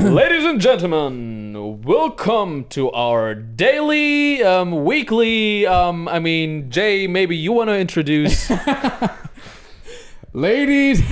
Ladies 0.00 0.46
and 0.46 0.58
gentlemen, 0.58 1.82
welcome 1.82 2.64
to 2.70 2.90
our 2.92 3.34
daily, 3.34 4.42
um, 4.42 4.84
weekly. 4.84 5.66
Um, 5.66 6.08
I 6.08 6.18
mean, 6.18 6.70
Jay, 6.70 7.06
maybe 7.06 7.36
you 7.36 7.52
want 7.52 7.68
to 7.68 7.78
introduce. 7.78 8.50
Ladies, 10.32 11.02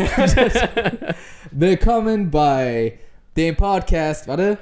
willkommen 1.52 2.30
bei 2.30 2.98
dem 3.36 3.56
Podcast, 3.56 4.26
warte, 4.26 4.56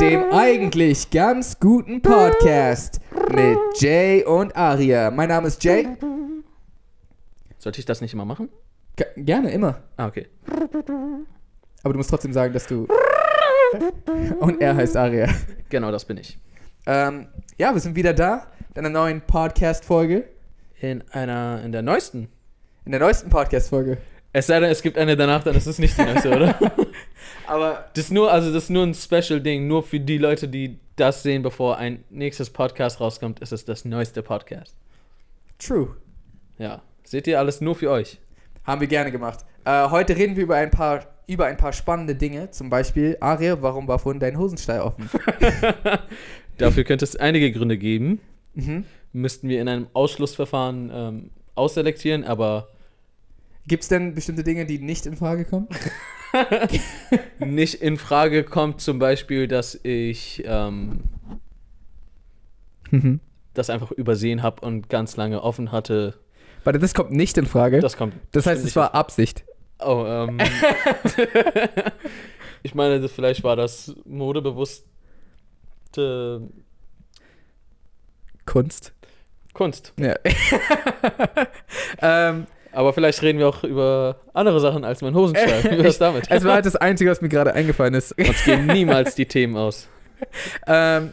dem 0.00 0.32
eigentlich 0.32 1.10
ganz 1.10 1.60
guten 1.60 2.00
Podcast 2.00 2.98
mit 3.30 3.58
Jay 3.78 4.24
und 4.24 4.56
Aria. 4.56 5.10
Mein 5.10 5.28
Name 5.28 5.48
ist 5.48 5.62
Jay. 5.62 5.86
Sollte 7.58 7.78
ich 7.78 7.84
das 7.84 8.00
nicht 8.00 8.14
immer 8.14 8.24
machen? 8.24 8.48
G 8.96 9.04
gerne, 9.16 9.50
immer. 9.50 9.82
Ah, 9.98 10.06
okay. 10.06 10.28
Aber 11.82 11.92
du 11.94 11.98
musst 11.98 12.10
trotzdem 12.10 12.32
sagen, 12.32 12.52
dass 12.52 12.66
du... 12.66 12.86
Und 14.40 14.60
er 14.60 14.76
heißt 14.76 14.96
Aria. 14.96 15.28
Genau, 15.68 15.90
das 15.90 16.04
bin 16.04 16.18
ich. 16.18 16.38
Ähm, 16.86 17.28
ja, 17.58 17.72
wir 17.72 17.80
sind 17.80 17.96
wieder 17.96 18.12
da 18.12 18.46
in 18.74 18.78
einer 18.84 18.90
neuen 18.90 19.20
Podcast-Folge. 19.22 20.28
In 20.80 21.02
einer, 21.10 21.62
in 21.64 21.72
der 21.72 21.82
neuesten. 21.82 22.28
In 22.84 22.92
der 22.92 23.00
neuesten 23.00 23.30
Podcast-Folge. 23.30 23.98
Es 24.32 24.46
sei 24.46 24.60
denn, 24.60 24.70
es 24.70 24.82
gibt 24.82 24.96
eine 24.98 25.16
danach, 25.16 25.42
dann 25.44 25.54
ist 25.54 25.66
es 25.66 25.78
nicht 25.78 25.96
die 25.96 26.02
neueste, 26.02 26.30
oder? 26.34 26.58
Aber 27.46 27.86
Das 27.94 28.04
ist 28.06 28.10
nur, 28.12 28.32
also 28.32 28.52
das 28.52 28.64
ist 28.64 28.70
nur 28.70 28.84
ein 28.84 28.94
Special-Ding, 28.94 29.66
nur 29.66 29.82
für 29.82 30.00
die 30.00 30.18
Leute, 30.18 30.48
die 30.48 30.78
das 30.96 31.22
sehen, 31.22 31.42
bevor 31.42 31.76
ein 31.78 32.04
nächstes 32.10 32.50
Podcast 32.50 33.00
rauskommt, 33.00 33.40
ist 33.40 33.52
es 33.52 33.64
das 33.64 33.84
neueste 33.84 34.22
Podcast. 34.22 34.76
true. 35.58 35.96
Ja. 36.58 36.82
Seht 37.04 37.26
ihr 37.26 37.38
alles 37.38 37.60
nur 37.60 37.74
für 37.74 37.90
euch? 37.90 38.20
Haben 38.64 38.80
wir 38.80 38.88
gerne 38.88 39.10
gemacht. 39.10 39.40
Äh, 39.64 39.90
heute 39.90 40.16
reden 40.16 40.36
wir 40.36 40.44
über 40.44 40.56
ein 40.56 40.70
paar 40.70 41.06
über 41.26 41.46
ein 41.46 41.56
paar 41.56 41.72
spannende 41.72 42.14
Dinge. 42.14 42.50
Zum 42.50 42.68
Beispiel, 42.68 43.16
Aria, 43.20 43.62
warum 43.62 43.86
war 43.88 43.98
vorhin 43.98 44.20
dein 44.20 44.36
Hosenstall 44.36 44.80
offen? 44.80 45.08
Dafür 46.58 46.84
könnte 46.84 47.04
es 47.04 47.16
einige 47.16 47.50
Gründe 47.52 47.78
geben. 47.78 48.20
Mhm. 48.54 48.84
Müssten 49.12 49.48
wir 49.48 49.60
in 49.60 49.68
einem 49.68 49.86
Ausschlussverfahren 49.92 50.90
ähm, 50.92 51.30
ausselektieren, 51.54 52.24
aber 52.24 52.68
Gibt 53.66 53.84
es 53.84 53.88
denn 53.88 54.14
bestimmte 54.14 54.42
Dinge, 54.42 54.66
die 54.66 54.78
nicht 54.78 55.06
in 55.06 55.16
Frage 55.16 55.44
kommen? 55.44 55.68
nicht 57.38 57.74
in 57.74 57.96
Frage 57.96 58.42
kommt 58.42 58.80
zum 58.80 58.98
Beispiel, 58.98 59.46
dass 59.46 59.78
ich 59.84 60.42
ähm, 60.44 61.04
Mhm. 62.92 63.20
das 63.54 63.70
einfach 63.70 63.90
übersehen 63.90 64.42
habe 64.42 64.64
und 64.64 64.88
ganz 64.88 65.16
lange 65.16 65.42
offen 65.42 65.72
hatte. 65.72 66.14
Warte, 66.64 66.78
das 66.78 66.94
kommt 66.94 67.10
nicht 67.12 67.36
in 67.38 67.46
Frage. 67.46 67.80
Das, 67.80 67.92
Das 67.92 67.98
kommt. 67.98 68.14
heißt, 68.14 68.32
bestimmt 68.44 68.66
es 68.66 68.76
war 68.76 68.94
Absicht. 68.94 69.44
Oh, 69.80 70.04
ähm. 70.06 70.38
ich 72.62 72.74
meine, 72.74 73.00
das, 73.00 73.12
vielleicht 73.12 73.42
war 73.42 73.56
das 73.56 73.94
modebewusste 74.04 74.82
Kunst. 78.46 78.92
Kunst. 79.54 79.92
Ja. 79.98 80.14
ähm, 82.00 82.46
Aber 82.72 82.92
vielleicht 82.92 83.22
reden 83.22 83.38
wir 83.38 83.48
auch 83.48 83.64
über 83.64 84.20
andere 84.32 84.60
Sachen 84.60 84.84
als 84.84 85.02
mein 85.02 85.14
Hosenstall. 85.14 85.64
Wie 85.64 85.82
wär's 85.82 85.98
damit? 85.98 86.24
es 86.30 86.44
war 86.44 86.54
halt 86.54 86.66
das 86.66 86.76
Einzige, 86.76 87.10
was 87.10 87.20
mir 87.20 87.28
gerade 87.28 87.52
eingefallen 87.52 87.94
ist. 87.94 88.12
Uns 88.18 88.44
gehen 88.44 88.66
niemals 88.66 89.14
die 89.14 89.26
Themen 89.26 89.56
aus. 89.56 89.88
ähm, 90.66 91.12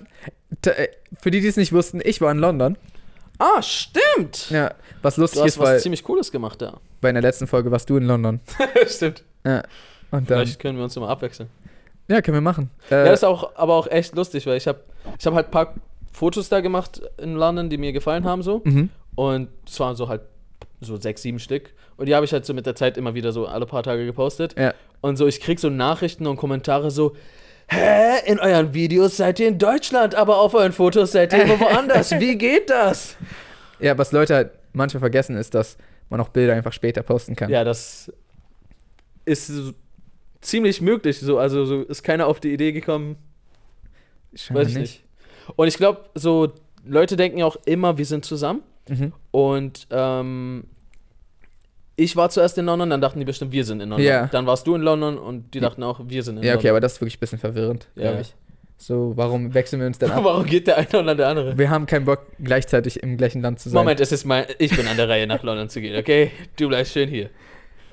äh, 0.65 0.87
für 1.21 1.31
die, 1.31 1.41
die 1.41 1.47
es 1.47 1.57
nicht 1.57 1.73
wussten, 1.73 1.99
ich 2.03 2.21
war 2.21 2.31
in 2.31 2.39
London. 2.39 2.77
Ah, 3.39 3.61
stimmt! 3.61 4.49
Ja, 4.49 4.71
was 5.01 5.15
lustig 5.17 5.39
Du 5.39 5.43
hast 5.45 5.53
ist, 5.53 5.59
was 5.59 5.69
weil 5.69 5.79
ziemlich 5.79 6.03
Cooles 6.03 6.31
gemacht 6.31 6.61
da. 6.61 6.79
bei 7.01 7.11
der 7.11 7.21
letzten 7.21 7.47
Folge 7.47 7.71
warst 7.71 7.89
du 7.89 7.97
in 7.97 8.03
London. 8.05 8.39
stimmt. 8.87 9.23
Ja. 9.45 9.63
Und 10.11 10.29
dann, 10.29 10.39
Vielleicht 10.45 10.59
können 10.59 10.77
wir 10.77 10.83
uns 10.83 10.95
immer 10.97 11.07
abwechseln. 11.09 11.49
ja, 12.07 12.21
können 12.21 12.35
wir 12.35 12.41
machen. 12.41 12.69
Ja, 12.89 13.03
Äh, 13.03 13.05
das 13.05 13.19
ist 13.19 13.23
auch, 13.23 13.55
aber 13.55 13.75
auch 13.75 13.87
echt 13.87 14.13
lustig, 14.15 14.45
weil 14.45 14.57
ich 14.57 14.67
habe 14.67 14.79
ich 15.17 15.25
hab 15.25 15.33
halt 15.33 15.47
ein 15.47 15.51
paar 15.51 15.73
Fotos 16.11 16.49
da 16.49 16.59
gemacht 16.59 17.01
in 17.17 17.35
London, 17.35 17.69
die 17.69 17.77
mir 17.77 17.93
gefallen 17.93 18.25
haben 18.25 18.43
so. 18.43 18.61
mhm. 18.65 18.89
Und 19.15 19.49
es 19.67 19.79
waren 19.79 19.95
so 19.95 20.07
halt 20.09 20.21
so 20.81 20.97
sechs, 20.97 21.21
sieben 21.21 21.39
Stück. 21.39 21.73
Und 21.97 22.05
die 22.07 22.15
habe 22.15 22.25
ich 22.25 22.31
halt 22.33 22.45
so 22.45 22.53
mit 22.53 22.65
der 22.65 22.75
Zeit 22.75 22.97
immer 22.97 23.13
wieder 23.13 23.31
so 23.33 23.45
alle 23.47 23.65
paar 23.65 23.83
Tage 23.83 24.05
gepostet. 24.05 24.55
Ja. 24.57 24.73
Und 25.01 25.17
so, 25.17 25.27
ich 25.27 25.39
krieg 25.41 25.59
so 25.59 25.69
Nachrichten 25.69 26.25
und 26.27 26.37
Kommentare 26.37 26.89
so, 26.91 27.15
hä, 27.69 28.19
in 28.25 28.39
euren 28.39 28.73
Videos 28.73 29.17
seid 29.17 29.39
ihr 29.39 29.47
in 29.47 29.57
Deutschland, 29.57 30.15
aber 30.15 30.37
auf 30.37 30.53
euren 30.53 30.71
Fotos 30.71 31.11
seid 31.11 31.33
ihr 31.33 31.43
immer 31.43 31.59
woanders. 31.59 32.11
Wie 32.11 32.37
geht 32.37 32.69
das? 32.69 33.15
ja, 33.79 33.97
was 33.97 34.11
Leute 34.11 34.35
halt 34.35 34.51
manchmal 34.73 34.99
vergessen, 34.99 35.35
ist, 35.35 35.53
dass 35.53 35.77
man 36.09 36.19
auch 36.19 36.29
Bilder 36.29 36.53
einfach 36.53 36.73
später 36.73 37.03
posten 37.03 37.35
kann. 37.35 37.49
Ja, 37.49 37.63
das 37.63 38.11
ist 39.25 39.47
so 39.47 39.73
ziemlich 40.41 40.81
möglich. 40.81 41.19
So, 41.19 41.37
also 41.37 41.65
so 41.65 41.83
ist 41.83 42.03
keiner 42.03 42.27
auf 42.27 42.39
die 42.39 42.53
Idee 42.53 42.71
gekommen, 42.71 43.17
Scheinbar 44.33 44.63
weiß 44.63 44.71
ich 44.71 44.77
nicht. 44.77 45.03
Und 45.55 45.67
ich 45.67 45.77
glaube, 45.77 46.09
so 46.15 46.53
Leute 46.85 47.15
denken 47.15 47.39
ja 47.39 47.45
auch 47.45 47.57
immer, 47.65 47.97
wir 47.97 48.05
sind 48.05 48.25
zusammen. 48.25 48.61
Mhm. 48.87 49.13
Und 49.31 49.87
ähm, 49.91 50.65
ich 51.99 52.15
war 52.15 52.29
zuerst 52.29 52.57
in 52.57 52.65
London, 52.65 52.89
dann 52.89 53.01
dachten 53.01 53.19
die 53.19 53.25
bestimmt, 53.25 53.51
wir 53.51 53.63
sind 53.65 53.81
in 53.81 53.89
London. 53.89 54.05
Ja. 54.07 54.27
Dann 54.27 54.45
warst 54.45 54.65
du 54.65 54.75
in 54.75 54.81
London 54.81 55.17
und 55.17 55.53
die 55.53 55.59
dachten 55.59 55.83
auch, 55.83 55.99
wir 56.03 56.23
sind 56.23 56.37
in 56.37 56.43
Ja, 56.43 56.53
okay, 56.53 56.57
London. 56.67 56.69
aber 56.71 56.79
das 56.81 56.93
ist 56.93 57.01
wirklich 57.01 57.17
ein 57.17 57.19
bisschen 57.19 57.39
verwirrend, 57.39 57.87
Ja. 57.95 58.03
glaube 58.03 58.21
ich. 58.21 58.33
So, 58.77 59.11
warum 59.15 59.53
wechseln 59.53 59.81
wir 59.81 59.87
uns 59.87 59.99
dann 59.99 60.11
ab? 60.13 60.23
Warum 60.23 60.45
geht 60.45 60.67
der 60.67 60.77
eine 60.77 60.87
oder 60.99 61.13
der 61.15 61.27
andere? 61.27 61.57
Wir 61.57 61.69
haben 61.69 61.85
keinen 61.85 62.05
Bock, 62.05 62.21
gleichzeitig 62.41 63.03
im 63.03 63.17
gleichen 63.17 63.41
Land 63.41 63.59
zu 63.59 63.69
sein. 63.69 63.77
Moment, 63.77 63.99
es 63.99 64.11
ist 64.13 64.23
mein, 64.25 64.45
ich 64.57 64.75
bin 64.75 64.87
an 64.87 64.95
der 64.97 65.09
Reihe, 65.09 65.27
nach 65.27 65.43
London 65.43 65.67
zu 65.69 65.81
gehen, 65.81 65.97
okay? 65.99 66.31
Du 66.57 66.69
bleibst 66.69 66.93
schön 66.93 67.09
hier. 67.09 67.29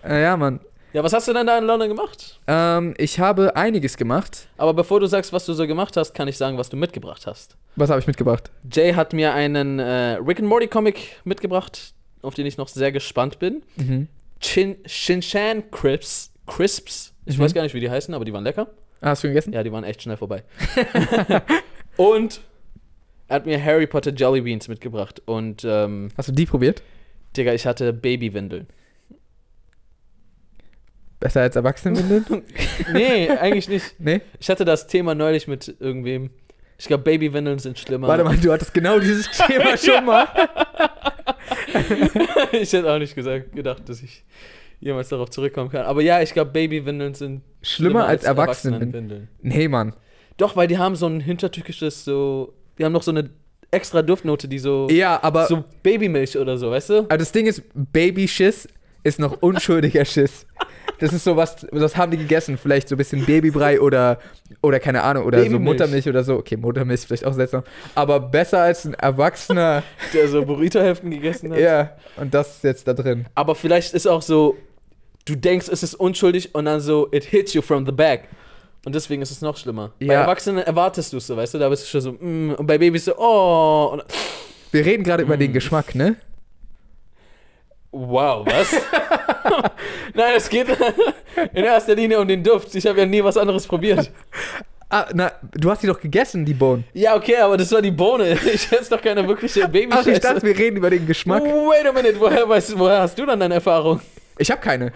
Äh, 0.05 0.23
ja, 0.23 0.37
Mann. 0.37 0.61
Ja, 0.93 1.03
was 1.03 1.13
hast 1.13 1.27
du 1.29 1.35
denn 1.35 1.47
da 1.47 1.59
in 1.59 1.65
London 1.65 1.89
gemacht? 1.89 2.41
Ähm, 2.47 2.95
ich 2.97 3.19
habe 3.21 3.55
einiges 3.57 3.97
gemacht. 3.97 4.47
Aber 4.57 4.73
bevor 4.73 5.01
du 5.01 5.07
sagst, 5.07 5.33
was 5.33 5.45
du 5.45 5.53
so 5.53 5.67
gemacht 5.67 5.97
hast, 5.97 6.15
kann 6.15 6.29
ich 6.29 6.39
sagen, 6.39 6.57
was 6.57 6.71
du 6.71 6.77
mitgebracht 6.77 7.27
hast. 7.27 7.57
Was 7.75 7.91
habe 7.91 8.01
ich 8.01 8.07
mitgebracht? 8.07 8.51
Jay 8.73 8.95
hat 8.95 9.13
mir 9.13 9.35
einen 9.35 9.79
äh, 9.81 10.13
Rick 10.25 10.39
and 10.39 10.49
Morty 10.49 10.69
Comic 10.69 11.17
mitgebracht, 11.25 11.93
auf 12.23 12.35
den 12.35 12.47
ich 12.47 12.57
noch 12.57 12.69
sehr 12.69 12.93
gespannt 12.93 13.39
bin. 13.39 13.63
Mhm. 13.77 14.09
Chin 14.41 14.77
Shinchan 14.87 15.71
Crisps. 15.71 16.33
Crisps. 16.47 17.15
Ich 17.25 17.39
Mhm. 17.39 17.43
weiß 17.43 17.55
gar 17.55 17.63
nicht, 17.63 17.75
wie 17.75 17.81
die 17.81 17.91
heißen, 17.91 18.15
aber 18.15 18.25
die 18.25 18.33
waren 18.33 18.45
lecker. 18.45 18.69
Ah, 19.01 19.11
hast 19.11 19.25
du 19.25 19.29
gegessen? 19.29 19.53
Ja, 19.53 19.63
die 19.63 19.73
waren 19.73 19.85
echt 19.85 20.03
schnell 20.03 20.17
vorbei. 20.17 20.43
und 21.97 22.41
er 23.29 23.37
hat 23.37 23.47
mir 23.47 23.63
Harry 23.63 23.87
Potter 23.87 24.13
Jelly 24.15 24.41
Beans 24.41 24.69
mitgebracht. 24.69 25.21
Und, 25.27 25.65
ähm, 25.65 26.09
Hast 26.17 26.29
du 26.29 26.33
die 26.33 26.47
probiert? 26.47 26.83
Digga, 27.37 27.53
ich 27.53 27.67
hatte 27.67 27.93
Babywindeln. 27.93 28.67
Besser 31.21 31.41
als 31.43 31.57
Erwachsenenwindeln? 31.57 32.43
Nee, 32.93 33.29
eigentlich 33.31 33.69
nicht. 33.69 33.99
nee? 33.99 34.21
Ich 34.39 34.49
hatte 34.51 34.65
das 34.65 34.87
Thema 34.87 35.15
neulich 35.15 35.49
mit 35.49 35.75
irgendwem. 35.81 36.31
Ich 36.79 36.87
glaube, 36.87 37.05
Babywindeln 37.05 37.59
sind 37.59 37.79
schlimmer. 37.79 38.07
Warte 38.07 38.23
mal, 38.23 38.37
du 38.37 38.53
hattest 38.53 38.73
genau 38.75 38.99
dieses 39.01 39.29
Thema 39.31 39.77
schon 39.79 40.05
mal. 40.05 40.29
ich 42.53 42.73
hätte 42.73 42.93
auch 42.93 42.99
nicht 42.99 43.15
gesagt, 43.15 43.55
gedacht, 43.55 43.89
dass 43.89 44.03
ich 44.03 44.25
jemals 44.81 45.09
darauf 45.09 45.31
zurückkommen 45.31 45.71
kann. 45.71 45.87
Aber 45.87 46.03
ja, 46.03 46.21
ich 46.23 46.33
glaube, 46.33 46.51
Babywindeln 46.51 47.15
sind 47.15 47.43
Schlimmer 47.63 48.07
als 48.07 48.25
Erwachsenenwindeln. 48.25 49.11
Erwachsenenwindeln. 49.11 49.29
Nee, 49.43 49.69
Mann. 49.69 49.95
Doch, 50.37 50.57
weil 50.57 50.69
die 50.69 50.79
haben 50.79 50.97
so 50.97 51.07
ein 51.07 51.21
hintertückisches, 51.21 52.05
so. 52.05 52.55
Die 52.79 52.85
haben 52.85 52.93
noch 52.93 53.03
so 53.03 53.11
eine 53.11 53.31
extra 53.71 54.03
Duftnote, 54.03 54.49
die 54.49 54.59
so. 54.59 54.89
Ja, 54.91 55.19
aber, 55.23 55.47
So 55.47 55.65
Babymilch 55.83 56.37
oder 56.37 56.59
so, 56.59 56.71
weißt 56.71 56.91
du? 56.91 56.99
aber 57.01 57.19
das 57.19 57.33
Ding 57.33 57.47
ist, 57.47 57.63
Babyschiss 57.75 58.69
ist 59.03 59.19
noch 59.19 59.41
unschuldiger 59.41 60.05
Schiss. 60.05 60.47
Das 60.99 61.13
ist 61.13 61.25
so 61.25 61.37
was, 61.37 61.67
was 61.73 61.97
haben 61.97 62.11
die 62.11 62.17
gegessen? 62.19 62.57
Vielleicht 62.57 62.89
so 62.89 62.95
ein 62.95 62.99
bisschen 62.99 63.25
Babybrei 63.27 63.81
oder, 63.81 64.19
oder 64.63 64.81
keine 64.81 65.03
Ahnung, 65.03 65.25
oder 65.25 65.39
so 65.39 65.45
Babymilch. 65.45 65.65
Muttermilch 65.65 66.09
oder 66.09 66.25
so. 66.25 66.37
Okay, 66.37 66.57
Muttermilch 66.57 67.01
ist 67.01 67.05
vielleicht 67.07 67.25
auch 67.27 67.35
seltsam. 67.35 67.63
Aber 67.95 68.19
besser 68.21 68.61
als 68.63 68.85
ein 68.87 68.95
Erwachsener. 68.95 69.83
Der 70.15 70.29
so 70.29 70.45
Burrito-Hälften 70.45 71.11
gegessen 71.11 71.53
hat. 71.53 71.59
ja, 71.59 71.91
und 72.17 72.33
das 72.33 72.57
ist 72.57 72.65
jetzt 72.65 72.89
da 72.89 72.95
drin. 72.95 73.27
Aber 73.35 73.55
vielleicht 73.55 73.93
ist 73.95 74.07
auch 74.07 74.23
so, 74.23 74.57
du 75.27 75.35
denkst, 75.37 75.69
es 75.69 75.83
ist 75.83 75.95
unschuldig 75.95 76.55
und 76.55 76.65
dann 76.65 76.81
so, 76.81 77.09
it 77.13 77.25
hits 77.25 77.53
you 77.55 77.61
from 77.63 77.85
the 77.85 77.93
back. 77.93 78.29
Und 78.87 78.95
deswegen 78.95 79.21
ist 79.21 79.33
es 79.33 79.41
noch 79.43 79.57
schlimmer. 79.57 79.93
Bei 79.99 80.07
Ja. 80.07 80.21
Erwachsenen 80.23 80.63
erwartest 80.65 81.13
du 81.13 81.17
es 81.17 81.27
so, 81.27 81.37
weißt 81.37 81.55
du? 81.55 81.59
Da 81.59 81.69
bist 81.69 81.83
du 81.83 81.89
schon 81.89 82.01
so, 82.01 82.13
mm, 82.13 82.55
und 82.57 82.67
bei 82.67 82.79
Babys 82.79 83.05
so, 83.07 83.17
oh. 83.19 83.91
Und, 83.95 84.05
Wir 84.71 84.85
reden 84.87 85.03
gerade 85.03 85.25
über 85.25 85.37
Mm. 85.37 85.41
den 85.41 85.53
Geschmack, 85.53 85.95
ne? 85.95 86.17
wow, 87.93 88.47
was? 88.47 88.73
Nein, 90.15 90.35
es 90.37 90.49
geht 90.49 90.69
in 91.53 91.65
erster 91.65 91.95
Linie 91.95 92.21
um 92.21 92.29
den 92.29 92.43
Duft. 92.43 92.75
Ich 92.75 92.87
habe 92.87 93.01
ja 93.01 93.07
nie 93.07 93.23
was 93.23 93.37
anderes 93.37 93.67
probiert. 93.67 94.11
Ah, 94.89 95.07
na, 95.13 95.33
du 95.53 95.69
hast 95.69 95.83
die 95.83 95.89
doch 95.89 96.01
gegessen, 96.01 96.45
die 96.45 96.55
Bohnen. 96.55 96.85
Ja, 96.93 97.17
okay, 97.17 97.39
aber 97.39 97.57
das 97.57 97.73
war 97.73 97.83
die 97.83 97.91
Bohne. 97.91 98.39
Ich 98.55 98.71
esse 98.71 98.91
doch 98.91 99.03
keine 99.03 99.27
wirkliche 99.27 99.67
baby 99.69 99.89
Ach, 99.91 100.07
ich 100.07 100.21
dachte, 100.21 100.43
wir 100.43 100.57
reden 100.57 100.77
über 100.77 100.91
den 100.91 101.07
Geschmack. 101.07 101.43
Wait 101.43 101.87
a 101.87 101.93
minute, 101.93 102.21
woher, 102.21 102.49
weißt, 102.49 102.79
woher 102.79 103.01
hast 103.01 103.19
du 103.19 103.27
dann 103.27 103.41
deine 103.41 103.55
Erfahrung? 103.55 104.01
Ich 104.39 104.49
habe 104.51 104.61
keine. 104.61 104.93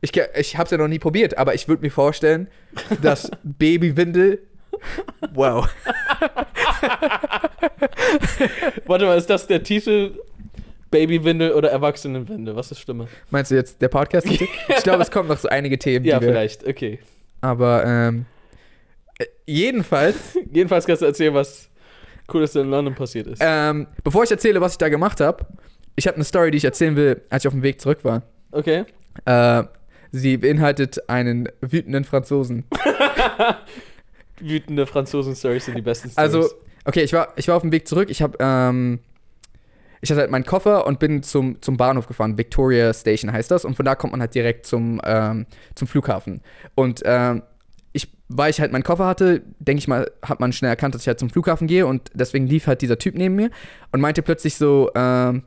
Ich, 0.00 0.12
ich 0.14 0.56
habe 0.56 0.66
es 0.66 0.70
ja 0.70 0.78
noch 0.78 0.86
nie 0.86 1.00
probiert, 1.00 1.36
aber 1.36 1.54
ich 1.54 1.66
würde 1.66 1.82
mir 1.82 1.90
vorstellen, 1.90 2.46
dass 3.02 3.28
Babywindel. 3.42 4.42
Wow. 5.32 5.68
Warte 8.86 9.06
mal, 9.06 9.18
ist 9.18 9.30
das 9.30 9.46
der 9.46 9.62
Titel? 9.62 10.18
Babywindel 10.90 11.52
oder 11.52 11.70
Erwachsenenwindel? 11.70 12.54
Was 12.56 12.70
ist 12.70 12.80
schlimmer? 12.80 13.08
Meinst 13.30 13.50
du 13.50 13.54
jetzt 13.56 13.80
der 13.82 13.88
Podcast? 13.88 14.26
Ich 14.30 14.82
glaube, 14.82 15.02
es 15.02 15.10
kommen 15.10 15.28
noch 15.28 15.38
so 15.38 15.48
einige 15.48 15.78
Themen, 15.78 16.04
Ja, 16.04 16.20
vielleicht, 16.20 16.66
okay. 16.66 16.98
Aber 17.40 17.84
ähm, 17.84 18.26
äh, 19.18 19.24
jedenfalls, 19.46 20.16
Jedenfalls 20.52 20.86
kannst 20.86 21.02
du 21.02 21.06
erzählen, 21.06 21.34
was 21.34 21.68
Cooles 22.28 22.54
in 22.56 22.70
London 22.70 22.94
passiert 22.94 23.26
ist. 23.26 23.40
ähm, 23.44 23.86
bevor 24.04 24.24
ich 24.24 24.30
erzähle, 24.30 24.60
was 24.60 24.72
ich 24.72 24.78
da 24.78 24.88
gemacht 24.88 25.20
habe, 25.20 25.46
ich 25.96 26.06
habe 26.06 26.16
eine 26.16 26.24
Story, 26.24 26.50
die 26.50 26.58
ich 26.58 26.64
erzählen 26.64 26.94
will, 26.96 27.22
als 27.30 27.44
ich 27.44 27.48
auf 27.48 27.54
dem 27.54 27.62
Weg 27.62 27.80
zurück 27.80 28.00
war. 28.04 28.22
Okay. 28.52 28.84
Äh, 29.24 29.62
sie 30.12 30.36
beinhaltet 30.36 31.08
einen 31.08 31.48
wütenden 31.60 32.04
Franzosen. 32.04 32.64
Wütende 34.40 34.86
Franzosen-Stories 34.86 35.64
sind 35.64 35.76
die 35.76 35.82
besten 35.82 36.10
Stories. 36.10 36.34
Also, 36.34 36.50
okay, 36.84 37.02
ich 37.02 37.12
war, 37.12 37.32
ich 37.36 37.48
war 37.48 37.56
auf 37.56 37.62
dem 37.62 37.72
Weg 37.72 37.88
zurück. 37.88 38.10
Ich 38.10 38.20
habe, 38.20 38.36
ähm, 38.38 38.98
ich 40.06 40.10
hatte 40.12 40.20
halt 40.20 40.30
meinen 40.30 40.46
Koffer 40.46 40.86
und 40.86 41.00
bin 41.00 41.24
zum, 41.24 41.60
zum 41.60 41.76
Bahnhof 41.76 42.06
gefahren. 42.06 42.38
Victoria 42.38 42.94
Station 42.94 43.32
heißt 43.32 43.50
das. 43.50 43.64
Und 43.64 43.74
von 43.74 43.84
da 43.84 43.96
kommt 43.96 44.12
man 44.12 44.20
halt 44.20 44.36
direkt 44.36 44.64
zum, 44.64 45.00
ähm, 45.04 45.46
zum 45.74 45.88
Flughafen. 45.88 46.42
Und 46.76 47.02
ähm, 47.04 47.42
ich, 47.92 48.12
weil 48.28 48.50
ich 48.50 48.60
halt 48.60 48.70
meinen 48.70 48.84
Koffer 48.84 49.04
hatte, 49.04 49.42
denke 49.58 49.80
ich 49.80 49.88
mal, 49.88 50.08
hat 50.22 50.38
man 50.38 50.52
schnell 50.52 50.68
erkannt, 50.68 50.94
dass 50.94 51.02
ich 51.02 51.08
halt 51.08 51.18
zum 51.18 51.28
Flughafen 51.28 51.66
gehe. 51.66 51.88
Und 51.88 52.12
deswegen 52.14 52.46
lief 52.46 52.68
halt 52.68 52.82
dieser 52.82 52.98
Typ 52.98 53.16
neben 53.16 53.34
mir 53.34 53.50
und 53.90 54.00
meinte 54.00 54.22
plötzlich 54.22 54.54
so, 54.54 54.92
ähm, 54.94 55.42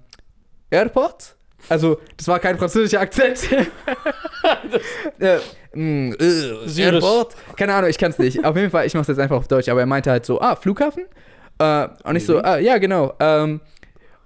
Airport? 0.69 1.37
Also, 1.69 2.01
das 2.17 2.27
war 2.27 2.39
kein 2.39 2.57
französischer 2.57 2.99
Akzent. 2.99 3.39
äh, 5.19 5.37
mm, 5.73 6.11
äh, 6.11 6.15
Syrisch. 6.65 6.79
Airport? 6.79 7.35
Keine 7.55 7.75
Ahnung, 7.75 7.89
ich 7.89 7.97
kann's 7.97 8.19
nicht. 8.19 8.43
Auf 8.43 8.57
jeden 8.57 8.71
Fall, 8.71 8.85
ich 8.85 8.93
mach's 8.93 9.07
jetzt 9.07 9.19
einfach 9.19 9.37
auf 9.37 9.47
Deutsch. 9.47 9.69
Aber 9.69 9.79
er 9.79 9.85
meinte 9.85 10.11
halt 10.11 10.25
so, 10.25 10.41
ah, 10.41 10.57
Flughafen? 10.57 11.05
Äh, 11.59 11.87
und 12.03 12.17
ich 12.17 12.25
so, 12.25 12.39
ah, 12.39 12.57
ja, 12.57 12.77
genau. 12.77 13.13
Ähm, 13.21 13.61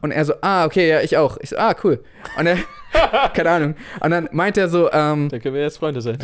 und 0.04 0.12
er 0.12 0.26
so, 0.26 0.34
ah, 0.42 0.66
okay, 0.66 0.90
ja, 0.90 1.00
ich 1.00 1.16
auch. 1.16 1.38
Ich 1.40 1.52
so, 1.52 1.58
ah, 1.58 1.74
cool. 1.82 2.04
Und 2.38 2.46
er, 2.46 2.58
keine 3.34 3.50
Ahnung. 3.50 3.76
Und 4.02 4.12
dann 4.12 4.28
meinte 4.34 4.60
er 4.60 4.68
so, 4.68 4.92
ähm, 4.92 5.30
da 5.30 5.40
können 5.40 5.56
wir 5.56 5.62
jetzt 5.62 5.78
Freunde 5.78 6.02
sein. 6.02 6.18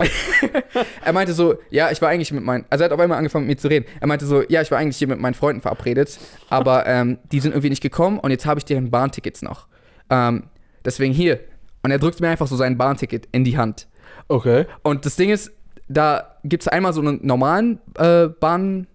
er 1.06 1.14
meinte 1.14 1.32
so, 1.32 1.56
ja, 1.70 1.90
ich 1.90 2.02
war 2.02 2.10
eigentlich 2.10 2.34
mit 2.34 2.44
meinen, 2.44 2.66
also 2.70 2.84
er 2.84 2.86
hat 2.86 2.92
auf 2.92 3.00
einmal 3.00 3.18
angefangen 3.18 3.48
mit 3.48 3.56
mir 3.58 3.62
zu 3.62 3.70
reden. 3.70 3.86
Er 4.02 4.08
meinte 4.08 4.26
so, 4.26 4.44
ja, 4.50 4.62
ich 4.62 4.70
war 4.70 4.80
eigentlich 4.80 4.98
hier 4.98 5.08
mit 5.08 5.22
meinen 5.22 5.34
Freunden 5.34 5.62
verabredet, 5.62 6.20
aber 6.50 6.86
ähm, 6.88 7.20
die 7.32 7.40
sind 7.40 7.52
irgendwie 7.52 7.70
nicht 7.70 7.82
gekommen 7.82 8.20
und 8.20 8.32
jetzt 8.32 8.46
habe 8.46 8.58
ich 8.58 8.66
deren 8.66 8.92
Bahntickets 8.92 9.44
noch. 9.44 9.68
Ähm, 10.10 10.50
deswegen 10.84 11.14
hier. 11.14 11.40
Und 11.82 11.92
er 11.92 12.00
drückt 12.00 12.20
mir 12.20 12.28
einfach 12.28 12.48
so 12.48 12.58
sein 12.58 12.78
Bahnticket 12.78 13.30
in 13.32 13.46
die 13.46 13.58
Hand. 13.58 13.88
Okay. 14.28 14.66
Und 14.84 15.06
das 15.06 15.16
Ding 15.16 15.30
ist, 15.30 15.54
da 15.88 16.36
gibt 16.44 16.64
es 16.64 16.68
einmal 16.68 16.92
so 16.92 17.00
einen 17.00 17.26
normalen 17.26 17.80
äh, 17.98 18.28
Bahn, 18.28 18.88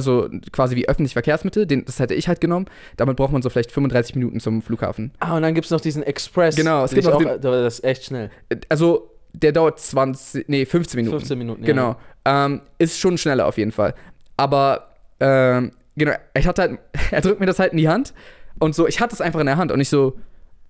also 0.00 0.28
quasi 0.52 0.76
wie 0.76 0.88
öffentliche 0.88 1.12
Verkehrsmittel, 1.12 1.66
den, 1.66 1.84
das 1.84 1.98
hätte 1.98 2.14
ich 2.14 2.26
halt 2.28 2.40
genommen. 2.40 2.66
Damit 2.96 3.16
braucht 3.16 3.32
man 3.32 3.42
so 3.42 3.50
vielleicht 3.50 3.70
35 3.70 4.14
Minuten 4.14 4.40
zum 4.40 4.62
Flughafen. 4.62 5.12
Ah, 5.20 5.36
und 5.36 5.42
dann 5.42 5.54
gibt 5.54 5.66
es 5.66 5.70
noch 5.70 5.80
diesen 5.80 6.02
Express. 6.02 6.56
Genau, 6.56 6.84
es 6.84 6.90
den 6.90 7.02
gibt 7.02 7.12
auch, 7.12 7.38
Das 7.40 7.74
ist 7.74 7.84
echt 7.84 8.04
schnell. 8.04 8.30
Äh, 8.48 8.56
Also 8.68 9.10
der 9.32 9.52
dauert 9.52 9.78
20, 9.78 10.48
nee, 10.48 10.64
15 10.64 10.98
Minuten. 10.98 11.18
15 11.18 11.38
Minuten, 11.38 11.62
ja. 11.62 11.66
Genau. 11.66 11.96
Ähm, 12.24 12.62
ist 12.78 12.98
schon 12.98 13.16
schneller 13.18 13.46
auf 13.46 13.58
jeden 13.58 13.72
Fall. 13.72 13.94
Aber, 14.36 14.88
ähm, 15.20 15.70
genau, 15.96 16.12
ich 16.34 16.46
hatte 16.46 16.62
halt, 16.62 16.78
er 17.10 17.20
drückt 17.20 17.40
mir 17.40 17.46
das 17.46 17.58
halt 17.58 17.72
in 17.72 17.78
die 17.78 17.88
Hand 17.88 18.12
und 18.58 18.74
so, 18.74 18.88
ich 18.88 19.00
hatte 19.00 19.14
es 19.14 19.20
einfach 19.20 19.40
in 19.40 19.46
der 19.46 19.56
Hand 19.56 19.70
und 19.70 19.80
ich 19.80 19.88
so, 19.88 20.18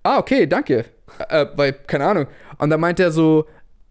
ah, 0.03 0.19
okay, 0.19 0.45
danke. 0.47 0.85
Äh, 1.29 1.47
weil, 1.55 1.73
keine 1.73 2.05
Ahnung. 2.05 2.27
Und 2.57 2.69
dann 2.69 2.79
meinte 2.79 3.03
er 3.03 3.11
so, 3.11 3.45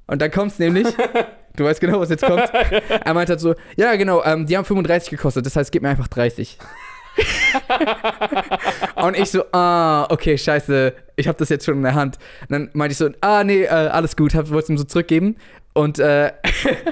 und 0.07 0.21
dann 0.23 0.31
kommt's 0.31 0.59
nämlich, 0.59 0.87
du 1.57 1.65
weißt 1.65 1.81
genau, 1.81 2.01
was 2.01 2.11
jetzt 2.11 2.25
kommt. 2.25 2.43
Er 2.89 3.15
meinte 3.15 3.33
halt 3.33 3.41
so, 3.41 3.55
ja, 3.77 3.97
genau, 3.97 4.23
ähm, 4.25 4.47
die 4.47 4.57
haben 4.57 4.65
35 4.65 5.11
gekostet, 5.11 5.47
das 5.47 5.57
heißt, 5.57 5.73
gib 5.73 5.83
mir 5.83 5.89
einfach 5.89 6.09
30. 6.09 6.59
und 8.97 9.17
ich 9.19 9.31
so, 9.31 9.45
ah, 9.53 10.07
okay, 10.11 10.39
scheiße, 10.39 10.93
ich 11.17 11.29
habe 11.29 11.39
das 11.39 11.49
jetzt 11.49 11.65
schon 11.65 11.77
in 11.77 11.83
der 11.83 11.95
Hand. 11.95 12.19
Und 12.43 12.53
dann 12.53 12.71
meinte 12.73 12.93
ich 12.93 12.99
so, 12.99 13.09
ah, 13.21 13.45
nee, 13.45 13.65
äh, 13.65 13.69
alles 13.69 14.17
gut, 14.17 14.35
wollte 14.35 14.59
es 14.59 14.69
ihm 14.69 14.79
so 14.79 14.85
zurückgeben. 14.85 15.37
Und, 15.73 15.99
äh, 15.99 16.33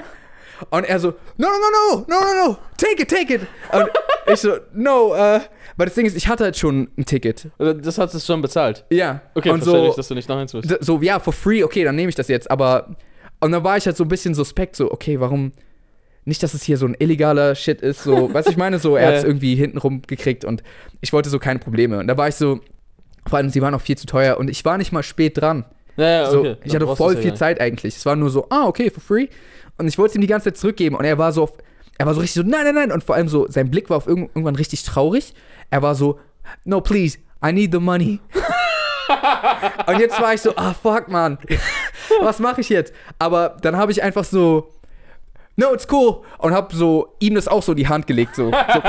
und 0.69 0.83
er 0.85 0.99
so, 0.99 1.13
no, 1.37 1.47
no, 1.47 1.47
no, 1.47 1.97
no, 1.97 2.05
no, 2.07 2.19
no, 2.19 2.47
no, 2.49 2.57
take 2.77 3.01
it, 3.03 3.09
take 3.09 3.33
it. 3.33 3.41
Und 3.71 3.89
ich 4.31 4.39
so, 4.39 4.57
no, 4.73 5.15
äh, 5.15 5.41
weil 5.77 5.85
das 5.85 5.95
Ding 5.95 6.05
ist, 6.05 6.17
ich 6.17 6.27
hatte 6.27 6.43
halt 6.43 6.57
schon 6.57 6.89
ein 6.97 7.05
Ticket. 7.05 7.47
Oder 7.57 7.73
Das 7.73 7.97
hat 7.97 8.13
es 8.13 8.25
schon 8.25 8.41
bezahlt. 8.41 8.83
Ja. 8.89 9.21
Okay, 9.33 9.49
und 9.49 9.63
verständlich, 9.63 9.93
so, 9.93 9.97
dass 9.97 10.07
du 10.09 10.15
nicht 10.15 10.27
noch 10.27 10.37
eins 10.37 10.53
willst. 10.53 10.75
So, 10.81 11.01
ja, 11.01 11.19
for 11.19 11.31
free, 11.31 11.63
okay, 11.63 11.85
dann 11.85 11.95
nehme 11.95 12.09
ich 12.09 12.15
das 12.15 12.27
jetzt. 12.27 12.51
Aber, 12.51 12.97
und 13.39 13.51
dann 13.51 13.63
war 13.63 13.77
ich 13.77 13.85
halt 13.85 13.95
so 13.97 14.03
ein 14.03 14.07
bisschen 14.09 14.33
suspekt, 14.33 14.75
so, 14.75 14.91
okay, 14.91 15.19
warum, 15.19 15.51
nicht, 16.25 16.43
dass 16.43 16.53
es 16.53 16.63
hier 16.63 16.77
so 16.77 16.85
ein 16.85 16.95
illegaler 16.99 17.55
Shit 17.55 17.81
ist, 17.81 18.03
so, 18.03 18.33
weißt 18.33 18.47
du, 18.47 18.51
ich 18.51 18.57
meine, 18.57 18.79
so, 18.79 18.95
er 18.95 19.07
hat 19.07 19.13
es 19.15 19.23
irgendwie 19.23 19.55
hintenrum 19.55 20.01
gekriegt 20.05 20.45
und 20.45 20.63
ich 21.01 21.13
wollte 21.13 21.29
so 21.29 21.39
keine 21.39 21.59
Probleme. 21.59 21.99
Und 21.99 22.07
da 22.07 22.17
war 22.17 22.27
ich 22.27 22.35
so, 22.35 22.59
vor 23.27 23.37
allem, 23.37 23.49
sie 23.49 23.61
waren 23.61 23.73
auch 23.73 23.81
viel 23.81 23.97
zu 23.97 24.05
teuer 24.05 24.37
und 24.37 24.49
ich 24.49 24.63
war 24.65 24.77
nicht 24.77 24.91
mal 24.91 25.03
spät 25.03 25.37
dran. 25.39 25.65
Ja, 25.97 26.09
ja, 26.09 26.29
So, 26.31 26.39
okay. 26.39 26.55
ich 26.63 26.73
hatte 26.75 26.95
voll 26.95 27.17
viel. 27.17 27.33
Zeit 27.33 27.59
eigentlich. 27.59 27.95
Es 27.97 28.05
war 28.05 28.15
nur 28.15 28.29
so, 28.29 28.47
ah, 28.49 28.65
okay, 28.67 28.89
for 28.89 29.01
free. 29.01 29.27
Und 29.77 29.87
ich 29.87 29.97
wollte 29.97 30.11
es 30.11 30.15
ihm 30.15 30.21
die 30.21 30.27
ganze 30.27 30.45
Zeit 30.51 30.57
zurückgeben 30.57 30.95
und 30.95 31.05
er 31.05 31.17
war 31.17 31.31
so, 31.31 31.43
auf, 31.43 31.53
er 31.97 32.05
war 32.05 32.13
so 32.13 32.21
richtig 32.21 32.41
so, 32.43 32.49
nein, 32.49 32.63
nein, 32.65 32.75
nein. 32.75 32.91
Und 32.91 33.03
vor 33.03 33.15
allem 33.15 33.27
so, 33.27 33.47
sein 33.49 33.69
Blick 33.71 33.89
war 33.89 33.97
auf 33.97 34.07
irgend- 34.07 34.29
irgendwann 34.35 34.55
richtig 34.55 34.83
traurig. 34.83 35.33
Er 35.69 35.81
war 35.81 35.95
so, 35.95 36.19
no, 36.63 36.79
please, 36.81 37.17
I 37.45 37.51
need 37.51 37.71
the 37.73 37.79
money. 37.79 38.19
und 39.87 39.99
jetzt 39.99 40.19
war 40.21 40.33
ich 40.33 40.41
so, 40.41 40.53
ah, 40.55 40.73
fuck, 40.73 41.07
man. 41.09 41.37
Was 42.21 42.39
mache 42.39 42.61
ich 42.61 42.69
jetzt? 42.69 42.93
Aber 43.17 43.57
dann 43.61 43.77
habe 43.77 43.91
ich 43.91 44.01
einfach 44.01 44.23
so, 44.23 44.71
no, 45.55 45.73
it's 45.73 45.87
cool. 45.91 46.21
Und 46.37 46.53
habe 46.53 46.75
so 46.75 47.15
ihm 47.19 47.35
das 47.35 47.47
auch 47.47 47.63
so 47.63 47.73
in 47.73 47.77
die 47.77 47.87
Hand 47.87 48.07
gelegt, 48.07 48.35
so. 48.35 48.51
so. 48.51 48.81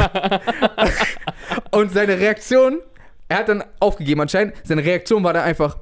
und 1.79 1.93
seine 1.93 2.19
Reaktion, 2.19 2.81
er 3.29 3.39
hat 3.39 3.49
dann 3.49 3.65
aufgegeben 3.81 4.21
anscheinend, 4.21 4.55
seine 4.65 4.85
Reaktion 4.85 5.25
war 5.25 5.33
dann 5.33 5.45
einfach, 5.45 5.77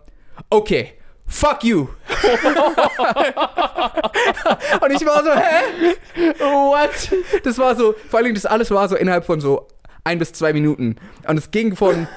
okay, 0.50 0.94
fuck 1.26 1.62
you. 1.62 1.81
und 4.81 4.90
ich 4.90 5.05
war 5.06 5.23
so, 5.23 5.31
hä? 5.31 5.94
What? 6.38 7.11
Das 7.44 7.58
war 7.58 7.76
so, 7.76 7.94
vor 8.08 8.20
allem 8.20 8.35
das 8.35 8.46
alles 8.46 8.70
war 8.70 8.88
so 8.88 8.96
innerhalb 8.96 9.26
von 9.26 9.40
so 9.40 9.69
ein 10.05 10.19
bis 10.19 10.32
zwei 10.32 10.52
Minuten. 10.52 10.96
Und 11.26 11.38
es 11.38 11.50
ging 11.50 11.76
von, 11.76 12.08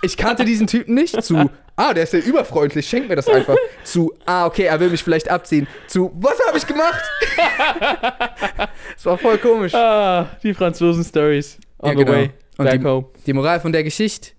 ich 0.00 0.16
kannte 0.16 0.44
diesen 0.44 0.66
Typen 0.68 0.94
nicht, 0.94 1.22
zu, 1.22 1.50
ah, 1.76 1.92
der 1.94 2.04
ist 2.04 2.12
ja 2.12 2.18
überfreundlich, 2.20 2.86
schenk 2.88 3.08
mir 3.08 3.16
das 3.16 3.28
einfach, 3.28 3.56
zu, 3.84 4.12
ah, 4.26 4.46
okay, 4.46 4.64
er 4.64 4.78
will 4.80 4.90
mich 4.90 5.02
vielleicht 5.02 5.28
abziehen, 5.30 5.66
zu, 5.86 6.10
was 6.14 6.38
habe 6.46 6.58
ich 6.58 6.66
gemacht? 6.66 7.02
Es 8.96 9.06
war 9.06 9.18
voll 9.18 9.38
komisch. 9.38 9.74
Ah, 9.74 10.28
die 10.42 10.54
Franzosen-Stories. 10.54 11.58
On 11.78 11.90
Ja, 11.92 11.98
the 11.98 12.04
genau. 12.04 12.16
way. 12.18 12.30
Und 12.58 12.64
Back 12.66 12.80
die- 12.80 12.86
home. 12.86 13.06
Die 13.26 13.32
Moral 13.32 13.60
von 13.60 13.72
der 13.72 13.82
Geschichte, 13.84 14.30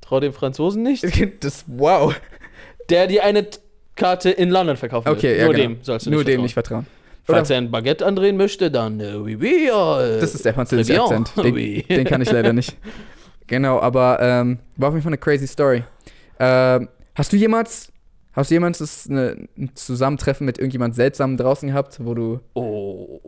Trau 0.00 0.20
dem 0.20 0.32
Franzosen 0.32 0.82
nicht, 0.82 1.04
das, 1.44 1.64
wow. 1.66 2.14
der 2.90 3.06
dir 3.06 3.24
eine 3.24 3.46
Karte 3.96 4.30
in 4.30 4.50
London 4.50 4.76
verkaufen 4.76 5.06
will. 5.06 5.12
Okay, 5.14 5.38
ja, 5.38 5.44
Nur 5.44 5.54
genau. 5.54 5.68
dem 5.68 5.78
sollst 5.82 6.06
du 6.06 6.10
Nur 6.10 6.18
nicht 6.20 6.28
dem 6.28 6.32
vertrauen. 6.32 6.42
nicht 6.44 6.54
vertrauen. 6.54 6.86
Falls 7.24 7.50
er 7.50 7.58
ein 7.58 7.70
Baguette 7.70 8.04
andrehen 8.04 8.36
möchte, 8.36 8.70
dann 8.70 8.98
äh, 9.00 9.14
oui, 9.14 9.36
oui, 9.40 9.68
äh, 9.68 10.20
Das 10.20 10.34
ist 10.34 10.44
der 10.44 10.54
französische. 10.54 11.00
Akzent. 11.00 11.32
Den, 11.36 11.54
Oui. 11.54 11.84
den 11.88 12.04
kann 12.04 12.20
ich 12.20 12.30
leider 12.30 12.52
nicht. 12.52 12.76
Genau, 13.52 13.80
aber 13.80 14.18
ähm, 14.18 14.60
war 14.78 14.88
auf 14.88 14.94
jeden 14.94 15.02
Fall 15.02 15.10
eine 15.10 15.18
crazy 15.18 15.46
Story. 15.46 15.84
Ähm, 16.40 16.88
hast 17.14 17.34
du 17.34 17.36
jemals, 17.36 17.92
hast 18.32 18.50
du 18.50 18.54
jemals 18.54 18.78
das, 18.78 19.06
eine, 19.10 19.46
ein 19.58 19.70
Zusammentreffen 19.74 20.46
mit 20.46 20.56
irgendjemand 20.56 20.94
seltsam 20.94 21.36
draußen 21.36 21.68
gehabt, 21.68 21.98
wo 22.02 22.14
du. 22.14 22.40
Oh. 22.54 23.20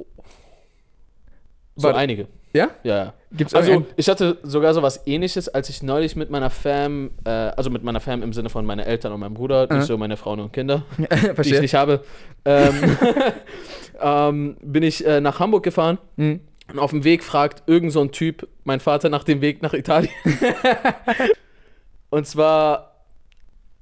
So 1.76 1.88
Warte. 1.88 1.98
einige. 1.98 2.28
Ja? 2.54 2.70
Ja, 2.84 2.96
ja. 2.96 3.14
Gibt's 3.32 3.52
Also 3.52 3.84
ich 3.96 4.08
hatte 4.08 4.38
sogar 4.42 4.72
so 4.72 4.80
was 4.80 5.06
ähnliches, 5.06 5.50
als 5.50 5.68
ich 5.68 5.82
neulich 5.82 6.16
mit 6.16 6.30
meiner 6.30 6.48
Fam, 6.48 7.10
äh, 7.24 7.28
also 7.28 7.68
mit 7.68 7.82
meiner 7.82 8.00
Fam 8.00 8.22
im 8.22 8.32
Sinne 8.32 8.48
von 8.48 8.64
meine 8.64 8.86
Eltern 8.86 9.12
und 9.12 9.20
meinem 9.20 9.34
Bruder, 9.34 9.66
Aha. 9.68 9.76
nicht 9.76 9.86
so 9.86 9.98
meine 9.98 10.16
Frauen 10.16 10.40
und 10.40 10.54
Kinder, 10.54 10.84
die 10.96 11.54
ich 11.54 11.60
nicht 11.60 11.74
habe, 11.74 12.02
ähm, 12.46 12.96
ähm, 14.00 14.56
bin 14.62 14.84
ich 14.84 15.04
äh, 15.04 15.20
nach 15.20 15.38
Hamburg 15.38 15.64
gefahren 15.64 15.98
Hm. 16.16 16.40
Und 16.70 16.78
auf 16.78 16.90
dem 16.90 17.04
Weg 17.04 17.22
fragt 17.22 17.62
irgend 17.66 17.92
so 17.92 18.00
ein 18.00 18.12
Typ 18.12 18.48
mein 18.64 18.80
Vater 18.80 19.08
nach 19.08 19.24
dem 19.24 19.40
Weg 19.40 19.62
nach 19.62 19.74
Italien. 19.74 20.12
und 22.10 22.26
zwar, 22.26 23.04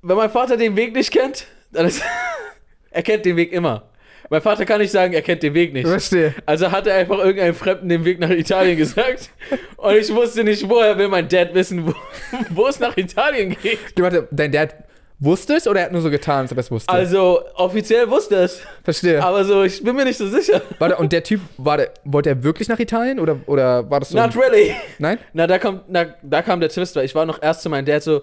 wenn 0.03 0.17
mein 0.17 0.31
Vater 0.31 0.57
den 0.57 0.77
Weg 0.77 0.95
nicht 0.95 1.13
kennt, 1.13 1.47
dann 1.71 1.87
ist 1.87 2.03
er 2.91 3.03
kennt 3.03 3.25
den 3.25 3.37
Weg 3.37 3.53
immer. 3.53 3.89
Mein 4.31 4.41
Vater 4.41 4.65
kann 4.65 4.81
nicht 4.81 4.91
sagen, 4.91 5.13
er 5.13 5.23
kennt 5.23 5.43
den 5.43 5.53
Weg 5.53 5.75
nicht. 5.75 5.87
Verstehe. 5.87 6.35
Also 6.47 6.73
hat 6.73 6.87
er 6.87 6.95
einfach 6.95 7.19
irgendeinem 7.19 7.55
Fremden 7.55 7.89
den 7.89 8.05
Weg 8.05 8.19
nach 8.19 8.31
Italien 8.31 8.79
gesagt. 8.79 9.31
Und 9.77 9.95
ich 9.95 10.13
wusste 10.15 10.43
nicht, 10.43 10.69
woher 10.69 10.97
will 10.97 11.09
mein 11.09 11.29
Dad 11.29 11.55
wissen, 11.55 11.87
wo, 11.87 11.95
wo 12.51 12.67
es 12.67 12.81
nach 12.81 12.97
Italien 12.97 13.57
geht. 13.63 13.79
Du, 13.95 14.03
warte, 14.03 14.29
dein 14.31 14.51
Dad 14.51 14.75
wusste 15.23 15.55
es 15.55 15.69
oder 15.69 15.81
er 15.81 15.87
hat 15.87 15.93
nur 15.93 16.03
so 16.03 16.11
getan, 16.11 16.47
ob 16.47 16.53
er 16.53 16.59
es 16.59 16.71
wusste? 16.71 16.93
Also 16.93 17.41
offiziell 17.55 18.11
wusste 18.11 18.37
es. 18.37 18.61
Verstehe. 18.83 19.23
Aber 19.23 19.45
so, 19.45 19.63
ich 19.63 19.83
bin 19.83 19.95
mir 19.95 20.05
nicht 20.05 20.19
so 20.19 20.27
sicher. 20.27 20.61
Warte, 20.79 20.97
und 20.97 21.13
der 21.13 21.23
Typ, 21.23 21.41
war 21.57 21.77
der, 21.77 21.91
wollte 22.05 22.31
er 22.31 22.43
wirklich 22.43 22.69
nach 22.69 22.81
Italien 22.81 23.21
oder, 23.21 23.39
oder 23.47 23.89
war 23.91 24.01
das 24.01 24.11
so? 24.11 24.19
Not 24.19 24.37
really. 24.37 24.75
Nein? 24.99 25.19
Na, 25.33 25.47
da, 25.47 25.59
kommt, 25.59 25.83
na, 25.89 26.07
da 26.23 26.43
kam 26.43 26.61
der 26.61 26.69
Twist, 26.69 26.97
weil 26.97 27.05
ich 27.05 27.15
war 27.15 27.25
noch 27.25 27.41
erst 27.41 27.63
zu 27.63 27.71
meinem 27.71 27.87
Dad 27.87 28.03
so, 28.03 28.23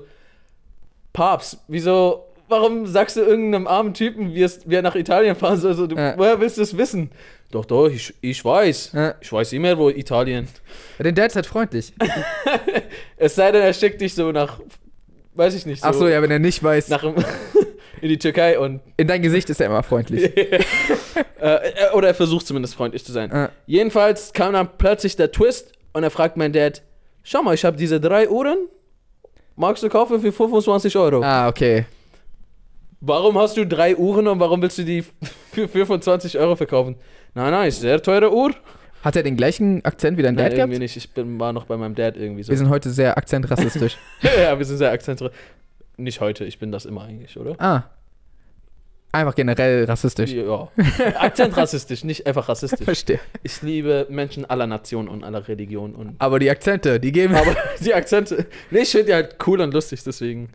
Papst, 1.13 1.57
wieso, 1.67 2.25
warum 2.49 2.85
sagst 2.85 3.15
du 3.15 3.21
irgendeinem 3.21 3.67
armen 3.67 3.93
Typen, 3.93 4.33
wie, 4.35 4.43
es, 4.43 4.69
wie 4.69 4.75
er 4.75 4.81
nach 4.81 4.95
Italien 4.95 5.35
fahren 5.35 5.57
soll? 5.57 5.73
So, 5.73 5.87
du, 5.87 5.95
Ja. 5.95 6.17
Woher 6.17 6.39
willst 6.39 6.57
du 6.57 6.61
es 6.61 6.77
wissen? 6.77 7.11
Doch, 7.51 7.65
doch, 7.65 7.87
ich, 7.87 8.13
ich 8.21 8.45
weiß. 8.45 8.91
Ja. 8.93 9.15
Ich 9.21 9.31
weiß 9.31 9.53
immer, 9.53 9.75
wo 9.77 9.89
Italien. 9.89 10.47
Dein 10.99 11.15
Dad 11.15 11.27
ist 11.27 11.35
halt 11.35 11.45
freundlich. 11.47 11.93
Es 13.21 13.35
sei 13.35 13.51
denn, 13.51 13.61
er 13.61 13.73
schickt 13.73 13.99
dich 13.99 14.13
so 14.15 14.31
nach, 14.31 14.61
weiß 15.33 15.53
ich 15.55 15.65
nicht, 15.65 15.81
so, 15.81 15.87
Ach 15.87 15.93
so, 15.93 16.07
ja, 16.07 16.21
wenn 16.21 16.31
er 16.31 16.39
nicht 16.39 16.63
weiß. 16.63 16.89
nach, 16.89 17.03
in 18.01 18.09
die 18.09 18.17
Türkei 18.17 18.59
und 18.59 18.81
In 18.97 19.07
dein 19.07 19.21
Gesicht 19.21 19.49
ist 19.49 19.59
er 19.59 19.67
immer 19.67 19.83
freundlich. 19.83 20.23
äh, 20.37 20.59
äh, 21.39 21.91
oder 21.93 22.09
er 22.09 22.13
versucht 22.13 22.47
zumindest 22.47 22.75
freundlich 22.75 23.05
zu 23.05 23.11
sein. 23.11 23.31
Ah. 23.31 23.49
Jedenfalls 23.65 24.33
kam 24.33 24.53
dann 24.53 24.69
plötzlich 24.77 25.15
der 25.15 25.31
Twist 25.31 25.73
und 25.93 26.03
er 26.03 26.11
fragt 26.11 26.37
mein 26.37 26.53
Dad, 26.53 26.81
schau 27.23 27.43
mal, 27.43 27.53
ich 27.53 27.65
habe 27.65 27.77
diese 27.77 27.99
drei 27.99 28.29
Uhren, 28.29 28.67
magst 29.55 29.83
du 29.83 29.89
kaufen 29.89 30.19
für 30.21 30.31
25 30.31 30.95
Euro? 30.97 31.21
ah, 31.23 31.47
okay. 31.47 31.85
Warum 33.01 33.37
hast 33.37 33.55
du 33.55 33.65
drei 33.65 33.95
Uhren 33.95 34.27
und 34.27 34.41
warum 34.41 34.61
willst 34.61 34.77
du 34.77 34.83
die 34.83 35.05
für 35.53 35.67
25 35.69 36.37
Euro 36.37 36.55
verkaufen? 36.57 36.95
Nein, 37.33 37.51
nein, 37.51 37.69
ist 37.69 37.79
sehr 37.79 38.01
teure 38.01 38.33
Uhr. 38.33 38.51
Hat 39.03 39.15
er 39.15 39.23
den 39.23 39.37
gleichen 39.37 39.83
Akzent 39.85 40.17
wie 40.17 40.23
dein 40.23 40.35
Nein, 40.35 40.45
Dad 40.45 40.55
gehabt? 40.55 40.69
irgendwie 40.69 40.79
nicht. 40.79 40.97
Ich 40.97 41.09
bin, 41.11 41.39
war 41.39 41.53
noch 41.53 41.65
bei 41.65 41.77
meinem 41.77 41.95
Dad 41.95 42.17
irgendwie 42.17 42.43
so. 42.43 42.51
Wir 42.51 42.57
sind 42.57 42.69
heute 42.69 42.89
sehr 42.89 43.17
akzentrassistisch. 43.17 43.97
ja, 44.21 44.57
wir 44.57 44.65
sind 44.65 44.77
sehr 44.77 44.91
akzentriert. 44.91 45.33
Nicht 45.97 46.21
heute, 46.21 46.45
ich 46.45 46.59
bin 46.59 46.71
das 46.71 46.85
immer 46.85 47.03
eigentlich, 47.03 47.37
oder? 47.37 47.55
ah. 47.59 47.83
Einfach 49.11 49.33
generell 49.33 49.85
rassistisch. 49.85 50.31
Ja. 50.33 50.67
Akzentrassistisch, 51.15 52.03
nicht 52.03 52.27
einfach 52.27 52.47
rassistisch. 52.47 52.85
Verstehe. 52.85 53.19
Ich 53.41 53.59
liebe 53.63 54.05
Menschen 54.07 54.45
aller 54.47 54.67
Nationen 54.67 55.09
und 55.09 55.23
aller 55.23 55.47
Religionen 55.47 55.95
und 55.95 56.15
Aber 56.19 56.37
die 56.37 56.47
Akzente, 56.47 56.99
die 56.99 57.11
geben. 57.11 57.33
aber 57.33 57.55
die 57.79 57.93
Akzente. 57.95 58.45
Nee, 58.69 58.81
ich 58.81 58.91
finde 58.91 59.07
die 59.07 59.13
halt 59.15 59.37
cool 59.47 59.61
und 59.61 59.73
lustig, 59.73 60.03
deswegen 60.03 60.49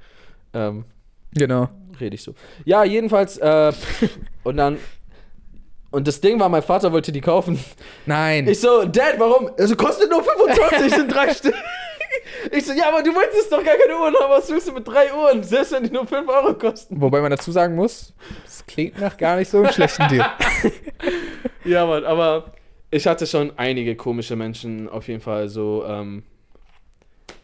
ähm, 0.53 0.85
genau. 1.33 1.69
rede 2.01 2.15
ich 2.15 2.23
so. 2.23 2.35
Ja, 2.65 2.85
jedenfalls, 2.85 3.39
äh, 3.39 3.73
und 4.45 4.57
dann. 4.57 4.79
Und 5.95 6.09
das 6.09 6.21
Ding 6.21 6.41
war, 6.41 6.49
mein 6.49 6.63
Vater 6.63 6.93
wollte 6.93 7.13
die 7.13 7.21
kaufen. 7.21 7.59
Nein. 8.05 8.49
Ich 8.49 8.61
so, 8.61 8.85
Dad, 8.85 9.15
warum? 9.19 9.51
Also 9.57 9.77
kostet 9.77 10.11
nur 10.11 10.23
25, 10.25 10.93
sind 10.93 11.15
drei 11.15 11.33
Stück. 11.35 11.55
Ich 12.51 12.67
so, 12.67 12.73
ja, 12.73 12.89
aber 12.89 13.03
du 13.03 13.15
wolltest 13.15 13.51
doch 13.51 13.63
gar 13.65 13.77
keine 13.77 13.99
Uhren 13.99 14.15
haben. 14.21 14.31
Was 14.31 14.51
willst 14.51 14.69
du 14.69 14.73
mit 14.73 14.87
drei 14.87 15.13
Uhren? 15.15 15.43
Selbst 15.45 15.73
wenn 15.73 15.85
die 15.85 15.91
nur 15.91 16.07
5 16.07 16.29
Euro 16.29 16.55
kosten. 16.55 17.01
Wobei 17.01 17.21
man 17.21 17.31
dazu 17.31 17.53
sagen 17.53 17.77
muss, 17.77 18.13
das 18.45 18.67
klingt 18.67 19.01
nach 19.01 19.17
gar 19.17 19.37
nicht 19.37 19.49
so 19.51 19.59
einem 19.59 19.73
schlechten 19.73 20.09
Deal. 20.09 20.27
Ja, 21.65 21.87
Mann, 21.87 22.05
aber 22.05 22.53
ich 22.91 23.07
hatte 23.07 23.27
schon 23.27 23.53
einige 23.57 23.97
komische 23.97 24.37
Menschen 24.37 24.87
auf 24.87 25.09
jeden 25.09 25.23
Fall 25.23 25.49
so. 25.49 25.83
Ähm, 25.89 26.25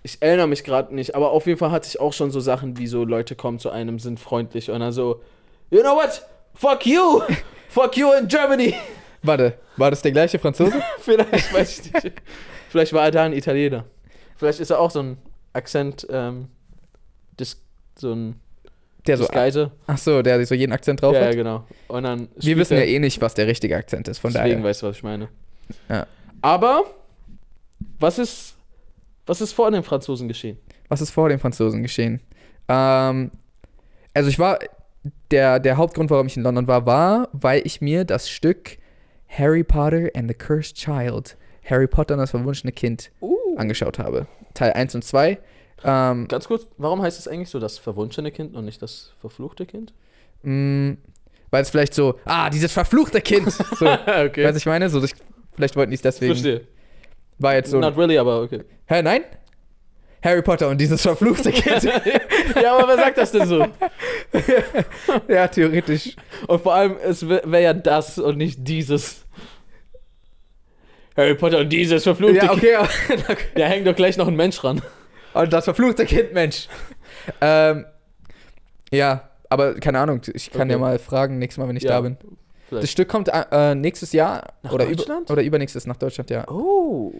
ich 0.03 0.19
erinnere 0.21 0.47
mich 0.47 0.63
gerade 0.63 0.95
nicht, 0.95 1.15
aber 1.15 1.31
auf 1.31 1.47
jeden 1.47 1.59
Fall 1.59 1.71
hatte 1.71 1.89
ich 1.89 2.01
auch 2.01 2.13
schon 2.13 2.31
so 2.31 2.39
Sachen 2.39 2.77
wie 2.77 2.87
so 2.87 3.05
Leute 3.05 3.35
kommen 3.35 3.59
zu 3.59 3.71
einem, 3.71 3.99
sind 3.99 4.21
freundlich 4.21 4.71
und 4.71 4.81
dann 4.81 4.93
so, 4.93 5.23
you 5.71 5.81
know 5.81 5.95
what? 5.97 6.23
Fuck 6.55 6.85
you! 6.85 7.23
Fuck 7.71 7.97
you 7.97 8.13
in 8.13 8.29
Germany! 8.29 8.75
Warte, 9.23 9.55
war 9.77 9.91
das 9.91 10.03
der 10.03 10.13
gleiche 10.13 10.39
Franzose? 10.39 10.81
Vielleicht, 10.99 11.53
weiß 11.55 11.81
ich 11.81 11.93
nicht. 12.05 12.23
Vielleicht 12.69 12.93
war 12.93 13.05
er 13.05 13.11
da 13.11 13.25
ein 13.25 13.33
Italiener. 13.33 13.85
Vielleicht 14.37 14.61
ist 14.61 14.71
er 14.71 14.79
auch 14.81 14.91
so 14.91 15.01
ein 15.03 15.19
Akzent, 15.53 16.07
ähm, 16.11 16.49
dis, 17.39 17.61
so 17.97 18.13
ein 18.13 18.41
Der 19.07 19.17
so. 19.19 19.25
Disguise. 19.25 19.71
Ach 19.87 19.99
so, 19.99 20.23
der 20.23 20.45
so 20.47 20.55
jeden 20.55 20.73
Akzent 20.73 21.03
drauf 21.03 21.15
Ja, 21.15 21.21
ja, 21.23 21.27
hat. 21.29 21.35
genau. 21.35 21.67
Und 21.89 22.05
dann 22.05 22.29
Wir 22.37 22.57
wissen 22.57 22.77
ja 22.77 22.83
eh 22.85 22.99
nicht, 22.99 23.21
was 23.21 23.35
der 23.35 23.47
richtige 23.47 23.77
Akzent 23.77 24.09
ist, 24.09 24.19
von 24.19 24.33
Deswegen 24.33 24.57
daher. 24.59 24.65
weißt 24.65 24.83
du, 24.83 24.87
was 24.87 24.97
ich 24.97 25.03
meine. 25.03 25.29
Ja. 25.89 26.07
Aber, 26.43 26.85
was 27.99 28.19
ist, 28.19 28.55
was 29.27 29.41
ist 29.41 29.53
vor 29.53 29.71
den 29.71 29.83
Franzosen 29.83 30.29
geschehen? 30.29 30.59
Was 30.89 31.01
ist 31.03 31.11
vor 31.11 31.29
den 31.29 31.39
Franzosen 31.39 31.83
geschehen? 31.83 32.21
Ähm, 32.69 33.31
also 34.15 34.29
ich 34.31 34.39
war, 34.39 34.59
der, 35.31 35.59
der 35.61 35.77
Hauptgrund, 35.77 36.11
warum 36.11 36.27
ich 36.27 36.37
in 36.37 36.43
London 36.43 36.67
war, 36.67 36.87
war, 36.87 37.29
weil 37.33 37.63
ich 37.65 37.81
mir 37.81 38.05
das 38.05 38.29
Stück 38.29 38.79
Harry 39.29 39.63
Potter 39.65 40.09
and 40.15 40.29
the 40.29 40.35
Cursed 40.35 40.77
Child, 40.77 41.37
Harry 41.65 41.87
Potter 41.87 42.15
und 42.15 42.21
das 42.21 42.31
verwunschene 42.31 42.73
Kind, 42.73 43.11
Uh. 43.21 43.57
angeschaut 43.57 43.99
habe. 43.99 44.27
Teil 44.55 44.73
1 44.73 44.95
und 44.97 45.05
2. 45.05 45.39
Ähm, 45.85 46.29
Ganz 46.29 46.47
kurz, 46.49 46.67
warum 46.77 47.01
heißt 47.01 47.19
es 47.19 47.29
eigentlich 47.29 47.49
so 47.49 47.59
das 47.59 47.79
verwunschene 47.79 48.31
Kind 48.33 48.55
und 48.55 48.65
nicht 48.65 48.83
das 48.83 49.13
verfluchte 49.21 49.67
Kind? 49.67 49.93
mh, 50.43 50.97
weil 51.51 51.63
es 51.63 51.71
vielleicht 51.71 51.95
so, 51.95 52.19
ah, 52.25 52.49
dieses 52.51 52.73
verfluchte 52.73 53.21
Kind. 53.21 53.47
So, 53.77 53.87
okay. 53.87 54.45
Weiß 54.45 54.57
ich 54.57 54.67
meine? 54.67 54.89
So, 54.89 55.01
das, 55.01 55.13
vielleicht 55.53 55.75
wollten 55.77 55.91
die 55.91 55.97
es 55.97 56.03
deswegen. 56.03 56.33
Verstehe. 56.35 56.67
War 57.39 57.55
jetzt 57.55 57.71
so. 57.71 57.79
Not 57.81 57.97
really, 57.97 58.19
aber 58.19 58.43
okay. 58.43 58.63
Hä, 58.87 59.03
nein? 59.03 59.23
Harry 60.23 60.43
Potter 60.43 60.69
und 60.69 60.79
dieses 60.81 61.01
verfluchte 61.03 61.51
Kind. 61.51 61.83
ja, 62.63 62.77
aber 62.77 62.89
wer 62.89 62.97
sagt 62.97 63.17
das 63.19 63.33
denn 63.33 63.47
so? 63.47 63.67
ja, 65.29 65.49
theoretisch. 65.49 66.15
Und 66.47 66.63
vor 66.63 66.75
allem, 66.75 66.97
es 67.03 67.27
wäre 67.29 67.51
wär 67.51 67.61
ja 67.61 67.73
das 67.73 68.19
und 68.19 68.37
nicht 68.37 68.59
dieses. 68.61 69.25
Harry 71.17 71.35
Potter 71.35 71.59
und 71.59 71.69
dieses 71.71 72.03
verfluchte 72.05 72.37
Ja, 72.37 72.49
Kind. 72.49 72.53
okay. 72.63 72.75
aber- 72.77 72.89
Da 73.55 73.65
hängt 73.67 73.87
doch 73.87 73.97
gleich 73.97 74.17
noch 74.17 74.29
ein 74.29 74.37
Mensch 74.37 74.63
ran. 74.63 74.81
Und 75.35 75.53
das 75.53 75.65
verfluchte 75.65 76.05
Kind, 76.07 76.33
Mensch. 76.33 76.69
ähm, 77.41 77.87
ja, 78.93 79.29
aber 79.49 79.75
keine 79.75 79.99
Ahnung, 80.01 80.21
ich 80.33 80.51
kann 80.51 80.63
Okay. 80.63 80.73
ja 80.73 80.79
mal 80.79 80.99
fragen, 80.99 81.39
nächstes 81.39 81.59
Mal, 81.63 81.69
wenn 81.69 81.77
ich 81.77 81.83
Ja, 81.85 81.91
da 81.93 82.01
bin. 82.03 82.17
vielleicht. 82.69 82.85
Das 82.85 82.91
Stück 82.91 83.09
kommt 83.09 83.29
äh, 83.29 83.75
nächstes 83.75 84.13
Jahr 84.13 84.53
Nach 84.63 84.73
oder, 84.73 84.87
über, 84.87 84.97
Deutschland? 84.97 85.31
oder 85.31 85.43
übernächstes 85.43 85.87
nach 85.87 85.97
Deutschland, 85.97 86.31
ja. 86.31 86.49
Oh. 86.49 87.13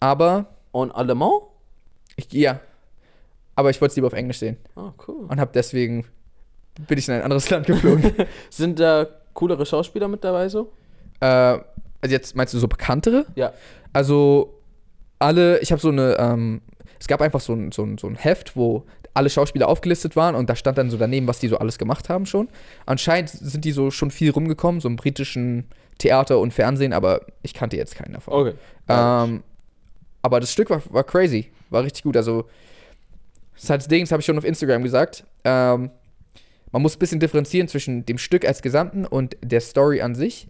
Aber, 0.00 0.46
En 0.72 0.90
allemand? 0.92 1.42
Ich, 2.18 2.32
ja. 2.32 2.60
Aber 3.54 3.70
ich 3.70 3.80
wollte 3.80 3.92
es 3.92 3.96
lieber 3.96 4.06
auf 4.08 4.12
Englisch 4.12 4.38
sehen 4.38 4.56
Oh, 4.76 4.90
cool. 5.08 5.26
und 5.28 5.40
habe 5.40 5.50
deswegen 5.54 6.04
bin 6.86 6.98
ich 6.98 7.08
in 7.08 7.14
ein 7.14 7.22
anderes 7.22 7.48
Land 7.50 7.66
geflogen. 7.66 8.12
Sind 8.50 8.78
da 8.78 9.06
coolere 9.34 9.66
Schauspieler 9.66 10.06
mit 10.08 10.22
dabei 10.22 10.48
so? 10.48 10.72
äh, 11.20 11.26
also 12.00 12.12
jetzt 12.14 12.36
meinst 12.36 12.54
du 12.54 12.58
so 12.58 12.68
bekanntere? 12.68 13.26
Ja. 13.34 13.52
Also 13.92 14.60
alle, 15.18 15.58
ich 15.58 15.72
habe 15.72 15.80
so 15.80 15.88
eine, 15.88 16.16
ähm, 16.18 16.60
es 17.00 17.08
gab 17.08 17.20
einfach 17.20 17.40
so 17.40 17.52
ein, 17.54 17.72
so, 17.72 17.82
ein, 17.82 17.98
so 17.98 18.06
ein 18.06 18.14
Heft, 18.14 18.54
wo 18.54 18.84
alle 19.14 19.28
Schauspieler 19.30 19.66
aufgelistet 19.68 20.14
waren 20.14 20.36
und 20.36 20.48
da 20.48 20.54
stand 20.54 20.78
dann 20.78 20.90
so 20.90 20.96
daneben, 20.96 21.26
was 21.26 21.40
die 21.40 21.48
so 21.48 21.58
alles 21.58 21.76
gemacht 21.78 22.08
haben 22.08 22.24
schon. 22.26 22.48
Anscheinend 22.86 23.30
sind 23.30 23.64
die 23.64 23.72
so 23.72 23.90
schon 23.90 24.12
viel 24.12 24.30
rumgekommen, 24.30 24.80
so 24.80 24.86
im 24.88 24.94
britischen 24.94 25.64
Theater 25.98 26.38
und 26.38 26.52
Fernsehen, 26.54 26.92
aber 26.92 27.22
ich 27.42 27.52
kannte 27.54 27.76
jetzt 27.76 27.96
keinen 27.96 28.12
davon. 28.12 28.34
Okay. 28.34 28.54
Ähm, 28.86 29.42
aber 30.22 30.38
das 30.38 30.52
Stück 30.52 30.70
war, 30.70 30.80
war 30.90 31.02
crazy, 31.02 31.50
war 31.70 31.82
richtig 31.84 32.02
gut. 32.02 32.16
Also, 32.16 32.48
das 33.54 33.64
ist 33.64 33.70
halt 33.70 33.80
das 33.82 33.88
Ding, 33.88 34.02
das 34.02 34.12
habe 34.12 34.20
ich 34.20 34.26
schon 34.26 34.38
auf 34.38 34.44
Instagram 34.44 34.82
gesagt. 34.82 35.24
Ähm, 35.44 35.90
man 36.70 36.82
muss 36.82 36.96
ein 36.96 36.98
bisschen 36.98 37.20
differenzieren 37.20 37.68
zwischen 37.68 38.04
dem 38.04 38.18
Stück 38.18 38.46
als 38.46 38.62
Gesamten 38.62 39.06
und 39.06 39.36
der 39.42 39.60
Story 39.60 40.00
an 40.00 40.14
sich, 40.14 40.48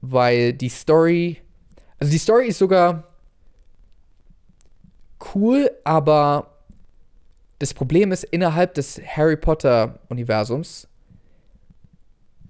weil 0.00 0.52
die 0.52 0.68
Story, 0.68 1.38
also 1.98 2.10
die 2.10 2.18
Story 2.18 2.48
ist 2.48 2.58
sogar 2.58 3.04
cool, 5.34 5.70
aber 5.84 6.52
das 7.58 7.72
Problem 7.72 8.12
ist, 8.12 8.24
innerhalb 8.24 8.74
des 8.74 9.00
Harry 9.04 9.36
Potter-Universums 9.36 10.88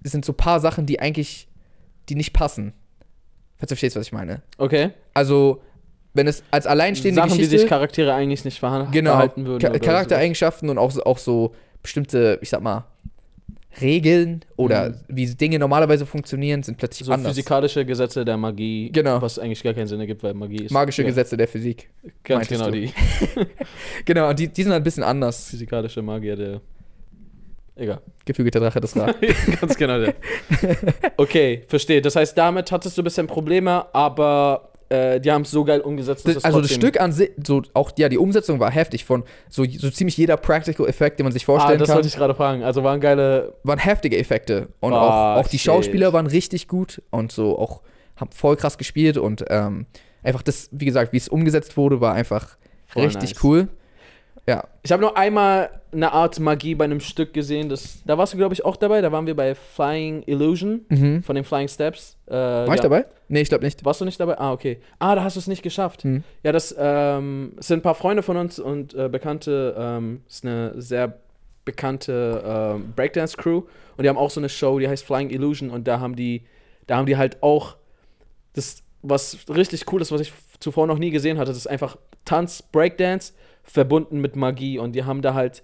sind 0.03 0.25
so 0.25 0.33
ein 0.33 0.37
paar 0.37 0.59
Sachen, 0.59 0.85
die 0.85 0.99
eigentlich, 0.99 1.47
die 2.09 2.15
nicht 2.15 2.33
passen. 2.33 2.73
Falls 3.57 3.69
du 3.69 3.75
verstehst, 3.75 3.95
was 3.95 4.07
ich 4.07 4.13
meine. 4.13 4.41
Okay. 4.57 4.91
Also, 5.13 5.61
wenn 6.13 6.27
es 6.27 6.43
als 6.51 6.65
alleinstehende 6.67 7.21
Sachen, 7.21 7.29
Geschichte... 7.37 7.51
wie 7.53 7.57
sich 7.59 7.67
Charaktere 7.69 8.13
eigentlich 8.13 8.43
nicht 8.45 8.59
genau, 8.91 9.11
verhalten 9.11 9.45
würden. 9.45 9.59
Cha 9.61 9.69
oder 9.69 9.79
Charaktereigenschaften 9.79 10.69
und 10.69 10.77
auch, 10.77 10.91
so- 10.91 11.03
auch 11.03 11.17
so 11.17 11.53
bestimmte, 11.83 12.39
ich 12.41 12.49
sag 12.49 12.61
mal, 12.61 12.85
Regeln 13.79 14.43
oder 14.55 14.89
Mhm. 14.89 14.95
wie 15.09 15.25
Dinge 15.35 15.59
normalerweise 15.59 16.07
funktionieren, 16.07 16.63
sind 16.63 16.77
plötzlich 16.79 17.05
So, 17.05 17.11
so 17.11 17.13
anders. 17.13 17.31
physikalische 17.33 17.85
Gesetze 17.85 18.25
der 18.25 18.35
Magie. 18.35 18.89
Genau. 18.91 19.21
Was 19.21 19.37
eigentlich 19.37 19.61
gar 19.61 19.75
keinen 19.75 19.85
Sinn 19.85 19.99
ergibt, 19.99 20.23
weil 20.23 20.33
Magie 20.33 20.65
ist. 20.65 20.71
Magische 20.71 21.03
ja, 21.03 21.07
Gesetze 21.09 21.37
der 21.37 21.47
Physik. 21.47 21.87
Ganz 22.23 22.47
genau, 22.47 22.65
du. 22.71 22.71
die 22.71 22.91
Genau, 24.05 24.29
und 24.29 24.39
die, 24.39 24.47
die 24.47 24.63
sind 24.63 24.71
halt 24.71 24.81
ein 24.81 24.83
bisschen 24.83 25.03
anders. 25.03 25.49
physikalische 25.51 26.01
Magier 26.01 26.35
der. 26.35 26.61
Egal. 27.75 28.01
Gefügter 28.25 28.59
Drache, 28.59 28.81
das 28.81 28.95
war. 28.95 29.13
Ganz 29.61 29.75
genau 29.77 29.99
der. 29.99 30.15
Okay, 31.17 31.63
verstehe. 31.67 32.01
Das 32.01 32.15
heißt, 32.15 32.35
damit 32.35 32.71
hattest 32.71 32.97
du 32.97 33.03
ein 33.03 33.03
bisschen 33.03 33.27
Probleme, 33.27 33.85
aber 33.93 34.71
äh, 34.89 35.19
die 35.19 35.31
haben 35.31 35.41
es 35.41 35.51
so 35.51 35.63
geil 35.63 35.81
umgesetzt, 35.81 36.27
dass 36.27 36.35
Das, 36.35 36.43
also 36.45 36.61
das 36.61 36.71
Stück 36.73 36.99
an 36.99 37.11
sich, 37.11 37.31
so 37.45 37.61
auch 37.73 37.91
ja, 37.97 38.07
die 38.09 38.17
Umsetzung 38.17 38.59
war 38.59 38.71
heftig 38.71 39.03
von 39.05 39.23
so, 39.49 39.65
so 39.65 39.89
ziemlich 39.89 40.15
jeder 40.17 40.37
Practical 40.37 40.87
Effekt, 40.87 41.19
den 41.19 41.25
man 41.25 41.33
sich 41.33 41.43
Ah, 41.43 41.45
vorstellen 41.45 41.79
das 41.79 41.87
kann. 41.89 41.95
wollte 41.95 42.07
ich 42.07 42.15
gerade 42.15 42.35
fragen. 42.35 42.63
Also 42.63 42.83
waren 42.83 42.99
geile. 43.01 43.53
waren 43.63 43.79
heftige 43.79 44.17
Effekte. 44.17 44.69
Und 44.79 44.93
Ah, 44.93 45.35
auch, 45.35 45.39
auch 45.39 45.47
die. 45.47 45.59
Schauspieler 45.59 46.13
waren 46.13 46.27
richtig 46.27 46.67
gut 46.67 47.01
und 47.11 47.31
so 47.31 47.57
auch 47.59 47.81
haben 48.15 48.31
voll 48.31 48.55
krass 48.55 48.77
gespielt 48.77 49.17
und 49.17 49.45
ähm, 49.49 49.85
einfach 50.23 50.41
das, 50.41 50.69
wie 50.71 50.85
gesagt, 50.85 51.13
wie 51.13 51.17
es 51.17 51.27
umgesetzt 51.27 51.77
wurde, 51.77 52.01
war 52.01 52.13
einfach 52.13 52.57
Voll 52.87 53.03
richtig 53.03 53.31
nice. 53.35 53.43
cool. 53.43 53.67
Ja, 54.47 54.63
Ich 54.81 54.93
habe 54.93 55.01
nur 55.01 55.17
einmal 55.17 55.69
eine 55.91 56.13
Art 56.13 56.39
Magie 56.39 56.73
bei 56.73 56.85
einem 56.85 57.01
Stück 57.01 57.33
gesehen. 57.33 57.67
Das, 57.67 58.01
da 58.05 58.17
warst 58.17 58.33
du, 58.33 58.37
glaube 58.37 58.53
ich, 58.53 58.63
auch 58.63 58.77
dabei. 58.77 59.01
Da 59.01 59.11
waren 59.11 59.27
wir 59.27 59.35
bei 59.35 59.55
Flying 59.55 60.23
Illusion 60.25 60.85
mhm. 60.87 61.21
von 61.23 61.35
den 61.35 61.43
Flying 61.43 61.67
Steps. 61.67 62.17
Äh, 62.27 62.31
War 62.31 62.67
ja. 62.67 62.75
ich 62.75 62.79
dabei? 62.79 63.05
Nee, 63.27 63.41
ich 63.41 63.49
glaube 63.49 63.65
nicht. 63.65 63.83
Warst 63.83 63.99
du 63.99 64.05
nicht 64.05 64.19
dabei? 64.19 64.37
Ah, 64.39 64.53
okay. 64.53 64.79
Ah, 64.99 65.15
da 65.15 65.23
hast 65.23 65.35
du 65.35 65.41
es 65.41 65.47
nicht 65.47 65.63
geschafft. 65.63 66.03
Hm. 66.03 66.23
Ja, 66.43 66.53
das 66.53 66.73
ähm, 66.77 67.53
sind 67.59 67.79
ein 67.79 67.81
paar 67.81 67.95
Freunde 67.95 68.23
von 68.23 68.37
uns 68.37 68.57
und 68.57 68.93
äh, 68.93 69.09
Bekannte. 69.09 69.75
Ähm, 69.77 70.21
ist 70.29 70.45
eine 70.45 70.81
sehr 70.81 71.17
bekannte 71.65 72.41
ähm, 72.45 72.93
Breakdance-Crew. 72.95 73.63
Und 73.97 74.03
die 74.03 74.07
haben 74.07 74.17
auch 74.17 74.29
so 74.29 74.39
eine 74.39 74.47
Show, 74.47 74.79
die 74.79 74.87
heißt 74.87 75.03
Flying 75.03 75.29
Illusion. 75.29 75.69
Und 75.69 75.89
da 75.89 75.99
haben 75.99 76.15
die, 76.15 76.43
da 76.85 76.95
haben 76.95 77.05
die 77.05 77.17
halt 77.17 77.43
auch 77.43 77.75
das, 78.53 78.81
was 79.01 79.37
richtig 79.49 79.91
cool 79.91 80.01
ist, 80.01 80.13
was 80.13 80.21
ich 80.21 80.31
zuvor 80.61 80.87
noch 80.87 80.99
nie 80.99 81.11
gesehen 81.11 81.37
hatte. 81.37 81.49
Das 81.51 81.57
ist 81.57 81.67
einfach 81.67 81.97
Tanz, 82.23 82.61
Breakdance 82.61 83.33
verbunden 83.67 84.19
mit 84.21 84.35
Magie. 84.35 84.79
Und 84.79 84.93
die 84.93 85.03
haben 85.03 85.21
da 85.21 85.33
halt 85.33 85.61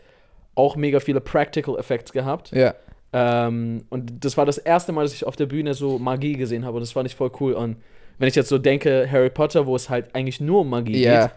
auch 0.55 0.75
mega 0.75 0.99
viele 0.99 1.19
Practical 1.21 1.77
Effects 1.79 2.11
gehabt. 2.11 2.51
Ja. 2.51 2.75
Ähm, 3.11 3.85
und 3.89 4.23
das 4.25 4.37
war 4.37 4.45
das 4.45 4.57
erste 4.57 4.91
Mal, 4.91 5.03
dass 5.03 5.13
ich 5.13 5.25
auf 5.25 5.35
der 5.35 5.45
Bühne 5.45 5.73
so 5.73 5.99
Magie 5.99 6.33
gesehen 6.35 6.65
habe 6.65 6.77
und 6.77 6.81
das 6.81 6.91
fand 6.91 7.07
ich 7.07 7.15
voll 7.15 7.31
cool. 7.39 7.53
Und 7.53 7.77
wenn 8.17 8.27
ich 8.27 8.35
jetzt 8.35 8.49
so 8.49 8.57
denke, 8.57 9.07
Harry 9.11 9.29
Potter, 9.29 9.65
wo 9.67 9.75
es 9.75 9.89
halt 9.89 10.13
eigentlich 10.15 10.39
nur 10.41 10.61
um 10.61 10.69
Magie 10.69 11.01
Ja. 11.03 11.27
geht, 11.27 11.35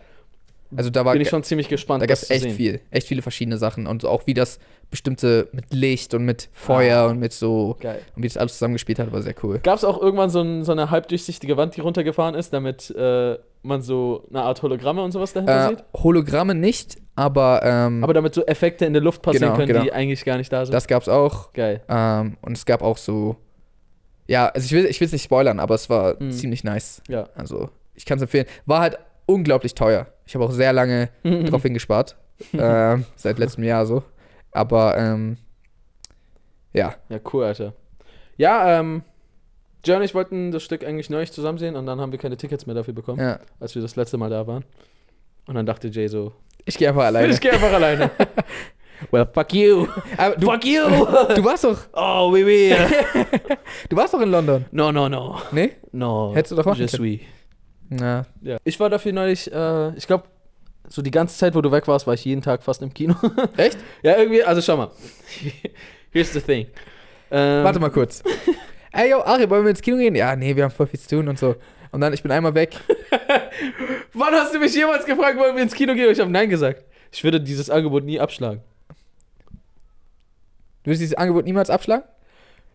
Also 0.76 0.90
da 0.90 1.04
war 1.04 1.12
bin 1.12 1.22
ich 1.22 1.28
schon 1.28 1.42
ziemlich 1.42 1.68
gespannt, 1.68 2.02
da 2.02 2.06
gab 2.06 2.14
es 2.16 2.28
echt 2.30 2.50
viel, 2.52 2.80
echt 2.90 3.06
viele 3.06 3.22
verschiedene 3.22 3.56
Sachen 3.58 3.86
und 3.86 4.04
auch 4.04 4.26
wie 4.26 4.34
das 4.34 4.58
bestimmte 4.90 5.48
mit 5.52 5.72
Licht 5.72 6.14
und 6.14 6.24
mit 6.24 6.48
Feuer 6.52 6.98
Ah. 7.02 7.06
und 7.10 7.18
mit 7.18 7.32
so 7.32 7.76
Geil. 7.80 8.00
und 8.16 8.22
wie 8.22 8.28
das 8.28 8.36
alles 8.36 8.54
zusammengespielt 8.54 8.98
hat, 8.98 9.12
war 9.12 9.20
sehr 9.22 9.34
cool. 9.42 9.58
Gab 9.62 9.76
es 9.76 9.84
auch 9.84 10.00
irgendwann 10.00 10.30
so, 10.30 10.40
ein, 10.40 10.64
so 10.64 10.72
eine 10.72 10.90
halbdurchsichtige 10.90 11.56
Wand, 11.56 11.76
die 11.76 11.80
runtergefahren 11.82 12.34
ist, 12.34 12.52
damit 12.52 12.90
äh, 12.90 13.36
man 13.66 13.82
so 13.82 14.24
eine 14.30 14.42
Art 14.42 14.62
Hologramme 14.62 15.02
und 15.02 15.12
sowas 15.12 15.32
dahinter 15.32 15.66
Äh, 15.66 15.68
sieht? 15.76 15.84
Hologramme 15.94 16.54
nicht, 16.54 16.96
aber, 17.14 17.60
ähm, 17.64 18.02
Aber 18.04 18.14
damit 18.14 18.34
so 18.34 18.44
Effekte 18.46 18.84
in 18.86 18.92
der 18.92 19.02
Luft 19.02 19.22
passieren 19.22 19.44
Genau, 19.48 19.56
können, 19.56 19.68
genau. 19.68 19.82
die 19.82 19.92
eigentlich 19.92 20.24
gar 20.24 20.36
nicht 20.38 20.52
da 20.52 20.64
sind. 20.64 20.72
das 20.74 20.86
gab's 20.86 21.08
auch. 21.08 21.52
Geil. 21.52 21.82
Ähm, 21.88 22.36
und 22.42 22.56
es 22.56 22.64
gab 22.66 22.82
auch 22.82 22.96
so, 22.98 23.36
ja, 24.26 24.46
also 24.48 24.64
ich 24.64 24.72
will 24.72 24.86
ich 24.86 25.00
es 25.00 25.12
nicht 25.12 25.22
spoilern, 25.24 25.60
aber 25.60 25.74
es 25.74 25.88
war 25.90 26.16
Mhm. 26.22 26.30
ziemlich 26.32 26.64
nice. 26.64 27.02
Ja. 27.08 27.28
Also 27.34 27.70
ich 27.94 28.04
kann 28.06 28.16
es 28.18 28.22
empfehlen. 28.22 28.46
War 28.66 28.80
halt 28.80 28.98
unglaublich 29.26 29.74
teuer. 29.74 30.06
Ich 30.26 30.34
habe 30.34 30.44
auch 30.44 30.50
sehr 30.52 30.72
lange 30.72 31.08
drauf 31.24 31.62
hingespart. 31.62 32.16
ähm, 32.52 33.04
seit 33.16 33.38
letztem 33.38 33.64
Jahr 33.64 33.86
so. 33.86 34.02
Aber 34.52 34.96
ähm, 34.98 35.38
ja, 36.72 36.94
Ja, 37.08 37.18
cool, 37.32 37.44
Alter. 37.44 37.72
Ja, 38.36 38.78
ähm, 38.80 39.02
John 39.86 39.98
und 39.98 40.02
ich 40.02 40.14
wollten 40.14 40.50
das 40.50 40.62
Stück 40.62 40.84
eigentlich 40.84 41.10
neulich 41.10 41.32
zusammen 41.32 41.58
sehen 41.58 41.76
und 41.76 41.86
dann 41.86 42.00
haben 42.00 42.12
wir 42.12 42.18
keine 42.18 42.36
Tickets 42.36 42.66
mehr 42.66 42.74
dafür 42.74 42.94
bekommen, 42.94 43.20
ja. 43.20 43.38
als 43.60 43.74
wir 43.74 43.82
das 43.82 43.96
letzte 43.96 44.18
Mal 44.18 44.30
da 44.30 44.46
waren. 44.46 44.64
Und 45.46 45.54
dann 45.54 45.64
dachte 45.66 45.88
Jay 45.88 46.08
so, 46.08 46.32
Ich 46.64 46.76
gehe 46.76 46.88
einfach 46.88 47.04
alleine. 47.04 47.32
ich 47.32 47.40
gehe 47.40 47.52
einfach 47.52 47.72
alleine. 47.72 48.10
well, 49.12 49.26
fuck 49.32 49.52
you. 49.54 49.86
Du, 50.38 50.46
fuck 50.46 50.64
you. 50.64 50.82
du 50.82 51.44
warst 51.44 51.64
doch, 51.64 51.78
oh, 51.92 52.30
oui, 52.32 52.44
oui. 52.46 52.74
du 53.88 53.96
warst 53.96 54.12
doch 54.14 54.20
in 54.20 54.30
London. 54.30 54.64
No, 54.72 54.90
no, 54.90 55.08
no. 55.08 55.40
Nee? 55.52 55.72
No. 55.92 56.32
Hättest 56.34 56.52
du 56.52 56.56
doch 56.56 56.64
machen 56.64 56.80
Je 56.80 56.86
können. 56.86 57.04
suis. 57.04 57.20
Na, 57.88 58.26
Ja. 58.42 58.58
Ich 58.64 58.80
war 58.80 58.90
dafür 58.90 59.12
neulich, 59.12 59.52
äh, 59.52 59.96
ich 59.96 60.06
glaube, 60.06 60.24
so 60.88 61.02
die 61.02 61.10
ganze 61.10 61.36
Zeit, 61.38 61.54
wo 61.54 61.60
du 61.60 61.70
weg 61.70 61.86
warst, 61.88 62.06
war 62.06 62.14
ich 62.14 62.24
jeden 62.24 62.42
Tag 62.42 62.62
fast 62.62 62.82
im 62.82 62.92
Kino. 62.92 63.14
echt? 63.56 63.78
ja, 64.02 64.16
irgendwie, 64.16 64.42
also 64.42 64.60
schau 64.60 64.76
mal. 64.76 64.90
Here's 66.10 66.32
the 66.32 66.40
thing. 66.40 66.66
Ähm, 67.30 67.64
Warte 67.64 67.80
mal 67.80 67.90
kurz. 67.90 68.22
Ey, 68.96 69.10
yo, 69.10 69.20
Ari, 69.20 69.48
wollen 69.50 69.64
wir 69.64 69.70
ins 69.70 69.82
Kino 69.82 69.98
gehen? 69.98 70.14
Ja, 70.14 70.34
nee, 70.34 70.56
wir 70.56 70.64
haben 70.64 70.70
voll 70.70 70.86
viel 70.86 70.98
zu 70.98 71.08
tun 71.08 71.28
und 71.28 71.38
so. 71.38 71.54
Und 71.92 72.00
dann, 72.00 72.14
ich 72.14 72.22
bin 72.22 72.32
einmal 72.32 72.54
weg. 72.54 72.74
Wann 74.14 74.32
hast 74.32 74.54
du 74.54 74.58
mich 74.58 74.74
jemals 74.74 75.04
gefragt, 75.04 75.38
wollen 75.38 75.54
wir 75.54 75.62
ins 75.62 75.74
Kino 75.74 75.92
gehen? 75.92 76.06
Und 76.06 76.12
ich 76.12 76.20
habe 76.20 76.30
Nein 76.30 76.48
gesagt. 76.48 76.82
Ich 77.12 77.22
würde 77.22 77.38
dieses 77.38 77.68
Angebot 77.68 78.04
nie 78.04 78.18
abschlagen. 78.18 78.62
Du 80.82 80.90
willst 80.90 81.02
dieses 81.02 81.14
Angebot 81.14 81.44
niemals 81.44 81.68
abschlagen? 81.68 82.04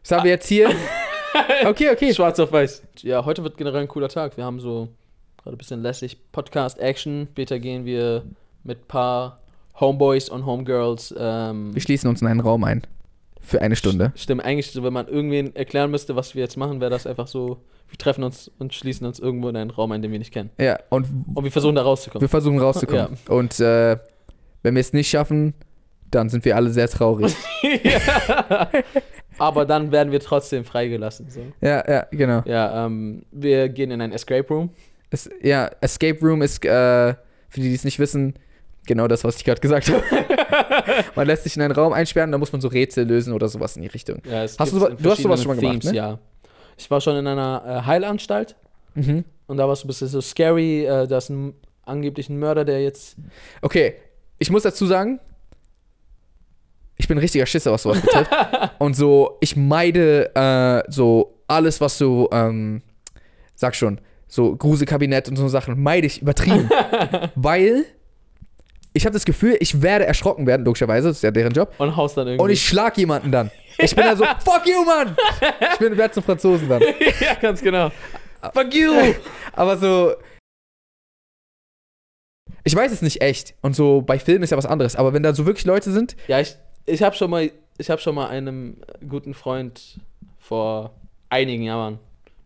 Das 0.04 0.12
haben 0.12 0.24
wir 0.24 0.32
jetzt 0.32 0.48
hier. 0.48 0.70
Okay, 1.66 1.90
okay. 1.92 2.14
Schwarz 2.14 2.38
auf 2.40 2.52
weiß. 2.52 2.84
Ja, 3.04 3.24
heute 3.24 3.42
wird 3.42 3.56
generell 3.56 3.84
ein 3.84 3.88
cooler 3.88 4.10
Tag. 4.10 4.36
Wir 4.36 4.44
haben 4.44 4.60
so 4.60 4.90
gerade 5.42 5.56
ein 5.56 5.58
bisschen 5.58 5.82
lässig 5.82 6.18
Podcast-Action. 6.34 7.30
Später 7.32 7.58
gehen 7.58 7.86
wir 7.86 8.24
mit 8.66 8.80
ein 8.80 8.88
paar 8.88 9.40
Homeboys 9.80 10.28
und 10.28 10.46
Homegirls. 10.46 11.16
Ähm, 11.18 11.74
Wir 11.74 11.82
schließen 11.82 12.10
uns 12.10 12.22
in 12.22 12.28
einen 12.28 12.42
Raum 12.42 12.66
ein. 12.66 12.82
Für 13.42 13.62
eine 13.62 13.76
Stunde. 13.76 14.12
Stimmt, 14.16 14.44
eigentlich, 14.46 14.72
so, 14.72 14.84
wenn 14.84 14.94
man 14.94 15.08
irgendwen 15.08 15.56
erklären 15.56 15.90
müsste, 15.92 16.16
was 16.16 16.36
wir 16.36 16.42
jetzt 16.42 16.58
machen, 16.58 16.80
wäre 16.80 16.92
das 16.92 17.08
einfach 17.08 17.28
so, 17.28 17.62
wir 17.90 17.98
treffen 17.98 18.24
uns 18.24 18.52
und 18.60 18.74
schließen 18.74 19.06
uns 19.06 19.20
irgendwo 19.20 19.50
in 19.50 19.56
einen 19.58 19.72
Raum 19.72 19.92
ein, 19.92 20.02
den 20.02 20.12
wir 20.12 20.20
nicht 20.20 20.32
kennen. 20.34 20.52
Ja, 20.60 20.80
und 20.90 21.08
Und 21.34 21.44
wir 21.44 21.52
versuchen 21.52 21.76
da 21.76 21.82
rauszukommen. 21.82 22.22
wir 22.22 22.30
versuchen 22.30 22.60
rauszukommen. 22.60 23.18
Und 23.28 23.60
äh, 23.60 23.98
wenn 24.64 24.76
wir 24.76 24.80
es 24.80 24.94
nicht 24.94 25.10
schaffen, 25.10 25.54
dann 26.12 26.30
sind 26.30 26.46
wir 26.46 26.56
alle 26.56 26.70
sehr 26.70 26.88
traurig. 26.88 27.36
Ja. 27.84 28.70
Aber 29.38 29.66
dann 29.66 29.92
werden 29.92 30.12
wir 30.12 30.20
trotzdem 30.20 30.66
freigelassen. 30.66 31.30
So. 31.30 31.42
ja, 31.62 31.84
ja, 31.90 32.06
genau. 32.12 32.44
Ja, 32.46 32.86
ähm, 32.86 33.24
wir 33.32 33.70
gehen 33.70 33.90
in 33.90 34.02
ein 34.02 34.12
Escape 34.12 34.48
Room. 34.54 34.70
Es, 35.10 35.30
ja, 35.42 35.72
Escape 35.82 36.20
Room 36.22 36.42
ist, 36.42 36.64
äh, 36.64 37.14
für 37.50 37.60
die, 37.60 37.70
die 37.70 37.74
es 37.74 37.84
nicht 37.84 37.98
wissen, 37.98 38.36
genau 38.86 39.08
das, 39.08 39.24
was 39.24 39.38
ich 39.38 39.44
gerade 39.44 39.62
gesagt 39.62 39.90
habe. 39.90 40.04
man 41.16 41.28
lässt 41.28 41.44
sich 41.44 41.56
in 41.56 41.62
einen 41.62 41.74
Raum 41.74 41.94
einsperren, 41.94 42.32
da 42.32 42.38
muss 42.38 42.52
man 42.52 42.62
so 42.62 42.68
Rätsel 42.68 43.06
lösen 43.08 43.34
oder 43.34 43.48
sowas 43.48 43.76
in 43.76 43.82
die 43.84 43.88
Richtung. 43.88 44.22
Ja, 44.30 44.42
Hast 44.42 44.60
du 44.60 44.66
so- 44.80 44.90
du 44.90 45.10
hast 45.12 45.22
sowas 45.22 45.42
schon 45.44 45.56
mal 45.56 45.60
gemacht, 45.62 45.84
ne? 45.86 45.94
Ja. 45.96 46.20
Ich 46.78 46.90
war 46.90 47.00
schon 47.02 47.16
in 47.16 47.28
einer 47.28 47.64
äh, 47.84 47.86
Heilanstalt 47.86 48.56
Mhm. 48.94 49.24
und 49.48 49.58
da 49.58 49.66
war 49.68 49.74
es 49.74 49.84
ein 49.86 49.88
bisschen 49.88 50.08
so 50.10 50.20
scary. 50.20 50.86
Äh, 50.86 51.08
da 51.08 51.18
ist 51.20 51.30
ein 51.30 51.54
angeblich 51.86 52.28
ein 52.30 52.38
Mörder, 52.40 52.66
der 52.66 52.82
jetzt. 52.84 53.16
Okay, 53.62 53.96
ich 54.38 54.50
muss 54.52 54.64
dazu 54.64 54.86
sagen, 54.86 55.20
ich 56.98 57.08
bin 57.08 57.18
ein 57.18 57.22
richtiger 57.22 57.46
Schisser, 57.46 57.72
was 57.72 57.84
sowas 57.84 58.02
betrifft. 58.02 58.32
Und 58.80 58.96
so, 58.96 59.38
ich 59.42 59.56
meide 59.56 60.36
äh, 60.36 60.92
so 60.92 61.38
alles, 61.48 61.82
was 61.82 61.98
so, 61.98 62.30
ähm, 62.32 62.82
sag 63.56 63.76
schon, 63.76 64.00
so 64.28 64.56
Gruselkabinett 64.56 65.28
und 65.30 65.36
so 65.38 65.48
Sachen, 65.48 65.82
meide 65.82 66.08
ich 66.08 66.22
übertrieben. 66.22 66.70
weil 67.36 67.86
ich 68.94 69.06
habe 69.06 69.14
das 69.14 69.26
Gefühl, 69.26 69.58
ich 69.60 69.82
werde 69.82 70.06
erschrocken 70.06 70.46
werden, 70.46 70.66
logischerweise, 70.66 71.08
das 71.08 71.18
ist 71.18 71.24
ja 71.24 71.32
deren 71.32 71.54
Job. 71.54 71.74
Und 71.78 71.96
haust 71.96 72.18
dann 72.18 72.28
irgendwie. 72.28 72.44
Und 72.44 72.50
ich 72.50 72.66
schlag 72.66 72.98
jemanden 72.98 73.32
dann. 73.32 73.52
Ich 73.78 73.96
bin 73.96 74.04
dann 74.06 74.18
so, 74.18 74.26
fuck 74.46 74.68
you, 74.68 74.84
Mann! 74.84 75.16
Ich 75.72 75.80
bin 75.80 75.98
werde 75.98 76.14
zum 76.14 76.22
Franzosen 76.22 76.70
dann. 76.70 76.82
ja, 77.20 77.34
ganz 77.42 77.62
genau. 77.62 77.90
Fuck 78.54 78.76
you! 78.76 78.94
Aber 79.54 79.76
so. 79.76 80.14
Ich 82.64 82.76
weiß 82.76 82.92
es 82.92 83.02
nicht 83.02 83.22
echt. 83.22 83.56
Und 83.62 83.76
so 83.76 84.02
bei 84.02 84.20
Filmen 84.20 84.44
ist 84.44 84.52
ja 84.52 84.58
was 84.58 84.68
anderes. 84.68 84.96
Aber 84.96 85.14
wenn 85.14 85.24
da 85.24 85.34
so 85.34 85.48
wirklich 85.48 85.66
Leute 85.66 85.92
sind, 85.92 86.16
Ja, 86.28 86.40
ich, 86.40 86.58
ich 86.86 87.02
habe 87.02 87.16
schon 87.16 87.32
mal, 87.32 87.50
ich 87.80 87.90
habe 87.90 88.02
schon 88.02 88.14
mal 88.14 88.28
einem 88.28 88.78
guten 89.10 89.34
Freund 89.34 90.00
vor 90.38 90.94
einigen 91.30 91.64
Jahren, 91.64 91.98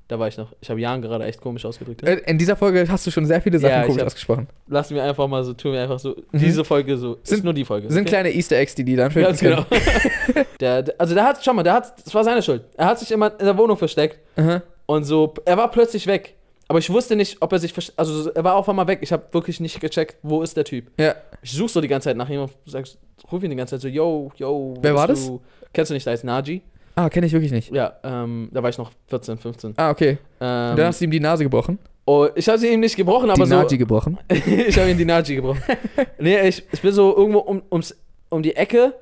da 0.07 0.19
war 0.19 0.27
ich 0.27 0.37
noch, 0.37 0.53
ich 0.61 0.69
habe 0.69 0.79
Jahren 0.79 1.01
gerade 1.01 1.25
echt 1.25 1.41
komisch 1.41 1.65
ausgedrückt. 1.65 2.03
äh, 2.03 2.17
in 2.27 2.37
dieser 2.37 2.55
Folge 2.55 2.85
hast 2.87 3.07
du 3.07 3.11
schon 3.11 3.25
sehr 3.25 3.41
viele 3.41 3.57
Sachen 3.59 3.71
Ja, 3.73 3.83
komisch 3.83 3.99
hab- 3.99 4.05
ausgesprochen. 4.07 4.47
Lassen 4.67 4.93
wir 4.95 5.03
einfach 5.03 5.27
mal 5.27 5.43
so, 5.43 5.53
tun 5.53 5.73
wir 5.73 5.81
einfach 5.81 5.97
so, 5.99 6.15
Mhm. 6.31 6.37
diese 6.39 6.63
Folge 6.63 6.97
so, 6.97 7.17
Sind- 7.23 7.37
ist 7.39 7.43
nur 7.43 7.53
die 7.53 7.65
Folge. 7.65 7.87
Das 7.87 7.93
sind 7.95 8.03
okay? 8.03 8.09
kleine 8.09 8.33
Easter 8.35 8.57
Eggs, 8.57 8.75
die 8.75 8.83
die 8.83 8.95
dann 8.95 9.09
finden 9.11 9.27
Ganz 9.29 9.39
genau. 9.39 9.65
der, 10.59 10.83
der, 10.83 10.95
also 10.99 11.13
der 11.15 11.23
hat, 11.25 11.39
schau 11.43 11.53
mal, 11.53 11.63
der 11.63 11.73
hat, 11.73 11.93
das 12.05 12.13
war 12.13 12.23
seine 12.23 12.41
Schuld. 12.41 12.63
Er 12.77 12.85
hat 12.87 12.99
sich 12.99 13.11
immer 13.11 13.31
in 13.39 13.45
der 13.45 13.57
Wohnung 13.57 13.77
versteckt 13.77 14.19
Aha. 14.35 14.61
und 14.85 15.03
so, 15.05 15.33
er 15.45 15.57
war 15.57 15.69
plötzlich 15.71 16.05
weg. 16.07 16.35
Aber 16.67 16.79
ich 16.79 16.89
wusste 16.89 17.15
nicht, 17.15 17.37
ob 17.41 17.51
er 17.53 17.59
sich, 17.59 17.71
verste- 17.73 17.93
also 17.95 18.23
so, 18.23 18.31
er 18.31 18.43
war 18.43 18.55
auf 18.55 18.67
einmal 18.67 18.87
weg. 18.87 18.99
Ich 19.03 19.11
habe 19.11 19.23
wirklich 19.31 19.59
nicht 19.59 19.79
gecheckt, 19.79 20.17
wo 20.23 20.41
ist 20.41 20.57
der 20.57 20.63
Typ. 20.63 20.91
Ja. 20.99 21.13
Ich 21.43 21.51
suche 21.51 21.69
so 21.69 21.79
die 21.81 21.87
ganze 21.87 22.09
Zeit 22.09 22.17
nach 22.17 22.27
ihm 22.29 22.41
und 22.41 22.51
sag, 22.65 22.85
ruf 23.31 23.43
ihn 23.43 23.51
die 23.51 23.55
ganze 23.55 23.75
Zeit 23.75 23.81
so, 23.81 23.87
yo, 23.87 24.31
yo. 24.35 24.73
Wer 24.81 24.95
war 24.95 25.07
das? 25.07 25.27
Du? 25.27 25.41
Kennst 25.73 25.91
du 25.91 25.93
nicht, 25.93 26.07
da 26.07 26.11
ist 26.13 26.23
Naji. 26.23 26.63
Ah, 26.95 27.09
kenne 27.09 27.27
ich 27.27 27.33
wirklich 27.33 27.51
nicht. 27.51 27.73
Ja, 27.73 27.93
ähm, 28.03 28.49
da 28.51 28.63
war 28.63 28.69
ich 28.69 28.77
noch 28.77 28.91
14, 29.07 29.37
15. 29.37 29.73
Ah, 29.75 29.89
okay. 29.89 30.17
Ähm, 30.39 30.71
Und 30.71 30.77
dann 30.77 30.87
hast 30.87 31.01
du 31.01 31.05
ihm 31.05 31.11
die 31.11 31.19
Nase 31.19 31.43
gebrochen. 31.43 31.77
oh, 32.05 32.27
ich 32.35 32.47
habe 32.47 32.57
sie 32.57 32.71
ihm 32.71 32.79
nicht 32.79 32.95
gebrochen, 32.95 33.29
aber 33.29 33.43
die 33.43 33.49
so. 33.49 33.55
Naji 33.55 33.77
gebrochen. 33.77 34.17
ich 34.29 34.77
habe 34.77 34.89
ihm 34.89 34.97
die 34.97 35.05
Naji 35.05 35.35
gebrochen. 35.35 35.61
nee, 36.19 36.47
ich, 36.47 36.63
ich 36.71 36.81
bin 36.81 36.93
so 36.93 37.15
irgendwo 37.15 37.39
um, 37.39 37.61
ums, 37.69 37.95
um 38.29 38.41
die 38.41 38.55
Ecke 38.55 38.93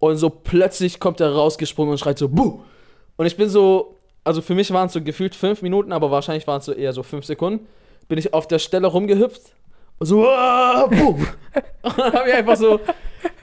und 0.00 0.16
so 0.16 0.30
plötzlich 0.30 0.98
kommt 0.98 1.20
er 1.20 1.32
rausgesprungen 1.32 1.92
und 1.92 1.98
schreit 1.98 2.18
so, 2.18 2.28
buh! 2.28 2.60
Und 3.16 3.26
ich 3.26 3.36
bin 3.36 3.48
so, 3.48 3.98
also 4.24 4.42
für 4.42 4.56
mich 4.56 4.72
waren 4.72 4.86
es 4.86 4.92
so 4.92 5.00
gefühlt 5.00 5.34
fünf 5.36 5.62
Minuten, 5.62 5.92
aber 5.92 6.10
wahrscheinlich 6.10 6.46
waren 6.48 6.58
es 6.58 6.64
so 6.64 6.72
eher 6.72 6.92
so 6.92 7.04
fünf 7.04 7.24
Sekunden. 7.24 7.66
Bin 8.08 8.18
ich 8.18 8.34
auf 8.34 8.48
der 8.48 8.58
Stelle 8.58 8.88
rumgehüpft 8.88 9.42
und 9.98 10.06
so, 10.06 10.22
buh! 10.22 10.26
und 11.82 11.98
dann 11.98 12.12
habe 12.14 12.28
ich 12.28 12.34
einfach 12.34 12.56
so, 12.56 12.80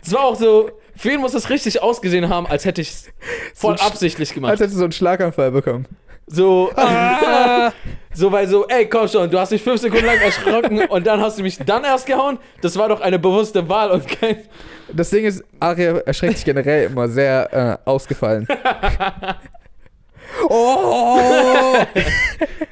es 0.02 0.12
war 0.14 0.26
auch 0.26 0.36
so, 0.36 0.70
für 1.00 1.12
ihn 1.12 1.22
muss 1.22 1.34
es 1.34 1.50
richtig 1.50 1.82
ausgesehen 1.82 2.28
haben, 2.28 2.46
als 2.46 2.66
hätte 2.66 2.82
ich 2.82 2.90
es 2.90 3.08
voll 3.56 3.78
So 3.78 3.86
absichtlich 3.86 4.34
gemacht. 4.34 4.52
Als 4.52 4.60
hättest 4.60 4.76
du 4.76 4.80
so 4.80 4.86
einen 4.86 4.92
Schlaganfall 4.92 5.52
bekommen. 5.52 5.86
So, 6.28 6.72
so, 8.14 8.32
weil 8.32 8.48
so, 8.48 8.68
ey, 8.68 8.88
komm 8.88 9.08
schon, 9.08 9.32
du 9.32 9.40
hast 9.40 9.52
mich 9.52 9.64
fünf 9.64 9.80
Sekunden 9.80 10.06
lang 10.06 10.20
erschrocken 10.20 10.86
und 10.90 11.08
dann 11.08 11.22
hast 11.22 11.40
du 11.40 11.44
mich 11.44 11.58
dann 11.58 11.86
erst 11.86 12.06
gehauen. 12.06 12.38
Das 12.62 12.78
war 12.78 12.90
doch 12.90 13.00
eine 13.00 13.18
bewusste 13.18 13.70
Wahl 13.70 13.92
und 13.92 14.08
kein. 14.08 14.44
Das 14.92 15.10
Ding 15.10 15.24
ist, 15.24 15.44
Aria 15.60 16.00
erschreckt 16.00 16.36
sich 16.36 16.46
generell 16.46 16.88
immer 16.88 17.08
sehr 17.08 17.80
äh, 17.86 17.90
ausgefallen. 17.90 18.46
oh! 20.50 21.78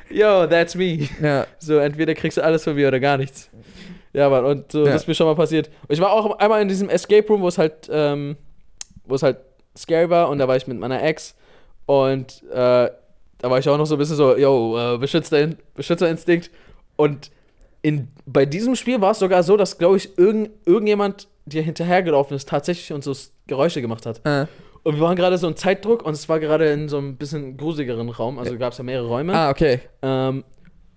Yo, 0.10 0.48
that's 0.48 0.76
me. 0.76 1.08
Ja, 1.22 1.48
So, 1.60 1.78
entweder 1.78 2.14
kriegst 2.14 2.38
du 2.38 2.44
alles 2.44 2.66
von 2.66 2.76
mir 2.76 2.90
oder 2.90 3.00
gar 3.00 3.18
nichts. 3.18 3.50
Ja, 4.18 4.30
Mann, 4.30 4.46
und 4.46 4.72
so, 4.72 4.80
Ja. 4.86 4.94
das 4.94 5.04
ist 5.04 5.08
mir 5.08 5.14
schon 5.16 5.28
mal 5.28 5.36
passiert. 5.36 5.70
Und 5.88 5.94
ich 5.94 6.00
war 6.02 6.12
auch 6.12 6.40
einmal 6.40 6.62
in 6.62 6.68
diesem 6.68 6.90
Escape 6.90 7.28
Room, 7.28 7.42
wo 7.42 7.48
es 7.48 7.58
halt, 7.58 7.88
ähm, 7.92 8.36
wo 9.06 9.16
es 9.16 9.22
halt 9.24 9.38
scary 9.78 10.10
war 10.10 10.30
und 10.30 10.40
da 10.40 10.48
war 10.48 10.56
ich 10.56 10.66
mit 10.66 10.80
meiner 10.80 11.04
Ex 11.04 11.36
und 11.86 12.44
äh, 12.52 12.90
da 13.40 13.50
war 13.52 13.60
ich 13.60 13.70
auch 13.70 13.78
noch 13.78 13.86
so 13.86 13.96
ein 13.96 14.00
bisschen 14.00 14.16
so, 14.16 14.36
yo, 14.36 14.96
äh, 14.96 14.98
Beschützer, 14.98 15.50
Beschützerinstinkt. 15.76 16.50
Und 16.96 17.30
in, 17.84 18.08
bei 18.26 18.46
diesem 18.48 18.76
Spiel 18.76 19.00
war 19.02 19.12
es 19.12 19.20
sogar 19.20 19.44
so, 19.44 19.56
dass, 19.56 19.78
glaube 19.78 19.98
ich, 19.98 20.18
irgend, 20.18 20.50
irgendjemand 20.66 21.28
dir 21.46 21.62
hinterhergelaufen 21.62 22.36
ist, 22.36 22.50
tatsächlich 22.50 22.92
und 22.92 23.04
so 23.04 23.14
Geräusche 23.46 23.82
gemacht 23.82 24.06
hat. 24.08 24.22
äh. 24.26 24.48
Und 24.84 24.96
wir 24.96 25.02
waren 25.02 25.16
gerade 25.18 25.38
so 25.38 25.48
in 25.50 25.56
Zeitdruck 25.58 26.04
und 26.04 26.14
es 26.14 26.28
war 26.30 26.40
gerade 26.40 26.70
in 26.72 26.88
so 26.88 26.98
ein 26.98 27.18
bisschen 27.18 27.58
gruseligeren 27.58 28.08
Raum, 28.10 28.40
also 28.40 28.58
gab 28.58 28.72
es 28.72 28.78
ja 28.78 28.86
mehrere 28.86 29.08
Räume. 29.08 29.34
Ah, 29.34 29.50
okay. 29.50 29.82
Ähm, 30.02 30.46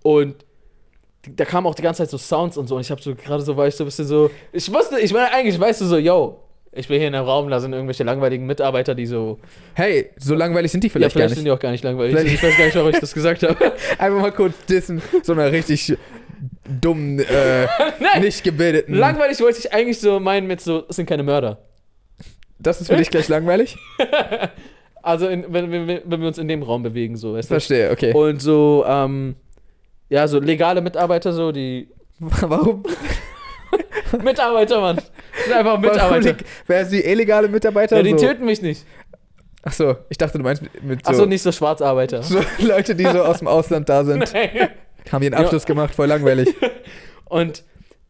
und 0.01 0.45
da 1.29 1.45
kamen 1.45 1.67
auch 1.67 1.75
die 1.75 1.81
ganze 1.83 1.99
Zeit 2.03 2.09
so 2.09 2.17
Sounds 2.17 2.57
und 2.57 2.67
so. 2.67 2.75
Und 2.75 2.81
ich 2.81 2.91
habe 2.91 3.01
so 3.01 3.13
gerade 3.15 3.43
so, 3.43 3.55
war 3.57 3.67
ich 3.67 3.75
so 3.75 3.83
ein 3.83 3.87
bisschen 3.87 4.05
so. 4.05 4.31
Ich 4.51 4.71
wusste, 4.73 4.99
ich 4.99 5.13
meine, 5.13 5.31
eigentlich 5.33 5.59
weißt 5.59 5.81
du 5.81 5.85
so, 5.85 5.97
yo, 5.97 6.39
ich 6.71 6.87
bin 6.87 6.99
hier 6.99 7.09
in 7.09 7.15
einem 7.15 7.25
Raum, 7.25 7.49
da 7.49 7.59
sind 7.59 7.73
irgendwelche 7.73 8.03
langweiligen 8.03 8.45
Mitarbeiter, 8.45 8.95
die 8.95 9.05
so. 9.05 9.37
Hey, 9.73 10.09
so 10.17 10.33
langweilig 10.35 10.71
sind 10.71 10.83
die 10.83 10.87
Ja, 10.87 10.93
vielleicht, 10.93 11.13
vielleicht 11.13 11.29
gar 11.29 11.35
sind 11.35 11.37
nicht. 11.43 11.45
die 11.47 11.51
auch 11.51 11.59
gar 11.59 11.71
nicht 11.71 11.83
langweilig. 11.83 12.15
Vielleicht- 12.15 12.35
Ich 12.35 12.43
weiß 12.43 12.57
gar 12.57 12.65
nicht, 12.65 12.75
warum 12.75 12.89
ich 12.91 12.99
das 12.99 13.13
gesagt 13.13 13.43
habe. 13.43 13.57
Einfach 13.97 14.21
mal 14.21 14.31
kurz 14.31 14.53
dissen, 14.67 15.01
so 15.23 15.33
einer 15.33 15.51
richtig 15.51 15.95
dummen, 16.81 17.19
äh, 17.19 17.67
nicht 18.21 18.43
gebildeten. 18.43 18.95
langweilig 18.95 19.39
wollte 19.41 19.59
ich 19.59 19.73
eigentlich 19.73 19.99
so 19.99 20.19
meinen 20.19 20.47
mit 20.47 20.61
so, 20.61 20.85
es 20.89 20.95
sind 20.95 21.05
keine 21.07 21.23
Mörder. 21.23 21.57
das 22.57 22.79
ist 22.81 22.87
für 22.87 22.95
dich 22.95 23.09
gleich 23.09 23.27
langweilig? 23.27 23.77
Also, 25.03 25.27
in, 25.29 25.51
wenn, 25.51 25.71
wenn, 25.71 25.87
wenn 26.05 26.21
wir 26.21 26.27
uns 26.27 26.37
in 26.37 26.47
dem 26.47 26.61
Raum 26.61 26.83
bewegen, 26.83 27.15
so, 27.17 27.33
weißt 27.33 27.49
du? 27.49 27.53
Verstehe, 27.55 27.89
okay. 27.89 28.13
Und 28.13 28.39
so, 28.39 28.85
ähm, 28.87 29.35
ja, 30.11 30.27
so 30.27 30.39
legale 30.39 30.81
Mitarbeiter, 30.81 31.31
so, 31.33 31.51
die. 31.51 31.89
Warum? 32.19 32.83
Mitarbeiter, 34.23 34.81
Mann. 34.81 34.97
Das 34.97 35.45
sind 35.45 35.53
einfach 35.55 35.79
Mitarbeiter. 35.79 36.35
Wer 36.67 36.81
ist 36.81 36.91
die 36.91 36.99
illegale 37.03 37.47
Mitarbeiter? 37.47 37.97
Ja, 37.97 38.03
die 38.03 38.11
so. 38.11 38.17
töten 38.17 38.45
mich 38.45 38.61
nicht. 38.61 38.85
Achso, 39.63 39.95
ich 40.09 40.17
dachte, 40.17 40.37
du 40.37 40.43
meinst 40.43 40.61
mit, 40.61 40.83
mit 40.83 41.05
so, 41.05 41.11
Achso, 41.11 41.25
nicht 41.25 41.41
so 41.41 41.51
Schwarzarbeiter. 41.51 42.21
so 42.23 42.39
Leute, 42.59 42.95
die 42.95 43.05
so 43.05 43.23
aus 43.23 43.39
dem 43.39 43.47
Ausland 43.47 43.87
da 43.87 44.03
sind. 44.03 44.31
Nein. 44.33 44.69
Haben 45.11 45.23
ihren 45.23 45.33
Abschluss 45.35 45.65
gemacht, 45.65 45.95
voll 45.95 46.07
langweilig. 46.07 46.53
Und 47.25 47.63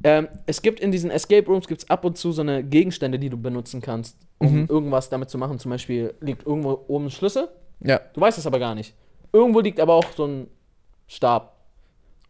ähm, 0.03 0.27
es 0.47 0.61
gibt 0.61 0.79
in 0.79 0.91
diesen 0.91 1.11
Escape 1.11 1.45
Rooms 1.45 1.67
gibt's 1.67 1.89
ab 1.89 2.03
und 2.05 2.17
zu 2.17 2.31
so 2.31 2.41
eine 2.41 2.63
Gegenstände, 2.63 3.19
die 3.19 3.29
du 3.29 3.37
benutzen 3.37 3.81
kannst, 3.81 4.17
um 4.39 4.61
Mhm. 4.61 4.67
irgendwas 4.69 5.09
damit 5.09 5.29
zu 5.29 5.37
machen. 5.37 5.59
Zum 5.59 5.69
Beispiel 5.71 6.13
liegt 6.21 6.45
irgendwo 6.47 6.83
oben 6.87 7.05
ein 7.05 7.11
Schlüssel, 7.11 7.49
Ja. 7.81 7.99
du 8.13 8.19
weißt 8.21 8.37
es 8.39 8.47
aber 8.47 8.57
gar 8.57 8.73
nicht. 8.73 8.95
Irgendwo 9.31 9.59
liegt 9.59 9.79
aber 9.79 9.93
auch 9.93 10.05
so 10.15 10.25
ein 10.25 10.47
Stab. 11.07 11.61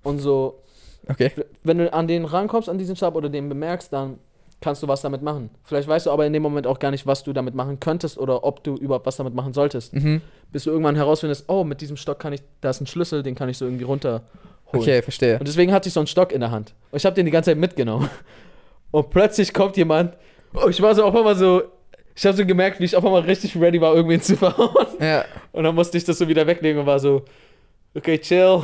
Und 0.04 0.20
so, 0.20 0.62
Okay. 1.10 1.32
wenn 1.64 1.78
du 1.80 1.92
an 1.94 2.08
den 2.08 2.26
rankommst, 2.26 2.70
an 2.70 2.78
diesen 2.78 2.96
Stab 2.96 3.16
oder 3.16 3.30
den 3.30 3.50
bemerkst, 3.50 3.92
dann 3.92 4.18
kannst 4.62 4.84
du 4.84 4.88
was 4.88 5.02
damit 5.02 5.24
machen. 5.24 5.50
Vielleicht 5.64 5.88
weißt 5.88 6.06
du 6.06 6.12
aber 6.12 6.26
in 6.28 6.34
dem 6.34 6.44
Moment 6.44 6.68
auch 6.68 6.78
gar 6.78 6.92
nicht, 6.92 7.08
was 7.08 7.24
du 7.24 7.34
damit 7.34 7.56
machen 7.56 7.80
könntest 7.80 8.18
oder 8.20 8.44
ob 8.44 8.64
du 8.64 8.76
überhaupt 8.76 9.08
was 9.08 9.18
damit 9.18 9.34
machen 9.34 9.54
solltest. 9.54 9.94
Mhm. 9.94 10.22
Bis 10.52 10.66
du 10.66 10.70
irgendwann 10.70 10.96
herausfindest, 10.96 11.46
oh, 11.50 11.64
mit 11.64 11.82
diesem 11.82 11.98
Stock 11.98 12.20
kann 12.20 12.34
ich, 12.34 12.42
da 12.62 12.70
ist 12.70 12.80
ein 12.82 12.86
Schlüssel, 12.88 13.24
den 13.24 13.34
kann 13.34 13.50
ich 13.50 13.58
so 13.58 13.66
irgendwie 13.66 13.86
runterholen. 13.86 14.22
Okay, 14.68 15.02
verstehe. 15.02 15.40
Und 15.40 15.48
deswegen 15.48 15.74
hatte 15.74 15.88
ich 15.88 15.94
so 15.94 16.00
einen 16.00 16.08
Stock 16.08 16.32
in 16.32 16.42
der 16.42 16.52
Hand. 16.52 16.74
Und 16.92 16.98
ich 16.98 17.06
habe 17.06 17.16
den 17.16 17.26
die 17.26 17.32
ganze 17.32 17.50
Zeit 17.52 17.58
mitgenommen. 17.58 18.10
Und 18.92 19.10
plötzlich 19.10 19.54
kommt 19.54 19.78
jemand. 19.78 20.16
Oh, 20.54 20.68
ich 20.70 20.82
war 20.82 20.94
so 20.94 21.04
auf 21.06 21.16
einmal 21.16 21.36
so. 21.36 21.64
Ich 22.16 22.26
habe 22.26 22.36
so 22.38 22.46
gemerkt, 22.46 22.80
wie 22.80 22.84
ich 22.86 22.96
auf 22.96 23.04
einmal 23.06 23.22
richtig 23.22 23.56
ready 23.60 23.80
war, 23.82 23.96
irgendwen 23.96 24.22
zu 24.22 24.36
verhauen. 24.38 24.86
Ja. 25.00 25.26
Und 25.54 25.64
dann 25.64 25.74
musste 25.74 25.98
ich 25.98 26.04
das 26.04 26.18
so 26.20 26.28
wieder 26.28 26.46
weglegen 26.46 26.80
und 26.82 26.86
war 26.86 27.00
so, 27.00 27.24
okay, 27.96 28.20
chill. 28.20 28.62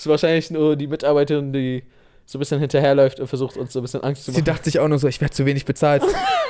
Ist 0.00 0.06
wahrscheinlich 0.06 0.50
nur 0.50 0.76
die 0.76 0.86
Mitarbeiterin, 0.86 1.52
die 1.52 1.82
so 2.24 2.38
ein 2.38 2.40
bisschen 2.40 2.58
hinterherläuft 2.58 3.20
und 3.20 3.26
versucht, 3.26 3.58
uns 3.58 3.74
so 3.74 3.80
ein 3.80 3.82
bisschen 3.82 4.02
Angst 4.02 4.24
zu 4.24 4.30
Sie 4.30 4.38
machen. 4.38 4.46
dachte 4.46 4.64
sich 4.64 4.78
auch 4.78 4.88
nur 4.88 4.98
so, 4.98 5.06
ich 5.08 5.20
werde 5.20 5.34
zu 5.34 5.44
wenig 5.44 5.66
bezahlt 5.66 6.02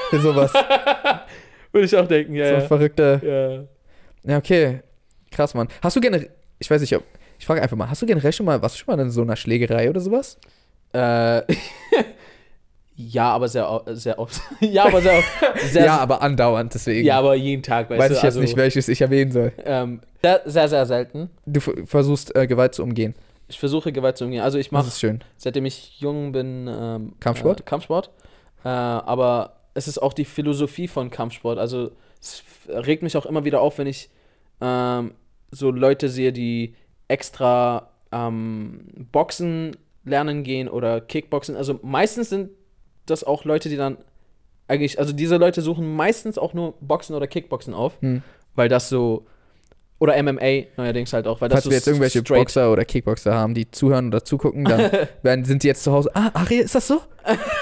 für 0.08 0.20
sowas. 0.20 0.52
Würde 1.72 1.84
ich 1.84 1.96
auch 1.96 2.06
denken, 2.06 2.36
ja. 2.36 2.46
so 2.46 2.54
ja. 2.54 2.60
verrückte. 2.60 3.66
ja. 4.24 4.30
Ja, 4.30 4.38
okay. 4.38 4.82
Krass, 5.32 5.54
Mann. 5.54 5.66
Hast 5.82 5.96
du 5.96 6.00
generell, 6.00 6.30
ich 6.60 6.70
weiß 6.70 6.80
nicht, 6.80 6.94
ob, 6.94 7.02
ich 7.40 7.44
frage 7.44 7.60
einfach 7.60 7.76
mal, 7.76 7.90
hast 7.90 8.00
du 8.00 8.06
generell 8.06 8.32
schon 8.32 8.46
mal, 8.46 8.62
warst 8.62 8.76
du 8.76 8.84
schon 8.84 8.96
mal 8.96 9.02
in 9.02 9.10
so 9.10 9.22
einer 9.22 9.34
Schlägerei 9.34 9.90
oder 9.90 10.00
sowas? 10.00 10.38
Äh, 10.92 11.42
ja, 12.94 13.32
aber 13.32 13.48
sehr, 13.48 13.82
sehr 13.88 14.16
oft. 14.16 14.40
ja, 14.60 14.84
aber 14.84 15.00
sehr 15.00 15.18
oft. 15.18 15.28
Sehr, 15.72 15.86
ja, 15.86 15.96
aber 15.98 16.22
andauernd, 16.22 16.72
deswegen. 16.72 17.04
ja, 17.04 17.18
aber 17.18 17.34
jeden 17.34 17.64
Tag, 17.64 17.90
weißt 17.90 18.00
weiß 18.00 18.08
du. 18.10 18.14
ich 18.14 18.22
jetzt 18.22 18.24
also, 18.26 18.40
nicht, 18.42 18.56
welches 18.56 18.86
ich 18.86 19.00
erwähnen 19.00 19.32
soll. 19.32 19.52
Ähm, 19.64 20.02
sehr, 20.22 20.42
sehr, 20.44 20.68
sehr 20.68 20.86
selten. 20.86 21.30
Du 21.46 21.58
versuchst, 21.60 22.36
äh, 22.36 22.46
Gewalt 22.46 22.74
zu 22.76 22.84
umgehen. 22.84 23.16
Ich 23.50 23.58
versuche 23.58 23.92
Gewalt 23.92 24.16
zu 24.16 24.24
umgehen. 24.24 24.40
Also 24.42 24.58
ich 24.58 24.66
Das 24.68 24.72
mache, 24.72 24.86
ist 24.88 25.00
schön. 25.00 25.22
seitdem 25.36 25.66
ich 25.66 26.00
jung 26.00 26.32
bin, 26.32 26.68
ähm, 26.70 27.12
Kampfsport? 27.20 27.60
Äh, 27.60 27.64
Kampfsport. 27.64 28.10
Äh, 28.64 28.68
aber 28.68 29.56
es 29.74 29.88
ist 29.88 29.98
auch 29.98 30.12
die 30.12 30.24
Philosophie 30.24 30.88
von 30.88 31.10
Kampfsport. 31.10 31.58
Also 31.58 31.90
es 32.20 32.42
regt 32.68 33.02
mich 33.02 33.16
auch 33.16 33.26
immer 33.26 33.44
wieder 33.44 33.60
auf, 33.60 33.78
wenn 33.78 33.86
ich 33.86 34.08
ähm, 34.60 35.12
so 35.50 35.70
Leute 35.70 36.08
sehe, 36.08 36.32
die 36.32 36.74
extra 37.08 37.90
ähm, 38.12 39.06
Boxen 39.12 39.76
lernen 40.04 40.44
gehen 40.44 40.68
oder 40.68 41.00
Kickboxen. 41.00 41.56
Also 41.56 41.78
meistens 41.82 42.30
sind 42.30 42.50
das 43.06 43.24
auch 43.24 43.44
Leute, 43.44 43.68
die 43.68 43.76
dann 43.76 43.98
eigentlich, 44.68 44.98
also 44.98 45.12
diese 45.12 45.36
Leute 45.36 45.62
suchen 45.62 45.96
meistens 45.96 46.38
auch 46.38 46.54
nur 46.54 46.74
Boxen 46.80 47.16
oder 47.16 47.26
Kickboxen 47.26 47.74
auf, 47.74 48.00
Hm. 48.00 48.22
weil 48.54 48.68
das 48.68 48.88
so 48.88 49.26
oder 50.00 50.20
MMA 50.20 50.64
neuerdings 50.76 51.12
halt 51.12 51.26
auch, 51.28 51.40
weil 51.40 51.48
das 51.48 51.56
Falls 51.56 51.64
so 51.64 51.70
wir 51.70 51.76
jetzt 51.76 51.86
irgendwelche 51.86 52.20
straight 52.20 52.40
Boxer 52.40 52.72
oder 52.72 52.84
Kickboxer 52.84 53.32
haben, 53.32 53.54
die 53.54 53.70
zuhören 53.70 54.08
oder 54.08 54.24
zugucken, 54.24 54.64
dann 54.64 54.90
werden, 55.22 55.44
sind 55.44 55.62
die 55.62 55.68
jetzt 55.68 55.84
zu 55.84 55.92
Hause. 55.92 56.10
Ah, 56.14 56.30
Aria, 56.34 56.62
ist 56.62 56.74
das 56.74 56.88
so? 56.88 57.02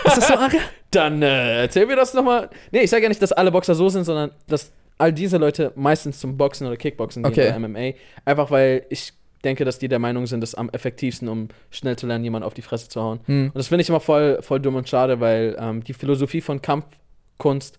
Ist 0.05 0.16
das 0.16 0.29
so, 0.29 0.35
Aria? 0.35 0.61
Dann 0.90 1.20
äh, 1.20 1.62
erzähl 1.62 1.85
mir 1.85 1.96
das 1.96 2.14
nochmal. 2.14 2.48
Nee, 2.70 2.81
ich 2.81 2.88
sage 2.88 3.03
ja 3.03 3.11
nicht, 3.11 3.20
dass 3.20 3.33
alle 3.33 3.51
Boxer 3.51 3.74
so 3.74 3.90
sind, 3.90 4.05
sondern 4.05 4.31
dass 4.46 4.72
all 4.96 5.12
diese 5.12 5.37
Leute 5.37 5.72
meistens 5.74 6.18
zum 6.18 6.38
Boxen 6.38 6.66
oder 6.66 6.79
Kickboxen 6.79 7.24
gehen 7.24 7.33
Okay. 7.33 7.48
oder 7.48 7.59
MMA. 7.59 7.92
Einfach 8.24 8.51
weil 8.51 8.87
ich 8.88 9.12
denke, 9.44 9.64
dass 9.66 9.79
die 9.79 9.88
der 9.88 9.98
Meinung 9.98 10.27
sind, 10.27 10.40
das 10.40 10.55
am 10.55 10.70
effektivsten, 10.70 11.29
um 11.29 11.48
schnell 11.70 11.96
zu 11.96 12.07
lernen, 12.07 12.24
jemanden 12.24 12.46
auf 12.46 12.55
die 12.55 12.62
Fresse 12.62 12.88
zu 12.88 13.03
hauen. 13.03 13.20
Hm. 13.27 13.46
Und 13.48 13.57
das 13.57 13.68
finde 13.68 13.83
ich 13.83 13.88
immer 13.90 14.01
voll, 14.01 14.38
voll 14.40 14.61
dumm 14.61 14.77
und 14.77 14.88
schade, 14.88 15.20
weil 15.20 15.57
ähm, 15.61 15.85
die 15.85 15.92
Philosophie 15.92 16.40
von 16.40 16.62
Kampfkunst 16.62 17.79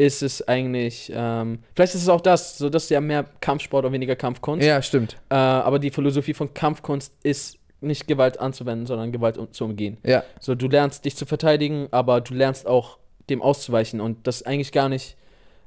ist 0.00 0.22
es 0.22 0.48
eigentlich, 0.48 1.12
ähm, 1.14 1.58
vielleicht 1.74 1.94
ist 1.94 2.00
es 2.02 2.08
auch 2.08 2.22
das, 2.22 2.56
so 2.56 2.70
dass 2.70 2.88
ja 2.88 3.02
mehr 3.02 3.26
Kampfsport 3.42 3.84
und 3.84 3.92
weniger 3.92 4.16
Kampfkunst. 4.16 4.66
Ja, 4.66 4.80
stimmt. 4.80 5.16
Äh, 5.28 5.34
aber 5.34 5.78
die 5.78 5.90
Philosophie 5.90 6.32
von 6.32 6.54
Kampfkunst 6.54 7.12
ist 7.22 7.58
nicht 7.82 8.06
Gewalt 8.06 8.40
anzuwenden, 8.40 8.86
sondern 8.86 9.12
Gewalt 9.12 9.36
um, 9.36 9.52
zu 9.52 9.66
umgehen. 9.66 9.98
Ja. 10.02 10.24
So, 10.40 10.54
du 10.54 10.68
lernst 10.68 11.04
dich 11.04 11.16
zu 11.16 11.26
verteidigen, 11.26 11.88
aber 11.90 12.22
du 12.22 12.32
lernst 12.32 12.66
auch 12.66 12.96
dem 13.28 13.42
auszuweichen 13.42 14.00
und 14.00 14.26
das 14.26 14.42
eigentlich 14.42 14.72
gar 14.72 14.88
nicht 14.88 15.16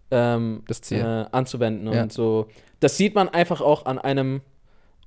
ähm, 0.10 0.64
Das 0.68 0.82
Ziel. 0.82 1.00
äh, 1.00 1.26
anzuwenden. 1.32 1.94
Ja. 1.94 2.02
Und 2.02 2.12
so, 2.12 2.48
das 2.80 2.98
sieht 2.98 3.14
man 3.14 3.30
einfach 3.30 3.62
auch 3.62 3.86
an 3.86 4.00
einem 4.00 4.42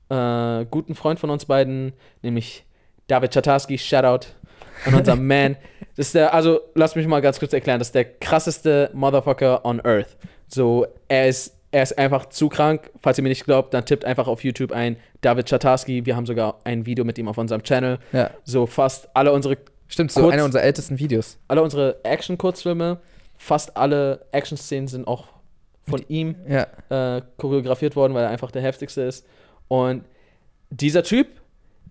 äh, 0.09 0.65
guten 0.71 0.95
Freund 0.95 1.19
von 1.19 1.31
uns 1.31 1.47
beiden, 1.47 1.95
nämlich 2.23 2.65
David 3.09 3.35
Chatarski, 3.35 3.77
Shoutout 3.77 4.29
an 4.87 4.95
unseren 4.95 5.27
Man. 5.27 5.57
Das 5.97 6.07
ist 6.07 6.15
der, 6.15 6.33
also 6.35 6.61
lass 6.75 6.95
mich 6.97 7.07
mal 7.07 7.21
ganz 7.21 7.39
kurz 7.39 7.53
erklären, 7.53 7.79
das 7.79 7.89
ist 7.89 7.95
der 7.95 8.05
krasseste 8.05 8.91
Motherfucker 8.93 9.65
on 9.65 9.81
Earth. 9.85 10.17
So, 10.47 10.87
er 11.09 11.29
ist, 11.29 11.55
er 11.73 11.83
ist 11.83 11.99
einfach 11.99 12.27
zu 12.27 12.49
krank. 12.49 12.91
Falls 13.03 13.19
ihr 13.19 13.23
mir 13.23 13.31
nicht 13.31 13.45
glaubt, 13.45 13.73
dann 13.75 13.85
tippt 13.85 14.05
einfach 14.05 14.29
auf 14.29 14.45
YouTube 14.45 14.73
ein 14.73 14.97
David 15.23 15.49
Chatarski. 15.49 16.05
Wir 16.07 16.15
haben 16.17 16.27
sogar 16.27 16.61
ein 16.65 16.87
Video 16.87 17.05
mit 17.05 17.19
ihm 17.19 17.29
auf 17.29 17.39
unserem 17.39 17.63
Channel. 17.63 17.99
Ja. 18.13 18.31
So 18.45 18.67
fast 18.67 19.09
alle 19.15 19.33
unsere 19.33 19.57
Stimmt, 19.89 20.11
so 20.13 20.21
Kurz- 20.23 20.33
einer 20.35 20.45
unserer 20.45 20.63
ältesten 20.65 20.99
Videos. 20.99 21.39
alle 21.49 21.63
unsere 21.63 22.05
Action-Kurzfilme, 22.05 22.99
fast 23.39 23.77
alle 23.77 24.27
Action-Szenen 24.33 24.89
sind 24.89 25.07
auch 25.07 25.29
von 25.89 26.05
ihm 26.09 26.35
Ja. 26.49 26.67
äh, 27.19 27.23
choreografiert 27.37 27.95
worden, 27.95 28.13
weil 28.13 28.25
er 28.25 28.31
einfach 28.31 28.51
der 28.51 28.63
heftigste 28.63 29.03
ist. 29.03 29.25
Und 29.69 30.05
dieser 30.71 31.05
Typ, 31.05 31.29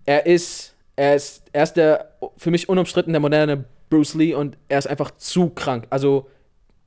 er 0.05 0.25
ist, 0.25 0.74
er 0.95 1.15
ist, 1.15 1.43
er 1.51 1.63
ist 1.63 1.73
der 1.73 2.11
für 2.37 2.51
mich 2.51 2.69
unumstritten 2.69 3.13
der 3.13 3.19
moderne 3.19 3.65
Bruce 3.89 4.13
Lee 4.15 4.33
und 4.33 4.57
er 4.69 4.79
ist 4.79 4.87
einfach 4.87 5.11
zu 5.11 5.49
krank. 5.49 5.87
Also 5.89 6.27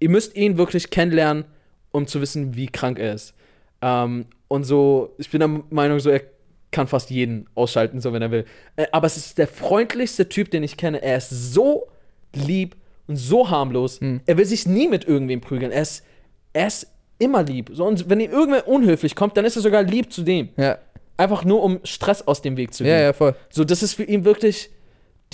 ihr 0.00 0.08
müsst 0.08 0.36
ihn 0.36 0.58
wirklich 0.58 0.90
kennenlernen, 0.90 1.44
um 1.90 2.06
zu 2.06 2.20
wissen, 2.20 2.54
wie 2.54 2.66
krank 2.66 2.98
er 2.98 3.14
ist. 3.14 3.34
Ähm, 3.82 4.26
und 4.48 4.64
so, 4.64 5.14
ich 5.18 5.30
bin 5.30 5.40
der 5.40 5.48
Meinung, 5.70 6.00
so 6.00 6.10
er 6.10 6.22
kann 6.70 6.86
fast 6.86 7.10
jeden 7.10 7.46
ausschalten, 7.54 8.00
so 8.00 8.12
wenn 8.12 8.22
er 8.22 8.30
will. 8.30 8.44
Äh, 8.76 8.86
aber 8.92 9.06
es 9.06 9.16
ist 9.16 9.38
der 9.38 9.48
freundlichste 9.48 10.28
Typ, 10.28 10.50
den 10.50 10.62
ich 10.62 10.76
kenne. 10.76 11.02
Er 11.02 11.16
ist 11.16 11.30
so 11.30 11.88
lieb 12.34 12.76
und 13.06 13.16
so 13.16 13.48
harmlos. 13.48 14.00
Hm. 14.00 14.20
Er 14.26 14.36
will 14.36 14.44
sich 14.44 14.66
nie 14.66 14.88
mit 14.88 15.06
irgendwem 15.06 15.40
prügeln. 15.40 15.72
Er 15.72 15.82
ist, 15.82 16.04
er 16.52 16.66
ist 16.66 16.88
immer 17.18 17.42
lieb. 17.42 17.70
So, 17.72 17.84
und 17.86 18.08
wenn 18.08 18.20
ihm 18.20 18.30
irgendwer 18.30 18.68
unhöflich 18.68 19.14
kommt, 19.14 19.36
dann 19.36 19.44
ist 19.44 19.56
er 19.56 19.62
sogar 19.62 19.82
lieb 19.82 20.12
zu 20.12 20.22
dem. 20.22 20.50
Ja. 20.56 20.78
Einfach 21.18 21.44
nur, 21.44 21.62
um 21.62 21.80
Stress 21.84 22.26
aus 22.26 22.40
dem 22.40 22.56
Weg 22.56 22.72
zu 22.72 22.84
gehen. 22.84 22.92
Ja, 22.92 23.00
ja, 23.00 23.12
voll. 23.12 23.34
So, 23.50 23.64
das 23.64 23.82
ist 23.82 23.92
für 23.94 24.04
ihn 24.04 24.24
wirklich 24.24 24.70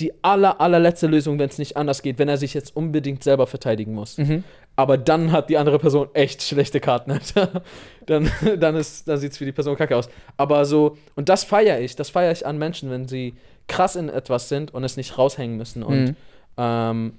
die 0.01 0.11
aller, 0.23 0.59
allerletzte 0.59 1.07
Lösung, 1.07 1.39
wenn 1.39 1.47
es 1.47 1.57
nicht 1.57 1.77
anders 1.77 2.01
geht, 2.01 2.19
wenn 2.19 2.27
er 2.27 2.35
sich 2.37 2.53
jetzt 2.53 2.75
unbedingt 2.75 3.23
selber 3.23 3.47
verteidigen 3.47 3.93
muss. 3.93 4.17
Mhm. 4.17 4.43
Aber 4.75 4.97
dann 4.97 5.31
hat 5.31 5.49
die 5.49 5.57
andere 5.57 5.79
Person 5.79 6.09
echt 6.13 6.41
schlechte 6.43 6.81
Karten. 6.81 7.11
Alter. 7.11 7.61
dann 8.07 8.29
dann, 8.57 8.75
ist- 8.75 9.07
dann 9.07 9.17
sieht 9.19 9.31
es 9.31 9.37
für 9.37 9.45
die 9.45 9.53
Person 9.53 9.77
kacke 9.77 9.95
aus. 9.95 10.09
Aber 10.35 10.65
so, 10.65 10.97
und 11.15 11.29
das 11.29 11.45
feiere 11.45 11.79
ich. 11.79 11.95
Das 11.95 12.09
feiere 12.09 12.33
ich 12.33 12.45
an 12.45 12.57
Menschen, 12.57 12.89
wenn 12.91 13.07
sie 13.07 13.35
krass 13.67 13.95
in 13.95 14.09
etwas 14.09 14.49
sind 14.49 14.73
und 14.73 14.83
es 14.83 14.97
nicht 14.97 15.17
raushängen 15.17 15.55
müssen. 15.55 15.81
Und, 15.81 16.03
Mhm. 16.07 16.15
ähm, 16.57 17.13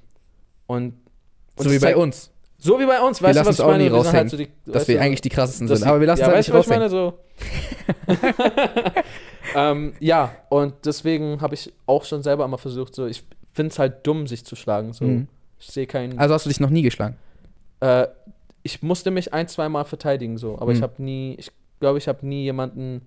und, 0.66 0.94
und 1.56 1.64
So 1.64 1.70
wie 1.70 1.78
bei 1.78 1.96
uns. 1.96 2.30
So 2.58 2.78
wie 2.80 2.86
bei 2.86 3.00
uns, 3.00 3.20
Wir 3.20 3.28
weißt 3.28 3.36
du, 3.36 3.40
lassen 3.40 3.48
was 3.48 3.54
ich 3.58 3.60
auch 3.64 3.68
meine? 3.68 3.84
nie 3.84 3.90
Wir 3.90 3.96
raushängen, 3.96 4.28
so 4.28 4.36
die- 4.36 4.48
Dass 4.66 4.88
wir 4.88 4.96
du, 4.96 5.02
eigentlich 5.02 5.20
die 5.20 5.28
krassesten 5.28 5.68
sind. 5.68 5.80
die- 5.80 5.84
Aber 5.84 6.00
wir 6.00 6.06
lassen 6.06 6.20
ja, 6.22 6.26
es 6.28 6.48
halt 6.48 6.54
weißt 6.54 6.68
nicht 6.68 6.88
du, 6.88 6.88
was 6.88 6.90
ich 6.90 6.96
raushängen. 8.08 8.38
meine? 8.38 8.94
So. 8.94 9.02
ähm, 9.54 9.94
ja, 10.00 10.32
und 10.48 10.74
deswegen 10.84 11.40
habe 11.40 11.54
ich 11.54 11.72
auch 11.86 12.04
schon 12.04 12.22
selber 12.22 12.44
immer 12.44 12.58
versucht, 12.58 12.94
so, 12.94 13.06
ich 13.06 13.24
finde 13.52 13.72
es 13.72 13.78
halt 13.78 14.06
dumm, 14.06 14.26
sich 14.26 14.44
zu 14.44 14.56
schlagen. 14.56 14.92
So. 14.92 15.04
Mhm. 15.04 15.28
Ich 15.58 15.66
sehe 15.68 15.86
keinen. 15.86 16.18
Also 16.18 16.34
hast 16.34 16.44
du 16.46 16.48
dich 16.50 16.60
noch 16.60 16.70
nie 16.70 16.82
geschlagen? 16.82 17.16
äh, 17.80 18.06
ich 18.62 18.82
musste 18.82 19.10
mich 19.12 19.32
ein, 19.32 19.46
zwei 19.48 19.68
Mal 19.68 19.84
verteidigen, 19.84 20.38
so, 20.38 20.58
aber 20.58 20.72
ich 20.72 20.78
Mhm. 20.78 20.82
habe 20.82 21.02
nie, 21.02 21.34
ich 21.38 21.50
glaube, 21.78 21.98
ich 21.98 22.08
habe 22.08 22.26
nie 22.26 22.42
jemanden 22.42 23.02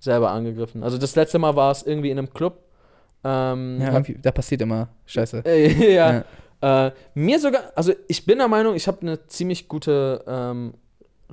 selber 0.00 0.30
angegriffen. 0.32 0.82
Also 0.82 0.98
das 0.98 1.16
letzte 1.16 1.38
Mal 1.38 1.56
war 1.56 1.70
es 1.72 1.82
irgendwie 1.82 2.10
in 2.10 2.18
einem 2.18 2.30
Club. 2.34 2.58
Ähm, 3.24 3.80
Ja, 3.80 4.00
da 4.20 4.30
passiert 4.32 4.60
immer 4.60 4.88
Scheiße. 5.06 5.42
äh, 5.46 5.68
ja, 5.94 6.12
Ja. 6.12 6.24
Äh, 6.60 6.90
mir 7.14 7.38
sogar, 7.38 7.72
also 7.76 7.92
ich 8.08 8.26
bin 8.26 8.38
der 8.38 8.48
Meinung, 8.48 8.74
ich 8.74 8.88
habe 8.88 9.00
eine 9.02 9.26
ziemlich 9.28 9.68
gute 9.68 10.24
ähm, 10.26 10.74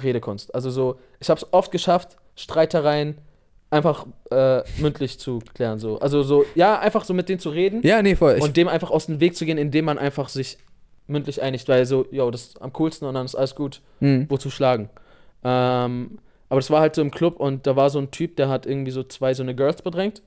Redekunst. 0.02 0.54
Also 0.54 0.70
so, 0.70 1.00
ich 1.20 1.30
habe 1.30 1.40
es 1.40 1.54
oft 1.54 1.72
geschafft, 1.72 2.18
Streitereien 2.36 3.18
einfach 3.72 4.06
äh, 4.32 4.62
mündlich 4.80 5.20
zu 5.20 5.40
klären. 5.54 5.80
So. 5.80 6.00
Also 6.00 6.22
so, 6.24 6.46
ja, 6.54 6.80
einfach 6.80 7.04
so 7.06 7.14
mit 7.14 7.28
denen 7.30 7.40
zu 7.40 7.50
reden 7.50 7.82
Ja, 7.84 8.02
nee, 8.02 8.16
voll. 8.16 8.38
Und 8.40 8.56
dem 8.58 8.68
einfach 8.68 8.92
aus 8.92 9.08
dem 9.08 9.20
Weg 9.20 9.36
zu 9.36 9.46
gehen, 9.46 9.58
indem 9.58 9.86
man 9.86 9.98
einfach 9.98 10.30
sich 10.30 10.58
mündlich 11.08 11.42
einigt, 11.42 11.68
weil 11.68 11.86
so, 11.86 12.06
yo, 12.12 12.30
das 12.32 12.42
ist 12.48 12.62
am 12.62 12.72
coolsten 12.74 13.06
und 13.08 13.14
dann 13.16 13.26
ist 13.26 13.36
alles 13.36 13.56
gut, 13.56 13.82
Hm. 14.00 14.26
wozu 14.30 14.50
schlagen. 14.50 14.90
Ähm, 15.44 16.20
aber 16.50 16.60
das 16.60 16.70
war 16.70 16.82
halt 16.82 16.96
so 16.96 17.02
im 17.02 17.12
Club 17.12 17.40
und 17.40 17.66
da 17.68 17.76
war 17.76 17.90
so 17.90 18.00
ein 18.00 18.12
Typ, 18.12 18.36
der 18.38 18.50
hat 18.50 18.66
irgendwie 18.66 18.92
so 18.92 19.04
zwei 19.04 19.34
so 19.34 19.44
eine 19.44 19.56
Girls 19.56 19.82
bedrängt. 19.82 20.22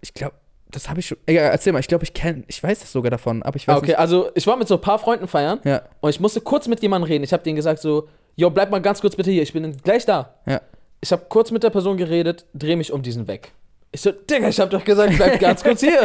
ich 0.00 0.12
glaube, 0.14 0.34
das 0.72 0.88
habe 0.88 1.00
ich 1.00 1.06
schon. 1.06 1.18
Egal, 1.26 1.50
erzähl 1.50 1.72
mal, 1.72 1.78
ich 1.78 1.88
glaube, 1.88 2.04
ich 2.04 2.12
kenne, 2.14 2.44
ich 2.48 2.62
weiß 2.62 2.80
das 2.80 2.90
sogar 2.92 3.10
davon, 3.10 3.42
aber 3.42 3.56
ich 3.56 3.68
weiß 3.68 3.76
Ah, 3.76 3.78
okay, 3.78 3.94
also 3.94 4.30
ich 4.34 4.46
war 4.46 4.56
mit 4.56 4.66
so 4.68 4.74
ein 4.74 4.80
paar 4.80 4.98
Freunden 4.98 5.28
feiern 5.28 5.58
nicht. 5.58 5.66
Ja, 5.66 5.82
und 6.00 6.10
ich 6.10 6.18
musste 6.20 6.40
kurz 6.40 6.66
mit 6.68 6.82
jemandem 6.82 7.08
reden. 7.08 7.24
Ich 7.24 7.32
habe 7.32 7.42
denen 7.42 7.56
gesagt 7.56 7.80
so, 7.80 8.08
yo, 8.36 8.50
bleib 8.50 8.70
mal 8.70 8.80
ganz 8.80 9.00
kurz 9.00 9.14
bitte 9.14 9.30
hier, 9.30 9.42
ich 9.42 9.52
bin 9.52 9.76
gleich 9.82 10.04
da. 10.04 10.34
ja. 10.46 10.60
Ich 11.04 11.10
habe 11.10 11.24
kurz 11.28 11.50
mit 11.50 11.64
der 11.64 11.70
Person 11.70 11.96
geredet, 11.96 12.46
dreh 12.54 12.76
mich 12.76 12.92
um 12.92 13.02
diesen 13.02 13.26
weg. 13.26 13.50
Ich 13.90 14.00
so, 14.00 14.12
Digga, 14.12 14.48
ich 14.48 14.60
hab 14.60 14.70
doch 14.70 14.84
gesagt, 14.84 15.12
bleib 15.16 15.40
ganz 15.40 15.62
kurz 15.64 15.80
hier. 15.80 15.98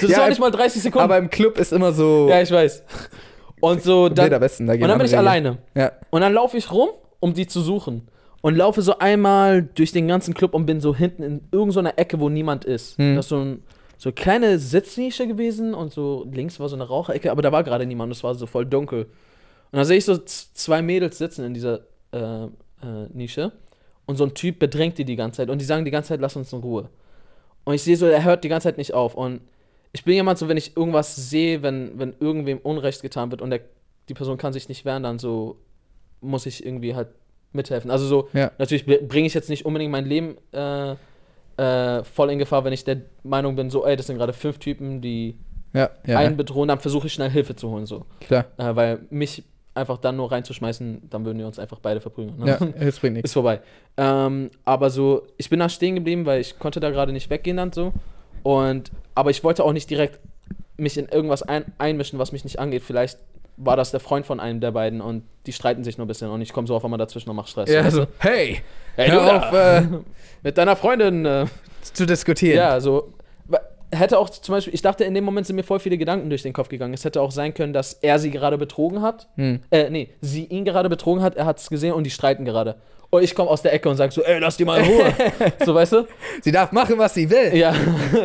So, 0.00 0.06
das 0.06 0.10
Ja, 0.10 0.22
war 0.22 0.28
nicht 0.30 0.40
mal 0.40 0.50
30 0.50 0.82
Sekunden. 0.82 1.04
Aber 1.04 1.18
im 1.18 1.28
Club 1.28 1.58
ist 1.58 1.70
immer 1.72 1.92
so. 1.92 2.28
ja, 2.30 2.40
ich 2.40 2.50
weiß. 2.50 2.82
Und 3.60 3.82
so, 3.82 4.04
Bild 4.04 4.18
am 4.20 4.30
dann, 4.30 4.40
besten, 4.40 4.66
da 4.66 4.72
und 4.72 4.80
dann 4.80 4.96
bin 4.98 5.06
ich 5.06 5.16
andere 5.16 5.30
alleine. 5.30 5.58
Ja. 5.74 5.92
Und 6.10 6.22
dann 6.22 6.32
laufe 6.32 6.56
ich 6.56 6.72
rum, 6.72 6.88
um 7.20 7.34
die 7.34 7.46
zu 7.46 7.60
suchen. 7.60 8.08
Und 8.40 8.56
laufe 8.56 8.80
so 8.82 8.98
einmal 8.98 9.62
durch 9.62 9.92
den 9.92 10.08
ganzen 10.08 10.32
Club 10.32 10.54
und 10.54 10.64
bin 10.64 10.80
so 10.80 10.94
hinten 10.94 11.22
in 11.22 11.40
irgendeiner 11.50 11.98
Ecke, 11.98 12.18
wo 12.20 12.28
niemand 12.28 12.64
ist. 12.64 12.96
Hm. 12.96 13.16
Das 13.16 13.26
ist 13.26 13.30
so, 13.30 13.40
ein, 13.40 13.62
so 13.98 14.08
eine 14.08 14.14
kleine 14.14 14.58
Sitznische 14.58 15.26
gewesen 15.26 15.74
und 15.74 15.92
so 15.92 16.26
links 16.32 16.58
war 16.60 16.68
so 16.68 16.76
eine 16.76 16.84
Raucherecke, 16.88 17.30
aber 17.30 17.42
da 17.42 17.52
war 17.52 17.64
gerade 17.64 17.84
niemand, 17.84 18.12
es 18.12 18.22
war 18.24 18.34
so 18.34 18.46
voll 18.46 18.64
dunkel. 18.64 19.04
Und 19.70 19.76
dann 19.76 19.84
sehe 19.84 19.98
ich 19.98 20.04
so 20.06 20.16
zwei 20.16 20.80
Mädels 20.80 21.18
sitzen 21.18 21.44
in 21.44 21.52
dieser 21.52 21.80
äh, 22.12 22.44
äh, 22.44 22.48
Nische 23.12 23.52
und 24.06 24.16
so 24.16 24.24
ein 24.24 24.32
Typ 24.34 24.58
bedrängt 24.60 24.96
die 24.98 25.04
die 25.04 25.16
ganze 25.16 25.38
Zeit 25.38 25.50
und 25.50 25.60
die 25.60 25.64
sagen 25.66 25.84
die 25.84 25.90
ganze 25.90 26.08
Zeit, 26.08 26.20
lass 26.20 26.36
uns 26.36 26.52
in 26.52 26.60
Ruhe. 26.60 26.88
Und 27.64 27.74
ich 27.74 27.82
sehe 27.82 27.96
so, 27.96 28.06
er 28.06 28.24
hört 28.24 28.44
die 28.44 28.48
ganze 28.48 28.68
Zeit 28.68 28.78
nicht 28.78 28.94
auf. 28.94 29.14
Und 29.14 29.42
ich 29.92 30.04
bin 30.04 30.14
jemand 30.14 30.38
so, 30.38 30.48
wenn 30.48 30.56
ich 30.56 30.74
irgendwas 30.76 31.14
sehe, 31.16 31.62
wenn, 31.62 31.98
wenn 31.98 32.14
irgendwem 32.18 32.58
Unrecht 32.58 33.02
getan 33.02 33.30
wird 33.30 33.42
und 33.42 33.50
der, 33.50 33.60
die 34.08 34.14
Person 34.14 34.38
kann 34.38 34.54
sich 34.54 34.70
nicht 34.70 34.86
wehren, 34.86 35.02
dann 35.02 35.18
so 35.18 35.58
muss 36.22 36.46
ich 36.46 36.64
irgendwie 36.64 36.94
halt 36.94 37.08
mithelfen. 37.52 37.90
Also 37.90 38.06
so, 38.06 38.28
Ja. 38.32 38.50
natürlich 38.58 38.86
bringe 38.86 39.26
ich 39.26 39.34
jetzt 39.34 39.50
nicht 39.50 39.66
unbedingt 39.66 39.92
mein 39.92 40.06
Leben 40.06 40.36
äh, 40.52 40.94
äh, 41.58 42.04
voll 42.04 42.30
in 42.30 42.38
Gefahr, 42.38 42.64
wenn 42.64 42.72
ich 42.72 42.84
der 42.84 43.02
Meinung 43.22 43.56
bin, 43.56 43.68
so, 43.70 43.84
ey, 43.84 43.96
das 43.96 44.06
sind 44.06 44.16
gerade 44.16 44.32
fünf 44.32 44.58
Typen, 44.58 45.00
die 45.00 45.36
Ja, 45.74 45.90
ja. 46.06 46.18
einen 46.18 46.36
bedrohen, 46.36 46.68
dann 46.68 46.78
versuche 46.78 47.08
ich 47.08 47.12
schnell 47.12 47.30
Hilfe 47.30 47.56
zu 47.56 47.68
holen, 47.70 47.84
so. 47.86 48.06
klar. 48.20 48.46
Äh, 48.56 48.74
weil 48.76 49.00
mich 49.10 49.42
einfach 49.74 49.98
dann 49.98 50.16
nur 50.16 50.30
reinzuschmeißen, 50.32 51.08
dann 51.08 51.24
würden 51.24 51.38
wir 51.38 51.46
uns 51.46 51.58
einfach 51.58 51.78
beide 51.80 52.00
verprügeln. 52.00 52.38
Ne? 52.38 52.46
Ja, 52.60 52.84
das 52.84 52.98
bringt 52.98 53.14
nichts. 53.14 53.30
Ist 53.30 53.34
vorbei. 53.34 53.60
Ähm, 53.96 54.50
aber 54.64 54.90
so, 54.90 55.26
ich 55.36 55.50
bin 55.50 55.60
da 55.60 55.68
stehen 55.68 55.94
geblieben, 55.94 56.26
weil 56.26 56.40
ich 56.40 56.58
konnte 56.58 56.80
da 56.80 56.90
gerade 56.90 57.12
nicht 57.12 57.30
weggehen 57.30 57.56
dann 57.58 57.72
so. 57.72 57.92
Und, 58.42 58.90
aber 59.14 59.30
ich 59.30 59.44
wollte 59.44 59.64
auch 59.64 59.72
nicht 59.72 59.88
direkt 59.90 60.18
mich 60.76 60.96
in 60.96 61.06
irgendwas 61.06 61.42
ein, 61.42 61.64
einmischen, 61.78 62.18
was 62.18 62.32
mich 62.32 62.44
nicht 62.44 62.58
angeht. 62.58 62.82
Vielleicht 62.82 63.18
war 63.58 63.76
das 63.76 63.90
der 63.90 64.00
Freund 64.00 64.24
von 64.24 64.40
einem 64.40 64.60
der 64.60 64.70
beiden 64.70 65.00
und 65.00 65.24
die 65.46 65.52
streiten 65.52 65.84
sich 65.84 65.98
nur 65.98 66.06
ein 66.06 66.08
bisschen 66.08 66.30
und 66.30 66.40
ich 66.40 66.52
komme 66.52 66.66
so 66.66 66.74
auf 66.74 66.84
einmal 66.84 66.98
dazwischen 66.98 67.28
und 67.30 67.36
mach 67.36 67.46
Stress. 67.46 67.70
Ja, 67.70 67.90
so, 67.90 68.06
hey, 68.18 68.62
Hey, 68.98 69.10
hör 69.10 69.20
du 69.20 69.36
auf, 69.36 69.52
äh, 69.52 69.82
mit 70.42 70.58
deiner 70.58 70.74
Freundin. 70.74 71.24
Äh, 71.24 71.46
zu 71.82 72.04
diskutieren. 72.04 72.56
ja, 72.56 72.80
so. 72.80 73.12
Hätte 73.90 74.18
auch 74.18 74.28
zum 74.28 74.54
Beispiel, 74.54 74.74
ich 74.74 74.82
dachte, 74.82 75.04
in 75.04 75.14
dem 75.14 75.24
Moment 75.24 75.46
sind 75.46 75.56
mir 75.56 75.62
voll 75.62 75.78
viele 75.78 75.96
Gedanken 75.96 76.28
durch 76.28 76.42
den 76.42 76.52
Kopf 76.52 76.68
gegangen. 76.68 76.92
Es 76.92 77.04
hätte 77.06 77.22
auch 77.22 77.30
sein 77.30 77.54
können, 77.54 77.72
dass 77.72 77.94
er 77.94 78.18
sie 78.18 78.30
gerade 78.30 78.58
betrogen 78.58 79.00
hat. 79.00 79.28
Hm. 79.36 79.60
Äh, 79.70 79.88
nee, 79.88 80.10
sie 80.20 80.44
ihn 80.44 80.66
gerade 80.66 80.90
betrogen 80.90 81.22
hat, 81.22 81.36
er 81.36 81.46
hat 81.46 81.58
es 81.58 81.70
gesehen 81.70 81.94
und 81.94 82.04
die 82.04 82.10
streiten 82.10 82.44
gerade. 82.44 82.74
Und 83.08 83.22
ich 83.22 83.34
komme 83.34 83.48
aus 83.48 83.62
der 83.62 83.72
Ecke 83.72 83.88
und 83.88 83.96
sage 83.96 84.12
so, 84.12 84.22
ey, 84.22 84.40
lass 84.40 84.58
die 84.58 84.66
mal 84.66 84.80
in 84.80 84.86
Ruhe. 84.86 85.14
so, 85.64 85.74
weißt 85.74 85.92
du? 85.92 86.06
Sie 86.42 86.52
darf 86.52 86.72
machen, 86.72 86.98
was 86.98 87.14
sie 87.14 87.30
will. 87.30 87.56
Ja. 87.56 87.74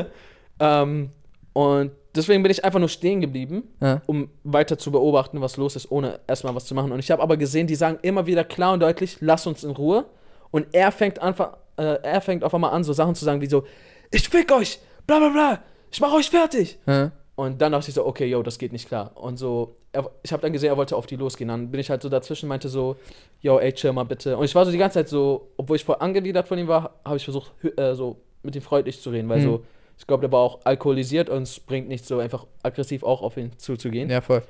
ähm, 0.60 1.12
und 1.54 1.92
deswegen 2.16 2.44
bin 2.44 2.52
ich 2.52 2.64
einfach 2.64 2.80
nur 2.80 2.90
stehen 2.90 3.22
geblieben, 3.22 3.64
Ja. 3.82 4.02
um 4.06 4.30
weiter 4.44 4.78
zu 4.78 4.92
beobachten, 4.92 5.42
was 5.42 5.58
los 5.58 5.76
ist, 5.76 5.92
ohne 5.92 6.20
erstmal 6.28 6.54
was 6.56 6.66
zu 6.66 6.76
machen. 6.76 6.92
Und 6.92 7.00
ich 7.00 7.12
habe 7.12 7.22
aber 7.22 7.38
gesehen, 7.38 7.68
die 7.68 7.76
sagen 7.76 8.00
immer 8.02 8.26
wieder 8.28 8.44
klar 8.44 8.74
und 8.74 8.80
deutlich, 8.82 9.18
lass 9.22 9.48
uns 9.48 9.64
in 9.64 9.72
Ruhe. 9.72 10.06
Und 10.52 10.68
er 10.72 10.92
fängt, 10.92 11.20
einfach, 11.20 11.58
äh, 11.78 11.98
er 12.04 12.22
fängt 12.22 12.44
auf 12.44 12.54
einmal 12.54 12.72
an, 12.72 12.84
so 12.84 12.94
Sachen 12.94 13.16
zu 13.16 13.26
sagen 13.26 13.42
wie 13.42 13.48
so, 13.48 13.64
ich 14.12 14.30
fick 14.30 14.52
euch, 14.52 14.80
bla 15.08 15.18
bla 15.20 15.30
bla, 15.30 15.64
ich 15.92 16.00
mach 16.00 16.14
euch 16.14 16.30
fertig. 16.30 16.78
Ja. 16.86 17.12
Und 17.36 17.60
dann 17.62 17.72
dachte 17.72 17.90
ich 17.90 17.96
so, 17.96 18.06
okay, 18.06 18.28
yo, 18.28 18.44
das 18.44 18.60
geht 18.60 18.72
nicht 18.72 18.88
klar. 18.88 19.12
Und 19.16 19.38
so, 19.38 19.76
er, 19.92 20.08
ich 20.22 20.32
habe 20.32 20.42
dann 20.44 20.54
gesehen, 20.54 20.70
er 20.70 20.78
wollte 20.78 20.96
auf 20.96 21.08
die 21.08 21.16
losgehen. 21.16 21.48
Dann 21.48 21.72
bin 21.72 21.80
ich 21.80 21.90
halt 21.90 22.04
so 22.04 22.10
dazwischen, 22.10 22.48
meinte 22.48 22.70
so, 22.70 22.96
yo, 23.42 23.58
ey, 23.58 23.74
chill 23.74 23.92
mal 23.92 24.04
bitte. 24.04 24.38
Und 24.38 24.46
ich 24.46 24.54
war 24.54 24.66
so 24.66 24.72
die 24.72 24.78
ganze 24.78 25.00
Zeit 25.00 25.10
so, 25.10 25.50
obwohl 25.58 25.78
ich 25.78 25.84
voll 25.84 25.96
angewidert 26.00 26.48
von 26.48 26.60
ihm 26.60 26.68
war, 26.68 27.00
habe 27.04 27.18
ich 27.18 27.24
versucht, 27.24 27.52
äh, 27.76 27.96
so 27.96 28.18
mit 28.44 28.56
ihm 28.56 28.62
freundlich 28.62 29.02
zu 29.02 29.10
reden, 29.10 29.30
weil 29.30 29.40
Hm. 29.40 29.44
so, 29.46 29.64
ich 29.98 30.08
glaube, 30.08 30.22
der 30.22 30.32
war 30.32 30.40
auch 30.40 30.60
alkoholisiert 30.64 31.30
und 31.30 31.44
es 31.44 31.60
bringt 31.60 31.88
nicht 31.88 32.06
so 32.06 32.20
einfach 32.20 32.46
aggressiv 32.62 33.04
auch 33.04 33.22
auf 33.22 33.38
ihn 33.38 33.52
zuzugehen. 33.58 34.10
ja, 34.10 34.22
voll. 34.22 34.42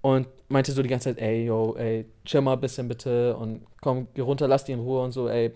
Und 0.00 0.26
meinte 0.48 0.72
so 0.72 0.82
die 0.82 0.88
ganze 0.88 1.10
Zeit, 1.10 1.22
ey, 1.22 1.46
yo, 1.46 1.76
ey, 1.78 2.06
chill 2.24 2.40
mal 2.40 2.54
ein 2.54 2.60
bisschen 2.60 2.88
bitte 2.88 3.36
und 3.36 3.62
komm, 3.80 4.08
geh 4.14 4.20
runter, 4.22 4.48
lass 4.48 4.64
die 4.64 4.72
in 4.72 4.80
Ruhe 4.80 5.02
und 5.02 5.12
so, 5.12 5.28
ey. 5.28 5.52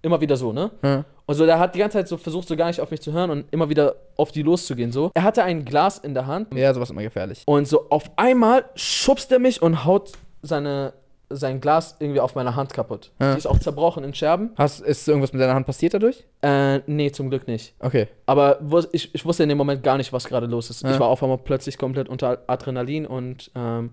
Immer 0.00 0.20
wieder 0.20 0.36
so, 0.36 0.52
ne? 0.52 0.70
Ja. 0.82 1.04
Und 1.26 1.34
so, 1.34 1.44
der 1.44 1.58
hat 1.58 1.74
die 1.74 1.80
ganze 1.80 1.98
Zeit 1.98 2.06
so 2.06 2.16
versucht, 2.16 2.46
so 2.46 2.54
gar 2.54 2.68
nicht 2.68 2.80
auf 2.80 2.90
mich 2.90 3.00
zu 3.00 3.12
hören 3.12 3.30
und 3.30 3.46
immer 3.50 3.68
wieder 3.68 3.96
auf 4.16 4.30
die 4.30 4.42
loszugehen, 4.42 4.92
so. 4.92 5.10
Er 5.14 5.24
hatte 5.24 5.42
ein 5.42 5.64
Glas 5.64 5.98
in 5.98 6.14
der 6.14 6.26
Hand 6.26 6.54
ja, 6.54 6.72
sowas 6.72 6.88
ist 6.88 6.92
immer 6.92 7.02
gefährlich. 7.02 7.42
und 7.46 7.66
so 7.66 7.88
auf 7.90 8.10
einmal 8.16 8.64
schubst 8.76 9.32
er 9.32 9.38
mich 9.40 9.60
und 9.60 9.84
haut 9.84 10.12
seine, 10.42 10.92
sein 11.30 11.60
Glas 11.60 11.96
irgendwie 11.98 12.20
auf 12.20 12.34
meiner 12.34 12.56
Hand 12.56 12.72
kaputt. 12.72 13.10
Ja. 13.20 13.32
Die 13.32 13.38
ist 13.38 13.46
auch 13.46 13.58
zerbrochen 13.58 14.02
in 14.04 14.14
Scherben. 14.14 14.50
Hast, 14.56 14.80
ist 14.80 15.06
irgendwas 15.06 15.32
mit 15.32 15.42
deiner 15.42 15.54
Hand 15.54 15.66
passiert 15.66 15.94
dadurch? 15.94 16.24
Äh, 16.42 16.78
nee, 16.86 17.10
zum 17.12 17.28
Glück 17.28 17.46
nicht. 17.46 17.74
Okay. 17.80 18.08
Aber 18.26 18.58
ich, 18.92 19.14
ich 19.14 19.24
wusste 19.24 19.42
in 19.42 19.48
dem 19.50 19.58
Moment 19.58 19.82
gar 19.82 19.96
nicht, 19.98 20.12
was 20.12 20.24
gerade 20.24 20.46
los 20.46 20.70
ist. 20.70 20.82
Ja. 20.82 20.92
Ich 20.92 20.98
war 21.00 21.08
auf 21.08 21.22
einmal 21.22 21.38
plötzlich 21.38 21.76
komplett 21.76 22.08
unter 22.08 22.38
Adrenalin 22.46 23.04
und 23.06 23.50
ähm, 23.54 23.90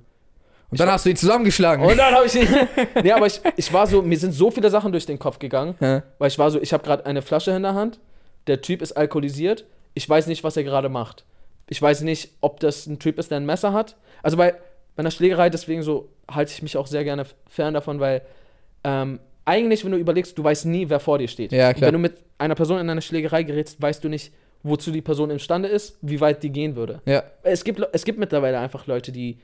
Und 0.71 0.79
dann 0.79 0.89
hast 0.89 1.05
du 1.05 1.09
ihn 1.09 1.17
zusammengeschlagen. 1.17 1.85
und 1.85 1.97
dann 1.97 2.13
habe 2.15 2.25
ich 2.25 2.33
nee, 3.03 3.11
aber 3.11 3.27
ich, 3.27 3.41
ich 3.57 3.71
war 3.73 3.85
so, 3.85 4.01
mir 4.01 4.17
sind 4.17 4.31
so 4.31 4.49
viele 4.49 4.69
Sachen 4.69 4.91
durch 4.93 5.05
den 5.05 5.19
Kopf 5.19 5.37
gegangen, 5.39 5.75
Ja. 5.81 6.03
weil 6.19 6.29
ich 6.29 6.39
war 6.39 6.49
so, 6.51 6.61
ich 6.61 6.71
habe 6.73 6.83
gerade 6.83 7.05
eine 7.05 7.21
Flasche 7.21 7.51
in 7.51 7.63
der 7.63 7.73
Hand, 7.73 7.99
der 8.47 8.61
Typ 8.61 8.81
ist 8.81 8.93
alkoholisiert, 8.93 9.65
ich 9.93 10.07
weiß 10.07 10.27
nicht, 10.27 10.43
was 10.43 10.55
er 10.57 10.63
gerade 10.63 10.87
macht. 10.89 11.25
Ich 11.67 11.81
weiß 11.81 12.01
nicht, 12.01 12.29
ob 12.41 12.59
das 12.59 12.85
ein 12.85 12.99
Typ 12.99 13.17
ist, 13.19 13.31
der 13.31 13.37
ein 13.39 13.45
Messer 13.45 13.73
hat. 13.73 13.95
Also 14.21 14.37
bei, 14.37 14.53
bei 14.95 15.01
einer 15.01 15.11
Schlägerei, 15.11 15.49
deswegen 15.49 15.83
so 15.83 16.09
halte 16.29 16.51
ich 16.51 16.61
mich 16.61 16.77
auch 16.77 16.87
sehr 16.87 17.03
gerne 17.03 17.25
fern 17.49 17.73
davon, 17.73 17.99
weil 17.99 18.21
ähm, 18.83 19.19
eigentlich, 19.43 19.83
wenn 19.83 19.91
du 19.91 19.97
überlegst, 19.97 20.37
du 20.37 20.43
weißt 20.43 20.65
nie, 20.65 20.89
wer 20.89 20.99
vor 20.99 21.17
dir 21.17 21.27
steht. 21.27 21.51
Ja. 21.51 21.79
Wenn 21.79 21.93
du 21.93 21.99
mit 21.99 22.15
einer 22.37 22.55
Person 22.55 22.79
in 22.79 22.89
eine 22.89 23.01
Schlägerei 23.01 23.43
gerätst, 23.43 23.81
weißt 23.81 24.03
du 24.03 24.09
nicht, 24.09 24.33
wozu 24.63 24.91
die 24.91 25.01
Person 25.01 25.29
imstande 25.29 25.69
ist, 25.69 25.97
wie 26.01 26.19
weit 26.21 26.41
die 26.41 26.49
gehen 26.49 26.75
würde. 26.75 27.01
Ja. 27.05 27.23
Es 27.43 27.63
gibt, 27.63 27.81
es 27.91 28.03
gibt 28.03 28.17
mittlerweile 28.17 28.57
einfach 28.59 28.87
Leute, 28.87 29.11
die, 29.11 29.37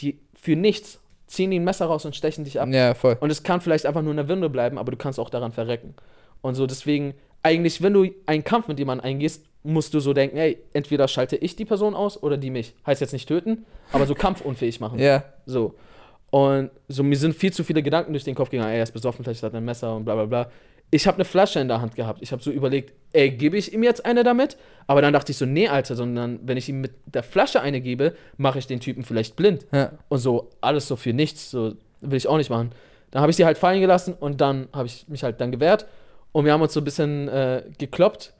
die 0.00 0.18
für 0.34 0.56
nichts 0.56 1.00
ziehen 1.26 1.50
die 1.50 1.58
ein 1.58 1.64
Messer 1.64 1.86
raus 1.86 2.04
und 2.04 2.14
stechen 2.14 2.44
dich 2.44 2.60
ab. 2.60 2.68
Ja, 2.70 2.94
voll. 2.94 3.16
Und 3.20 3.30
es 3.30 3.42
kann 3.42 3.60
vielleicht 3.60 3.86
einfach 3.86 4.02
nur 4.02 4.12
eine 4.12 4.28
Winde 4.28 4.50
bleiben, 4.50 4.78
aber 4.78 4.90
du 4.90 4.96
kannst 4.96 5.18
auch 5.18 5.30
daran 5.30 5.52
verrecken. 5.52 5.94
Und 6.42 6.54
so 6.54 6.66
deswegen, 6.66 7.14
eigentlich, 7.42 7.82
wenn 7.82 7.92
du 7.92 8.10
einen 8.26 8.44
Kampf 8.44 8.68
mit 8.68 8.78
jemandem 8.78 9.06
eingehst, 9.06 9.44
musst 9.64 9.94
du 9.94 10.00
so 10.00 10.12
denken, 10.12 10.36
ey, 10.36 10.58
entweder 10.72 11.08
schalte 11.08 11.36
ich 11.36 11.56
die 11.56 11.64
Person 11.64 11.94
aus 11.94 12.22
oder 12.22 12.36
die 12.36 12.50
mich. 12.50 12.74
Heißt 12.86 13.00
jetzt 13.00 13.12
nicht 13.12 13.26
töten, 13.26 13.64
aber 13.92 14.06
so 14.06 14.14
kampfunfähig 14.14 14.78
machen. 14.78 14.98
Ja. 14.98 15.24
So. 15.46 15.74
Und 16.30 16.70
so, 16.88 17.02
mir 17.02 17.16
sind 17.16 17.34
viel 17.34 17.52
zu 17.52 17.64
viele 17.64 17.82
Gedanken 17.82 18.12
durch 18.12 18.24
den 18.24 18.34
Kopf 18.34 18.50
gegangen, 18.50 18.70
ey, 18.70 18.78
er 18.78 18.82
ist 18.82 18.92
besoffen, 18.92 19.24
vielleicht 19.24 19.42
hat 19.42 19.52
er 19.52 19.58
ein 19.58 19.64
Messer 19.64 19.96
und 19.96 20.04
bla 20.04 20.14
bla 20.14 20.26
bla. 20.26 20.50
Ich 20.90 21.06
habe 21.06 21.16
eine 21.16 21.24
Flasche 21.24 21.60
in 21.60 21.68
der 21.68 21.80
Hand 21.80 21.96
gehabt. 21.96 22.20
Ich 22.22 22.30
habe 22.30 22.42
so 22.42 22.50
überlegt, 22.50 22.92
ey, 23.12 23.30
gebe 23.30 23.56
ich 23.56 23.72
ihm 23.72 23.82
jetzt 23.82 24.04
eine 24.04 24.22
damit? 24.22 24.56
Aber 24.86 25.00
dann 25.00 25.12
dachte 25.12 25.32
ich 25.32 25.38
so, 25.38 25.46
nee, 25.46 25.66
Alter, 25.66 25.96
sondern 25.96 26.38
wenn 26.42 26.56
ich 26.56 26.68
ihm 26.68 26.80
mit 26.80 26.92
der 27.06 27.22
Flasche 27.22 27.60
eine 27.60 27.80
gebe, 27.80 28.14
mache 28.36 28.58
ich 28.58 28.66
den 28.66 28.80
Typen 28.80 29.02
vielleicht 29.02 29.34
blind. 29.34 29.66
Ja. 29.72 29.92
Und 30.08 30.18
so, 30.18 30.50
alles 30.60 30.86
so 30.86 30.96
für 30.96 31.12
nichts, 31.12 31.50
so 31.50 31.74
will 32.00 32.16
ich 32.16 32.28
auch 32.28 32.36
nicht 32.36 32.50
machen. 32.50 32.72
Dann 33.10 33.22
habe 33.22 33.30
ich 33.30 33.36
sie 33.36 33.44
halt 33.44 33.56
fallen 33.56 33.80
gelassen 33.80 34.14
und 34.18 34.40
dann 34.40 34.68
habe 34.72 34.86
ich 34.86 35.08
mich 35.08 35.22
halt 35.24 35.40
dann 35.40 35.50
gewehrt. 35.50 35.86
Und 36.32 36.44
wir 36.44 36.52
haben 36.52 36.62
uns 36.62 36.74
so 36.74 36.80
ein 36.80 36.84
bisschen 36.84 37.28
äh, 37.28 37.62
gekloppt 37.78 38.34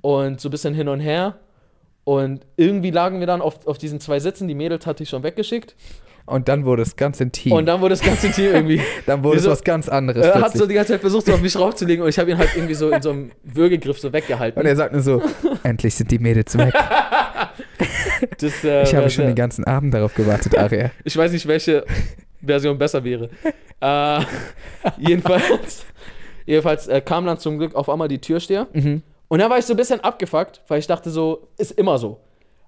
und 0.00 0.40
so 0.40 0.48
ein 0.48 0.50
bisschen 0.50 0.74
hin 0.74 0.88
und 0.88 1.00
her. 1.00 1.38
Und 2.04 2.46
irgendwie 2.56 2.90
lagen 2.90 3.20
wir 3.20 3.26
dann 3.26 3.42
auf, 3.42 3.66
auf 3.66 3.76
diesen 3.78 4.00
zwei 4.00 4.18
Sitzen. 4.18 4.48
Die 4.48 4.54
Mädels 4.54 4.86
hatte 4.86 5.02
ich 5.02 5.08
schon 5.10 5.22
weggeschickt. 5.22 5.74
Und 6.24 6.48
dann 6.48 6.64
wurde 6.66 6.82
es 6.82 6.96
ganz 6.96 7.20
intim. 7.20 7.52
Und 7.52 7.66
dann 7.66 7.80
wurde 7.80 7.94
das 7.94 8.02
ganze 8.02 8.30
Team 8.30 8.46
irgendwie. 8.52 8.80
dann 9.06 9.24
wurde 9.24 9.38
es 9.38 9.46
was 9.46 9.64
ganz 9.64 9.88
anderes. 9.88 10.24
Er 10.26 10.40
hat 10.40 10.52
so 10.56 10.66
die 10.66 10.74
ganze 10.74 10.92
Zeit 10.92 11.00
versucht, 11.00 11.24
so 11.26 11.32
auf 11.32 11.40
mich 11.40 11.58
raufzulegen 11.58 12.02
und 12.02 12.10
ich 12.10 12.18
habe 12.18 12.30
ihn 12.30 12.36
halt 12.38 12.50
irgendwie 12.54 12.74
so 12.74 12.90
in 12.90 13.00
so 13.00 13.10
einem 13.10 13.30
Würgegriff 13.44 13.98
so 13.98 14.12
weggehalten. 14.12 14.60
und 14.60 14.66
er 14.66 14.76
sagt 14.76 14.92
nur 14.92 15.00
so: 15.02 15.22
Endlich 15.62 15.94
sind 15.94 16.10
die 16.10 16.18
Mädels 16.18 16.56
weg. 16.56 16.74
Das, 18.40 18.64
äh, 18.64 18.82
Ich 18.82 18.94
habe 18.94 19.08
schon 19.10 19.22
sehr- 19.24 19.26
den 19.32 19.34
ganzen 19.36 19.64
Abend 19.64 19.94
darauf 19.94 20.14
gewartet, 20.14 20.56
Aria. 20.56 20.90
Ich 21.04 21.16
weiß 21.16 21.32
nicht, 21.32 21.46
welche 21.46 21.84
Version 22.44 22.76
besser 22.78 23.02
wäre. 23.04 23.30
äh, 23.80 24.20
jedenfalls 24.98 25.84
jedenfalls 26.46 26.86
äh, 26.88 27.00
kam 27.00 27.26
dann 27.26 27.38
zum 27.38 27.58
Glück 27.58 27.74
auf 27.74 27.88
einmal 27.88 28.08
die 28.08 28.20
Türsteher. 28.20 28.66
Mhm. 28.72 29.02
Und 29.28 29.40
da 29.40 29.50
war 29.50 29.58
ich 29.58 29.66
so 29.66 29.74
ein 29.74 29.76
bisschen 29.76 30.00
abgefuckt, 30.00 30.62
weil 30.68 30.78
ich 30.78 30.86
dachte 30.86 31.10
so, 31.10 31.48
ist 31.58 31.72
immer 31.72 31.98
so. 31.98 32.18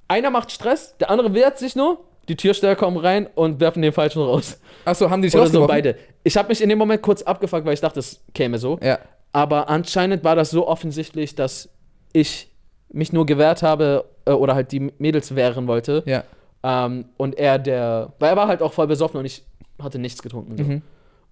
Einer 0.09 0.31
macht 0.31 0.51
Stress, 0.53 0.97
der 0.99 1.11
andere 1.11 1.33
wehrt 1.35 1.59
sich 1.59 1.75
nur, 1.75 1.99
die 2.29 2.37
Türsteher 2.37 2.77
kommen 2.77 2.97
rein 2.97 3.29
und 3.35 3.61
werfen 3.61 3.83
den 3.83 3.93
Falschen 3.93 4.23
raus. 4.23 4.61
Achso, 4.85 5.11
haben 5.11 5.23
die 5.23 5.29
dich 5.29 5.37
Oder 5.37 5.49
so 5.49 5.67
beide. 5.67 5.97
Ich 6.23 6.37
habe 6.37 6.49
mich 6.49 6.61
in 6.63 6.69
dem 6.69 6.79
Moment 6.79 7.03
kurz 7.03 7.23
abgefuckt, 7.23 7.65
weil 7.65 7.75
ich 7.75 7.81
dachte, 7.81 7.99
es 8.01 8.21
käme 8.35 8.59
so. 8.59 8.79
Ja. 8.83 8.99
Aber 9.33 9.69
anscheinend 9.69 10.23
war 10.23 10.37
das 10.37 10.51
so 10.51 10.69
offensichtlich, 10.69 11.35
dass 11.35 11.69
ich 12.13 12.51
mich 12.93 13.13
nur 13.13 13.27
gewehrt 13.27 13.63
habe 13.63 14.05
äh, 14.27 14.33
oder 14.33 14.55
halt 14.55 14.73
die 14.73 14.93
Mädels 14.99 15.35
wehren 15.35 15.67
wollte. 15.67 16.03
Ja. 16.07 16.25
Ähm, 16.63 17.07
und 17.17 17.39
er 17.39 17.59
der, 17.59 18.13
weil 18.19 18.31
er 18.31 18.37
war 18.37 18.49
halt 18.49 18.63
auch 18.63 18.73
voll 18.73 18.87
besoffen 18.87 19.19
und 19.19 19.27
ich 19.27 19.45
hatte 19.81 19.99
nichts 19.99 20.23
getrunken. 20.23 20.57
So. 20.57 20.65
Mhm. 20.65 20.83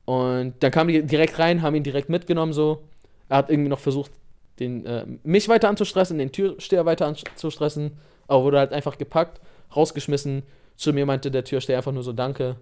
Und 0.04 0.54
dann 0.60 0.70
kamen 0.70 0.88
die 0.88 1.02
direkt 1.02 1.38
rein, 1.38 1.62
haben 1.62 1.74
ihn 1.74 1.82
direkt 1.82 2.08
mitgenommen 2.08 2.52
so. 2.52 2.82
Er 3.28 3.38
hat 3.38 3.50
irgendwie 3.50 3.68
noch 3.68 3.78
versucht, 3.78 4.10
den, 4.60 4.84
äh, 4.86 5.04
mich 5.22 5.48
weiter 5.48 5.68
anzustressen, 5.68 6.18
den 6.18 6.32
Türsteher 6.32 6.84
weiter 6.86 7.06
anzustressen, 7.06 7.98
aber 8.26 8.44
wurde 8.44 8.58
halt 8.58 8.72
einfach 8.72 8.98
gepackt, 8.98 9.40
rausgeschmissen. 9.74 10.42
Zu 10.76 10.92
mir 10.92 11.06
meinte 11.06 11.30
der 11.30 11.44
Türsteher 11.44 11.78
einfach 11.78 11.92
nur 11.92 12.02
so 12.02 12.12
Danke. 12.12 12.56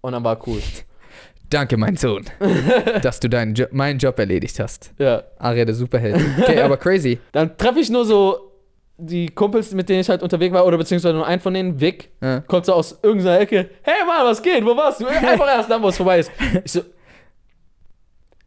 Und 0.00 0.12
dann 0.12 0.24
war 0.24 0.38
cool. 0.46 0.60
Danke, 1.50 1.76
mein 1.76 1.96
Sohn, 1.96 2.24
dass 3.02 3.20
du 3.20 3.28
deinen 3.28 3.54
jo 3.54 3.66
meinen 3.72 3.98
Job 3.98 4.18
erledigt 4.18 4.58
hast. 4.58 4.92
Ja. 4.98 5.22
Aria, 5.38 5.66
der 5.66 5.74
Superheld. 5.74 6.16
Okay, 6.40 6.60
aber 6.62 6.78
crazy. 6.78 7.20
Dann 7.32 7.56
treffe 7.58 7.80
ich 7.80 7.90
nur 7.90 8.06
so 8.06 8.52
die 8.96 9.26
Kumpels, 9.26 9.72
mit 9.72 9.88
denen 9.88 10.00
ich 10.00 10.08
halt 10.08 10.22
unterwegs 10.22 10.54
war, 10.54 10.64
oder 10.64 10.78
beziehungsweise 10.78 11.14
nur 11.14 11.26
einen 11.26 11.40
von 11.40 11.52
denen, 11.52 11.78
Vic, 11.78 12.08
Ja. 12.22 12.40
kommt 12.40 12.64
so 12.64 12.72
aus 12.72 12.98
irgendeiner 13.02 13.40
Ecke. 13.40 13.68
Hey 13.82 14.04
Mann, 14.06 14.24
was 14.24 14.40
geht? 14.42 14.64
Wo 14.64 14.74
warst 14.76 15.00
du? 15.02 15.06
Einfach 15.06 15.46
erst 15.46 15.70
dann, 15.70 15.82
wo 15.82 15.88
es 15.88 15.96
vorbei 15.96 16.20
ist. 16.20 16.30
Ich 16.64 16.72
so, 16.72 16.80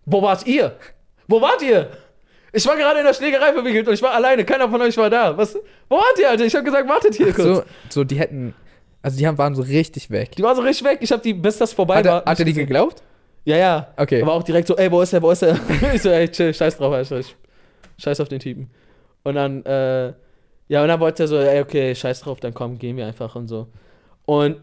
wo 0.06 0.22
wart 0.22 0.46
ihr? 0.48 0.76
Wo 1.28 1.42
wart 1.42 1.62
ihr? 1.62 1.90
Ich 2.56 2.66
war 2.66 2.78
gerade 2.78 3.00
in 3.00 3.06
der 3.06 3.14
Schlägerei 3.14 3.52
verwickelt 3.52 3.88
und 3.88 3.94
ich 3.94 4.02
war 4.02 4.14
alleine. 4.14 4.46
Keiner 4.46 4.70
von 4.70 4.82
euch 4.82 4.96
war 4.98 5.10
da. 5.10 5.38
Was? 5.38 5.56
Wo 5.90 5.98
wart 5.98 6.18
ihr, 6.20 6.30
Alter? 6.30 6.46
Ich 6.46 6.56
hab 6.56 6.64
gesagt, 6.64 6.88
wartet 6.88 7.14
hier 7.16 7.34
kurz. 7.34 7.46
So, 7.46 7.64
so, 7.90 8.04
die 8.06 8.18
hätten. 8.18 8.54
Also, 9.02 9.18
die 9.18 9.28
haben, 9.28 9.38
waren 9.38 9.56
so 9.56 9.62
richtig 9.62 10.10
weg. 10.10 10.32
Die 10.38 10.44
war 10.44 10.56
so 10.56 10.62
richtig 10.62 10.88
weg. 10.88 11.00
Ich 11.02 11.12
hab 11.12 11.22
die, 11.22 11.34
bis 11.34 11.58
das 11.58 11.74
vorbei 11.74 11.98
Hat 11.98 12.06
war. 12.06 12.24
er, 12.26 12.32
hat 12.32 12.40
er 12.40 12.46
die 12.46 12.54
gesehen. 12.54 12.68
geglaubt? 12.68 13.04
Ja, 13.44 13.58
ja. 13.58 13.88
Okay. 13.98 14.22
Aber 14.22 14.34
auch 14.34 14.44
direkt 14.44 14.68
so, 14.68 14.78
ey, 14.78 14.90
wo 14.90 15.02
ist 15.02 15.12
er, 15.12 15.22
wo 15.22 15.32
ist 15.32 15.44
er? 15.44 15.60
ich 15.94 16.02
so, 16.02 16.10
ey, 16.10 16.30
chill, 16.30 16.54
scheiß 16.54 16.78
drauf, 16.78 16.94
Alter. 16.94 17.20
Ich, 17.20 17.36
scheiß 17.98 18.22
auf 18.22 18.30
den 18.30 18.40
Typen. 18.40 18.70
Und 19.24 19.36
dann, 19.36 19.64
äh, 19.66 20.14
ja, 20.70 20.82
und 20.82 20.88
dann 20.88 21.00
wollte 21.00 21.24
er 21.24 21.28
so, 21.28 21.38
ey, 21.38 21.62
okay, 21.62 21.94
scheiß 21.94 22.22
drauf, 22.22 22.40
dann 22.40 22.54
komm, 22.54 22.78
gehen 22.80 22.96
wir 22.96 23.06
einfach 23.06 23.36
und 23.36 23.48
so. 23.48 23.68
Und 24.26 24.58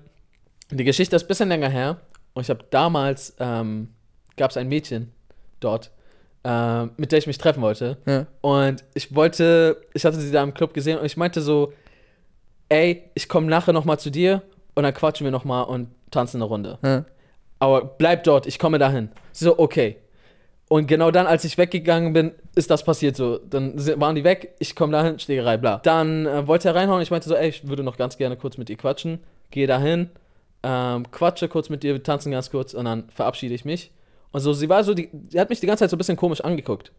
die 0.70 0.84
Geschichte 0.84 1.14
ist 1.14 1.24
ein 1.24 1.28
bisschen 1.28 1.48
länger 1.48 1.68
her. 1.68 2.00
Und 2.32 2.42
ich 2.42 2.50
habe 2.50 2.64
damals, 2.70 3.36
ähm, 3.38 3.88
gab 4.36 4.50
es 4.50 4.56
ein 4.56 4.68
Mädchen 4.68 5.12
dort, 5.60 5.90
ähm, 6.44 6.90
mit 6.96 7.12
der 7.12 7.18
ich 7.18 7.26
mich 7.26 7.38
treffen 7.38 7.62
wollte. 7.62 7.98
Ja. 8.06 8.26
Und 8.40 8.84
ich 8.94 9.14
wollte, 9.14 9.80
ich 9.94 10.04
hatte 10.04 10.18
sie 10.18 10.32
da 10.32 10.42
im 10.42 10.54
Club 10.54 10.74
gesehen 10.74 10.98
und 10.98 11.04
ich 11.04 11.16
meinte 11.16 11.40
so, 11.40 11.72
ey, 12.68 13.04
ich 13.14 13.28
komme 13.28 13.46
nachher 13.46 13.72
nochmal 13.72 13.98
zu 13.98 14.10
dir 14.10 14.42
und 14.74 14.82
dann 14.82 14.94
quatschen 14.94 15.24
wir 15.24 15.30
nochmal 15.30 15.64
und 15.64 15.88
tanzen 16.10 16.38
eine 16.38 16.44
Runde. 16.44 16.78
Ja. 16.82 17.04
Aber 17.58 17.84
bleib 17.84 18.24
dort, 18.24 18.46
ich 18.46 18.58
komme 18.58 18.78
dahin. 18.78 19.10
Sie 19.32 19.44
so, 19.44 19.58
okay. 19.58 19.98
Und 20.68 20.86
genau 20.86 21.10
dann, 21.10 21.26
als 21.26 21.44
ich 21.44 21.58
weggegangen 21.58 22.12
bin, 22.12 22.32
ist 22.54 22.70
das 22.70 22.82
passiert 22.82 23.14
so. 23.14 23.38
Dann 23.38 23.74
waren 24.00 24.16
die 24.16 24.24
weg, 24.24 24.54
ich 24.58 24.74
komme 24.74 24.92
dahin, 24.92 25.18
Schlägerei, 25.18 25.58
bla. 25.58 25.78
Dann 25.82 26.26
äh, 26.26 26.46
wollte 26.46 26.68
er 26.68 26.74
reinhauen, 26.74 27.02
ich 27.02 27.10
meinte 27.10 27.28
so, 27.28 27.34
ey, 27.36 27.50
ich 27.50 27.68
würde 27.68 27.82
noch 27.82 27.96
ganz 27.96 28.16
gerne 28.16 28.36
kurz 28.36 28.56
mit 28.56 28.70
ihr 28.70 28.76
quatschen. 28.76 29.20
Gehe 29.50 29.66
dahin, 29.66 30.08
ähm, 30.62 31.10
quatsche 31.10 31.48
kurz 31.48 31.68
mit 31.68 31.84
ihr, 31.84 31.92
wir 31.92 32.02
tanzen 32.02 32.32
ganz 32.32 32.50
kurz 32.50 32.72
und 32.72 32.86
dann 32.86 33.08
verabschiede 33.10 33.54
ich 33.54 33.64
mich. 33.64 33.92
Und 34.32 34.40
so, 34.40 34.52
sie 34.52 34.68
war 34.68 34.82
so, 34.82 34.94
die, 34.94 35.10
sie 35.28 35.38
hat 35.38 35.50
mich 35.50 35.60
die 35.60 35.66
ganze 35.66 35.84
Zeit 35.84 35.90
so 35.90 35.96
ein 35.96 35.98
bisschen 35.98 36.16
komisch 36.16 36.40
angeguckt. 36.40 36.92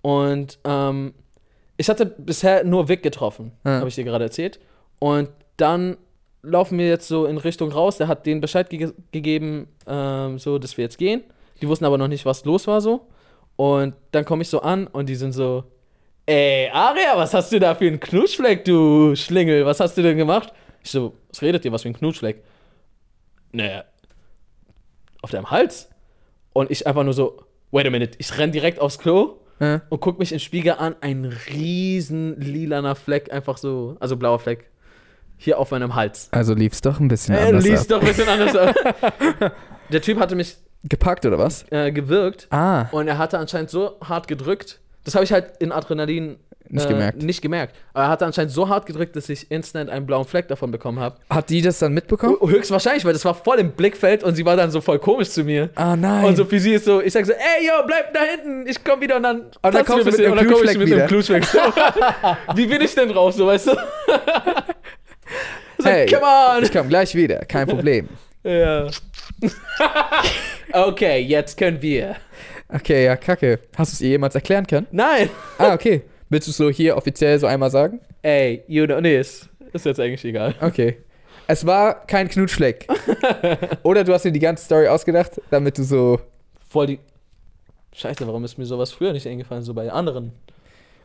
Und 0.00 0.58
ähm, 0.64 1.14
ich 1.76 1.88
hatte 1.88 2.06
bisher 2.06 2.64
nur 2.64 2.88
Vic 2.88 3.02
getroffen, 3.02 3.52
Ja. 3.64 3.78
habe 3.80 3.88
ich 3.88 3.94
dir 3.94 4.04
gerade 4.04 4.24
erzählt. 4.24 4.60
Und 4.98 5.28
dann 5.56 5.96
laufen 6.42 6.78
wir 6.78 6.88
jetzt 6.88 7.08
so 7.08 7.26
in 7.26 7.38
Richtung 7.38 7.70
raus. 7.72 7.96
Der 7.98 8.08
hat 8.08 8.26
denen 8.26 8.40
Bescheid 8.40 8.68
ge 8.70 8.92
gegeben, 9.10 9.68
ähm, 9.86 10.38
so, 10.38 10.58
dass 10.58 10.76
wir 10.76 10.84
jetzt 10.84 10.98
gehen. 10.98 11.22
Die 11.60 11.68
wussten 11.68 11.84
aber 11.84 11.98
noch 11.98 12.08
nicht, 12.08 12.24
was 12.26 12.44
los 12.44 12.66
war 12.66 12.80
so. 12.80 13.06
Und 13.56 13.94
dann 14.12 14.24
komme 14.24 14.42
ich 14.42 14.48
so 14.48 14.60
an 14.60 14.86
und 14.88 15.08
die 15.08 15.14
sind 15.14 15.32
so, 15.32 15.64
ey, 16.26 16.68
Aria, 16.72 17.16
was 17.16 17.34
hast 17.34 17.52
du 17.52 17.60
da 17.60 17.74
für 17.74 17.86
einen 17.86 18.00
Knutschfleck, 18.00 18.64
du 18.64 19.14
Schlingel? 19.14 19.64
Was 19.66 19.78
hast 19.80 19.96
du 19.96 20.02
denn 20.02 20.16
gemacht? 20.16 20.52
Ich 20.82 20.90
so, 20.90 21.14
was 21.28 21.42
redet 21.42 21.64
ihr, 21.64 21.70
was 21.72 21.82
für 21.82 21.88
ein 21.88 21.94
Knutschfleck? 21.94 22.42
Naja, 23.52 23.84
auf 25.20 25.30
deinem 25.30 25.50
Hals. 25.50 25.88
Und 26.52 26.70
ich 26.70 26.86
einfach 26.86 27.04
nur 27.04 27.14
so, 27.14 27.42
wait 27.70 27.86
a 27.86 27.90
minute, 27.90 28.16
ich 28.18 28.36
renn 28.38 28.52
direkt 28.52 28.78
aufs 28.80 28.98
Klo 28.98 29.36
Ja. 29.60 29.82
und 29.88 30.00
guck 30.00 30.18
mich 30.18 30.32
im 30.32 30.38
Spiegel 30.38 30.74
an, 30.74 30.94
ein 31.00 31.24
riesen 31.50 32.40
lilaner 32.40 32.94
Fleck, 32.94 33.32
einfach 33.32 33.56
so, 33.56 33.96
also 34.00 34.16
blauer 34.16 34.38
Fleck, 34.38 34.68
hier 35.38 35.58
auf 35.58 35.70
meinem 35.70 35.94
Hals. 35.94 36.28
Also 36.32 36.54
lief's 36.54 36.80
doch 36.82 37.00
ein 37.00 37.08
bisschen 37.08 37.34
Er 37.34 37.46
anders 37.48 37.64
liest 37.64 37.92
ab. 37.92 38.00
doch 38.00 38.06
ein 38.06 38.14
bisschen 38.14 38.28
anders 38.28 38.56
ab. 38.56 39.52
Der 39.90 40.02
Typ 40.02 40.18
hatte 40.20 40.34
mich 40.36 40.56
Gepackt 40.84 41.24
oder 41.26 41.38
was? 41.38 41.64
äh, 41.70 41.92
gewirkt 41.92 42.48
Ah, 42.50 42.86
und 42.90 43.06
er 43.08 43.16
hatte 43.18 43.38
anscheinend 43.38 43.70
so 43.70 43.96
hart 44.02 44.26
gedrückt, 44.28 44.80
das 45.04 45.14
habe 45.14 45.24
ich 45.24 45.32
halt 45.32 45.52
in 45.58 45.72
Adrenalin 45.72 46.36
Nicht 46.68 46.86
äh, 46.86 46.88
gemerkt. 46.88 47.22
Nicht 47.22 47.42
gemerkt. 47.42 47.74
Aber 47.92 48.04
er 48.04 48.10
hatte 48.10 48.24
anscheinend 48.26 48.52
so 48.52 48.68
hart 48.68 48.86
gedrückt, 48.86 49.16
dass 49.16 49.28
ich 49.28 49.50
instant 49.50 49.90
einen 49.90 50.06
blauen 50.06 50.24
Fleck 50.24 50.48
davon 50.48 50.70
bekommen 50.70 51.00
habe. 51.00 51.16
hat 51.28 51.50
die 51.50 51.60
das 51.60 51.78
dann 51.80 51.92
mitbekommen? 51.92 52.36
Höchstwahrscheinlich, 52.40 53.04
weil 53.04 53.12
das 53.12 53.24
war 53.24 53.34
voll 53.34 53.58
im 53.58 53.72
Blickfeld 53.72 54.22
und 54.24 54.34
sie 54.36 54.44
war 54.44 54.56
dann 54.56 54.70
so 54.70 54.80
voll 54.80 54.98
komisch 54.98 55.30
zu 55.30 55.44
mir. 55.44 55.70
Ah, 55.74 55.96
nein. 55.96 56.24
Und 56.24 56.36
so 56.36 56.44
für 56.44 56.60
sie 56.60 56.74
ist 56.74 56.84
so, 56.84 57.00
ich 57.00 57.12
sag 57.12 57.26
so, 57.26 57.32
ey, 57.32 57.66
yo, 57.66 57.72
bleib 57.86 58.12
da 58.14 58.20
hinten, 58.20 58.66
ich 58.68 58.82
komm 58.84 59.00
wieder 59.00 59.16
und 59.16 59.24
dann, 59.24 59.42
dann 59.62 59.72
tanzen 59.72 59.86
kommst 59.86 60.06
du 60.06 60.10
mit 60.22 60.30
und 60.30 60.36
dann 60.36 60.46
komm 60.46 60.64
ich 60.64 60.78
mit 60.78 60.92
einem 60.92 61.06
Knutschfleck. 61.08 61.44
So. 61.44 61.58
Wie 62.54 62.66
bin 62.66 62.80
ich 62.80 62.94
denn 62.94 63.08
drauf, 63.08 63.34
so, 63.34 63.46
weißt 63.46 63.66
du? 63.66 63.72
so, 65.78 65.88
Hey, 65.88 66.06
come 66.06 66.22
on! 66.22 66.62
ich 66.62 66.72
komm 66.72 66.88
gleich 66.88 67.14
wieder, 67.14 67.40
kein 67.40 67.66
Problem. 67.68 68.08
Ja. 68.44 68.86
okay, 70.72 71.20
jetzt 71.20 71.58
können 71.58 71.80
wir. 71.82 72.16
Okay, 72.74 73.04
ja, 73.04 73.16
kacke. 73.16 73.60
Hast 73.76 73.92
du 73.92 73.94
es 73.96 74.00
ihr 74.00 74.10
jemals 74.10 74.34
erklären 74.34 74.66
können? 74.66 74.86
Nein! 74.90 75.28
Ah, 75.58 75.74
okay. 75.74 76.02
Willst 76.30 76.48
du 76.48 76.50
es 76.52 76.56
so 76.56 76.70
hier 76.70 76.96
offiziell 76.96 77.38
so 77.38 77.46
einmal 77.46 77.70
sagen? 77.70 78.00
Ey, 78.22 78.62
you 78.66 78.86
know, 78.86 79.00
nee, 79.00 79.18
ist, 79.18 79.50
ist 79.72 79.84
jetzt 79.84 80.00
eigentlich 80.00 80.24
egal. 80.24 80.54
Okay. 80.60 80.96
Es 81.46 81.66
war 81.66 82.06
kein 82.06 82.28
Knutschfleck. 82.28 82.86
Oder 83.82 84.04
du 84.04 84.14
hast 84.14 84.24
dir 84.24 84.32
die 84.32 84.38
ganze 84.38 84.64
Story 84.64 84.88
ausgedacht, 84.88 85.40
damit 85.50 85.76
du 85.76 85.82
so. 85.82 86.20
Voll 86.70 86.86
die. 86.86 87.00
Scheiße, 87.94 88.26
warum 88.26 88.44
ist 88.44 88.56
mir 88.56 88.64
sowas 88.64 88.92
früher 88.92 89.12
nicht 89.12 89.26
eingefallen, 89.26 89.62
so 89.62 89.74
bei 89.74 89.92
anderen? 89.92 90.32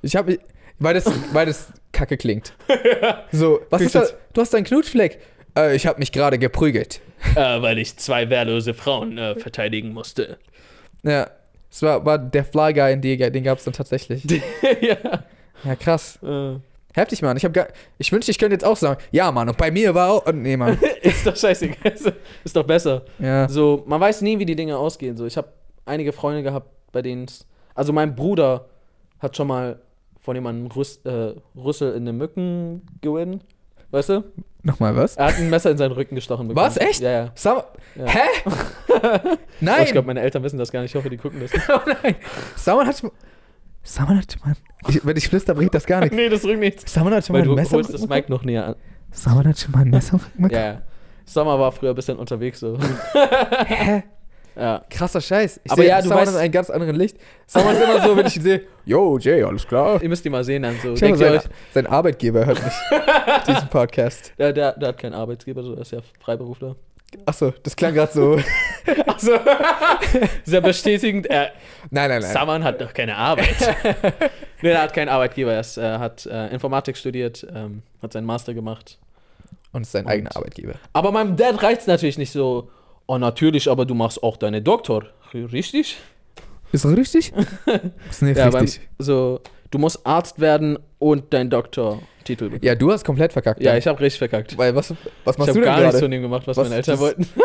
Ich 0.01 0.15
habe. 0.15 0.39
Weil 0.79 0.93
das, 0.93 1.11
weil 1.33 1.47
das 1.47 1.73
kacke 1.91 2.17
klingt. 2.17 2.53
So, 3.31 3.59
was 3.69 3.81
ist 3.81 3.95
das? 3.95 4.15
Du 4.31 4.41
hast 4.41 4.55
einen 4.55 4.65
Knutschfleck. 4.65 5.19
Äh, 5.57 5.75
ich 5.75 5.85
habe 5.85 5.99
mich 5.99 6.11
gerade 6.11 6.37
geprügelt. 6.37 7.01
Äh, 7.35 7.61
weil 7.61 7.77
ich 7.79 7.97
zwei 7.97 8.29
wehrlose 8.29 8.73
Frauen 8.73 9.17
äh, 9.17 9.35
verteidigen 9.35 9.91
musste. 9.91 10.37
Ja. 11.03 11.29
Es 11.77 11.83
war, 11.83 12.03
war 12.03 12.17
der 12.17 12.43
Fly 12.43 12.73
Guy 12.73 12.91
in 12.93 13.01
dir, 13.01 13.29
den 13.29 13.43
gab 13.43 13.59
es 13.59 13.63
dann 13.63 13.73
tatsächlich. 13.73 14.23
ja. 14.81 14.97
Ja, 15.63 15.75
krass. 15.75 16.17
Äh, 16.23 16.55
Heftig, 16.95 17.21
Mann. 17.21 17.37
Ich, 17.37 17.45
hab 17.45 17.53
gar, 17.53 17.67
ich 17.99 18.11
wünschte, 18.11 18.31
ich 18.31 18.39
könnte 18.39 18.55
jetzt 18.55 18.65
auch 18.65 18.75
sagen, 18.77 18.99
ja, 19.11 19.31
Mann, 19.31 19.47
und 19.47 19.57
bei 19.59 19.69
mir 19.69 19.93
war 19.93 20.09
auch. 20.11 20.25
Nee, 20.33 20.57
Mann. 20.57 20.79
ist 21.03 21.27
doch 21.27 21.35
scheißegal. 21.35 21.91
Ist- 22.43 22.55
doch 22.55 22.63
besser. 22.63 23.03
Ja. 23.19 23.47
So, 23.47 23.83
man 23.85 24.01
weiß 24.01 24.23
nie, 24.23 24.39
wie 24.39 24.45
die 24.45 24.55
Dinge 24.55 24.75
ausgehen. 24.75 25.15
So, 25.17 25.27
ich 25.27 25.37
habe 25.37 25.49
einige 25.85 26.11
Freunde 26.13 26.41
gehabt, 26.41 26.67
bei 26.91 27.03
denen 27.03 27.25
es. 27.25 27.45
Also 27.75 27.93
mein 27.93 28.15
Bruder 28.15 28.65
hat 29.19 29.37
schon 29.37 29.47
mal 29.47 29.79
von 30.19 30.35
jemandem 30.35 30.71
Rüss, 30.71 30.99
äh, 31.05 31.35
Rüssel 31.55 31.93
in 31.93 32.05
den 32.07 32.17
Mücken 32.17 32.81
gewinnt. 33.01 33.45
Weißt 33.91 34.09
du? 34.09 34.23
Nochmal 34.63 34.95
was? 34.95 35.15
Er 35.15 35.27
hat 35.27 35.35
ein 35.37 35.49
Messer 35.49 35.71
in 35.71 35.77
seinen 35.77 35.93
Rücken 35.93 36.15
gestochen 36.15 36.47
bekommen. 36.47 36.65
Was? 36.65 36.77
Echt? 36.77 37.01
Ja, 37.01 37.09
ja. 37.11 37.31
Sam 37.35 37.61
Ja. 37.95 38.05
Hä? 38.05 38.19
Aber 38.93 39.37
Nein! 39.61 39.83
ich 39.85 39.91
glaube, 39.91 40.07
meine 40.07 40.19
Eltern 40.21 40.43
wissen 40.43 40.57
das 40.57 40.71
gar 40.71 40.81
nicht. 40.81 40.91
Ich 40.91 40.95
hoffe, 40.95 41.09
die 41.09 41.17
gucken 41.17 41.39
das. 41.39 41.51
oh 41.69 41.79
nein. 42.03 42.15
Saman 42.55 42.87
hat 42.87 42.97
schon. 42.99 43.11
Saman 43.83 44.17
hat 44.17 44.35
mal. 44.43 44.53
Ich, 44.89 45.05
wenn 45.05 45.15
ich 45.15 45.27
flüster, 45.29 45.53
bringt 45.55 45.73
das 45.73 45.85
gar 45.85 46.01
nichts. 46.01 46.15
nee, 46.15 46.27
das 46.27 46.41
bringt 46.41 46.59
nichts. 46.59 46.91
Saman 46.91 47.13
hat 47.13 47.25
schon 47.25 47.33
mal 47.33 47.39
ein 47.43 47.45
du 47.45 47.55
Messer. 47.55 47.71
im 47.71 47.75
holst 47.77 47.93
das 47.93 48.07
Mic 48.07 48.29
noch 48.29 48.43
näher 48.43 48.65
an. 48.67 48.75
Saman 49.11 49.47
hat 49.47 49.57
schon 49.57 49.71
mal 49.71 49.81
ein 49.81 49.89
Messer 49.89 50.19
Ja, 50.49 50.59
ja. 50.59 50.81
Sommer 51.25 51.59
war 51.59 51.71
früher 51.71 51.89
ein 51.89 51.95
bisschen 51.95 52.17
unterwegs 52.17 52.59
so. 52.59 52.77
Hä? 53.65 54.03
Ja. 54.59 54.83
Krasser 54.89 55.21
Scheiß. 55.21 55.59
Ich 55.63 55.71
Aber 55.71 55.81
sehe 55.81 55.89
ja, 55.89 56.01
du 56.01 56.09
weißt- 56.09 56.29
in 56.31 56.35
einem 56.35 56.51
ganz 56.51 56.69
anderen 56.71 56.95
Licht. 56.95 57.17
Saman 57.45 57.75
ist 57.75 57.83
immer 57.83 58.01
so, 58.01 58.17
wenn 58.17 58.25
ich 58.25 58.35
ihn 58.37 58.41
sehe, 58.41 58.61
yo, 58.85 59.17
Jay, 59.19 59.43
alles 59.43 59.67
klar. 59.67 60.01
Ihr 60.01 60.09
müsst 60.09 60.25
die 60.25 60.29
mal 60.31 60.43
sehen 60.43 60.63
dann 60.63 60.75
so. 60.81 60.95
Denkt 60.95 61.19
sein, 61.19 61.33
euch, 61.33 61.43
sein 61.73 61.85
Arbeitgeber 61.85 62.45
hört 62.45 62.63
nicht 62.63 62.75
diesen 63.47 63.67
Podcast. 63.69 64.33
der, 64.39 64.53
der, 64.53 64.71
der 64.73 64.89
hat 64.89 64.97
keinen 64.97 65.13
Arbeitsgeber, 65.13 65.61
so, 65.63 65.75
er 65.75 65.81
ist 65.81 65.91
ja 65.91 65.99
Freiberufler. 66.19 66.75
Achso, 67.25 67.53
das 67.63 67.75
klang 67.75 67.93
gerade 67.93 68.11
so. 68.11 68.37
Achso. 69.05 69.31
Sehr 70.43 70.59
bestätigend. 70.61 71.27
Er, 71.27 71.51
Nein, 71.89 72.09
nein, 72.09 72.21
nein. 72.21 72.33
Saman 72.33 72.63
hat 72.63 72.81
doch 72.81 72.93
keine 72.93 73.15
Arbeit. 73.15 73.55
nee, 74.61 74.69
er 74.71 74.81
hat 74.81 74.93
keinen 74.93 75.07
Arbeitgeber. 75.09 75.53
Er 75.53 75.61
ist, 75.61 75.77
äh, 75.77 75.99
hat 75.99 76.25
äh, 76.25 76.47
Informatik 76.47 76.97
studiert, 76.97 77.47
ähm, 77.55 77.81
hat 78.01 78.11
seinen 78.13 78.25
Master 78.25 78.53
gemacht. 78.53 78.97
Und 79.71 79.83
ist 79.83 79.91
sein 79.93 80.05
Und- 80.05 80.11
eigener 80.11 80.35
Arbeitgeber. 80.35 80.73
Aber 80.91 81.11
meinem 81.11 81.35
Dad 81.37 81.61
reicht 81.63 81.81
es 81.81 81.87
natürlich 81.87 82.17
nicht 82.17 82.31
so. 82.31 82.69
Oh, 83.07 83.17
natürlich, 83.17 83.69
aber 83.69 83.85
du 83.85 83.93
machst 83.95 84.21
auch 84.21 84.37
deine 84.37 84.61
Doktor. 84.61 85.05
Richtig? 85.33 85.97
Ist 86.71 86.83
das 86.85 86.95
richtig? 86.97 87.33
ist 88.09 88.21
nicht 88.21 88.37
Ja, 88.37 88.49
beim, 88.49 88.61
richtig. 88.63 88.87
so, 88.99 89.39
du 89.71 89.77
musst 89.79 90.05
Arzt 90.05 90.39
werden 90.39 90.77
und 90.99 91.33
deinen 91.33 91.49
Doktortitel 91.49 92.45
bekommen. 92.45 92.59
Ja, 92.63 92.75
du 92.75 92.91
hast 92.91 93.05
komplett 93.05 93.31
verkackt. 93.31 93.61
Ja, 93.61 93.77
ich 93.77 93.87
habe 93.87 93.99
richtig 94.01 94.19
verkackt. 94.19 94.57
Weil 94.57 94.75
was, 94.75 94.89
was 94.89 94.97
Ich 94.99 95.25
machst 95.25 95.39
habe 95.39 95.45
du 95.47 95.53
denn 95.53 95.63
gar 95.63 95.75
nichts 95.77 95.91
gerade? 95.93 95.99
von 96.03 96.11
dem 96.11 96.21
gemacht, 96.21 96.45
was, 96.47 96.57
Was- 96.57 96.65
meine 96.67 96.75
Eltern 96.75 96.93
das- 96.93 96.99
wollten. 97.01 97.27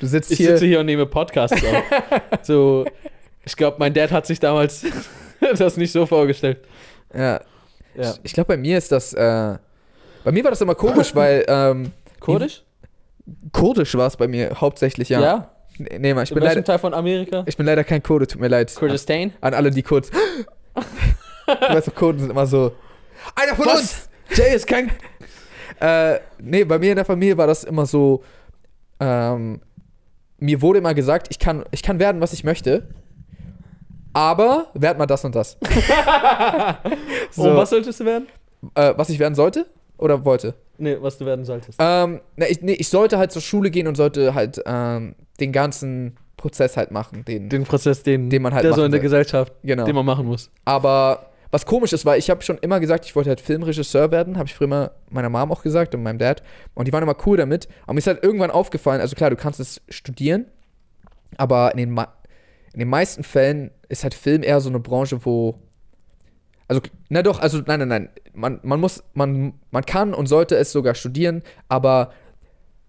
Du 0.00 0.06
sitzt 0.06 0.30
Ich 0.30 0.38
hier. 0.38 0.52
sitze 0.52 0.64
hier 0.64 0.80
und 0.80 0.86
nehme 0.86 1.04
Podcasts 1.04 1.62
auf. 1.62 1.82
So, 2.42 2.86
ich 3.44 3.54
glaube, 3.54 3.76
mein 3.78 3.92
Dad 3.92 4.10
hat 4.10 4.24
sich 4.26 4.40
damals 4.40 4.86
das 5.58 5.76
nicht 5.76 5.92
so 5.92 6.06
vorgestellt. 6.06 6.58
Ja. 7.14 7.40
Ja. 7.94 8.14
Ich 8.22 8.32
glaube, 8.32 8.48
bei 8.48 8.56
mir 8.56 8.78
ist 8.78 8.90
das. 8.92 9.12
Äh, 9.12 9.58
bei 10.24 10.32
mir 10.32 10.42
war 10.42 10.50
das 10.52 10.60
immer 10.62 10.74
komisch, 10.74 11.14
weil 11.14 11.44
ähm, 11.48 11.92
Kurdisch? 12.18 12.62
Kurdisch 13.52 13.94
war 13.96 14.06
es 14.06 14.16
bei 14.16 14.28
mir 14.28 14.60
hauptsächlich, 14.60 15.08
ja. 15.08 15.50
Nee, 15.78 15.98
nee, 15.98 16.14
Mann, 16.14 16.24
ich 16.24 16.30
In 16.30 16.34
bin, 16.34 16.42
welchem 16.44 16.56
leider, 16.56 16.64
Teil 16.64 16.78
von 16.78 16.92
Amerika? 16.94 17.42
ich 17.46 17.56
bin 17.56 17.64
leider 17.66 17.84
kein 17.84 18.02
Kurde, 18.02 18.26
tut 18.26 18.40
mir 18.40 18.48
leid. 18.48 18.74
Kurdistan? 18.74 19.32
An 19.40 19.54
alle, 19.54 19.70
die 19.70 19.82
kurz. 19.82 20.10
du 20.10 20.80
weißt 21.46 21.88
doch, 21.88 21.94
Kurden 21.94 22.18
sind 22.20 22.30
immer 22.30 22.46
so. 22.46 22.72
Einer 23.34 23.54
von 23.54 23.66
Was? 23.66 23.80
uns! 23.80 24.08
Jay 24.38 24.54
ist 24.54 24.66
kein. 24.66 24.90
Äh, 25.80 26.20
nee, 26.40 26.64
bei 26.64 26.78
mir 26.78 26.90
in 26.90 26.96
der 26.96 27.04
Familie 27.04 27.36
war 27.38 27.46
das 27.46 27.64
immer 27.64 27.86
so. 27.86 28.22
Ähm, 29.00 29.60
mir 30.38 30.60
wurde 30.62 30.78
immer 30.80 30.94
gesagt, 30.94 31.28
ich 31.30 31.38
kann, 31.38 31.64
ich 31.70 31.82
kann 31.82 31.98
werden, 31.98 32.20
was 32.20 32.32
ich 32.32 32.44
möchte. 32.44 32.88
Aber 34.12 34.66
werd 34.74 34.98
mal 34.98 35.06
das 35.06 35.24
und 35.24 35.34
das. 35.34 35.56
so, 37.30 37.42
Und 37.44 37.56
was 37.56 37.70
solltest 37.70 38.00
du 38.00 38.04
werden? 38.04 38.26
äh, 38.74 38.92
was 38.96 39.08
ich 39.08 39.18
werden 39.18 39.34
sollte? 39.34 39.66
Oder 39.98 40.24
wollte? 40.24 40.54
Nee, 40.80 40.96
was 41.00 41.18
du 41.18 41.26
werden 41.26 41.44
solltest. 41.44 41.78
Ähm, 41.80 42.20
na, 42.36 42.46
ich, 42.48 42.62
nee, 42.62 42.72
ich 42.72 42.88
sollte 42.88 43.18
halt 43.18 43.30
zur 43.32 43.42
Schule 43.42 43.70
gehen 43.70 43.86
und 43.86 43.96
sollte 43.96 44.34
halt 44.34 44.60
ähm, 44.66 45.14
den 45.38 45.52
ganzen 45.52 46.16
Prozess 46.36 46.76
halt 46.76 46.90
machen. 46.90 47.24
Den, 47.26 47.48
Den 47.48 47.64
Prozess, 47.64 48.02
den, 48.02 48.30
Den 48.30 48.42
man 48.42 48.54
halt 48.54 48.64
der 48.64 48.72
so 48.72 48.78
machen 48.80 48.86
in 48.86 48.92
der 48.92 49.00
soll. 49.00 49.02
Gesellschaft, 49.04 49.52
genau. 49.62 49.84
den 49.84 49.94
man 49.94 50.06
machen 50.06 50.26
muss. 50.26 50.50
Aber 50.64 51.26
was 51.50 51.66
komisch 51.66 51.92
ist, 51.92 52.06
weil 52.06 52.18
ich 52.18 52.30
habe 52.30 52.42
schon 52.42 52.58
immer 52.58 52.80
gesagt, 52.80 53.04
ich 53.04 53.14
wollte 53.14 53.28
halt 53.28 53.40
Filmregisseur 53.40 54.10
werden, 54.10 54.38
habe 54.38 54.46
ich 54.48 54.54
früher 54.54 54.66
immer 54.66 54.90
meiner 55.10 55.28
Mom 55.28 55.52
auch 55.52 55.62
gesagt 55.62 55.94
und 55.94 56.02
meinem 56.02 56.18
Dad. 56.18 56.42
Und 56.74 56.88
die 56.88 56.92
waren 56.92 57.02
immer 57.02 57.16
cool 57.26 57.36
damit. 57.36 57.68
Aber 57.84 57.92
mir 57.94 57.98
ist 57.98 58.06
halt 58.06 58.22
irgendwann 58.22 58.50
aufgefallen, 58.50 59.00
also 59.00 59.14
klar, 59.16 59.30
du 59.30 59.36
kannst 59.36 59.60
es 59.60 59.82
studieren, 59.88 60.46
aber 61.36 61.72
in 61.72 61.78
den, 61.78 61.90
ma- 61.90 62.12
in 62.72 62.78
den 62.78 62.88
meisten 62.88 63.22
Fällen 63.24 63.70
ist 63.88 64.02
halt 64.04 64.14
Film 64.14 64.42
eher 64.42 64.60
so 64.60 64.68
eine 64.70 64.80
Branche, 64.80 65.24
wo. 65.24 65.58
Also, 66.70 66.82
na 67.08 67.20
doch, 67.22 67.40
also 67.40 67.58
nein, 67.66 67.80
nein, 67.80 67.88
nein. 67.88 68.08
Man, 68.32 68.60
man 68.62 68.78
muss, 68.78 69.02
man, 69.14 69.54
man 69.72 69.84
kann 69.84 70.14
und 70.14 70.26
sollte 70.28 70.54
es 70.54 70.70
sogar 70.70 70.94
studieren, 70.94 71.42
aber 71.68 72.12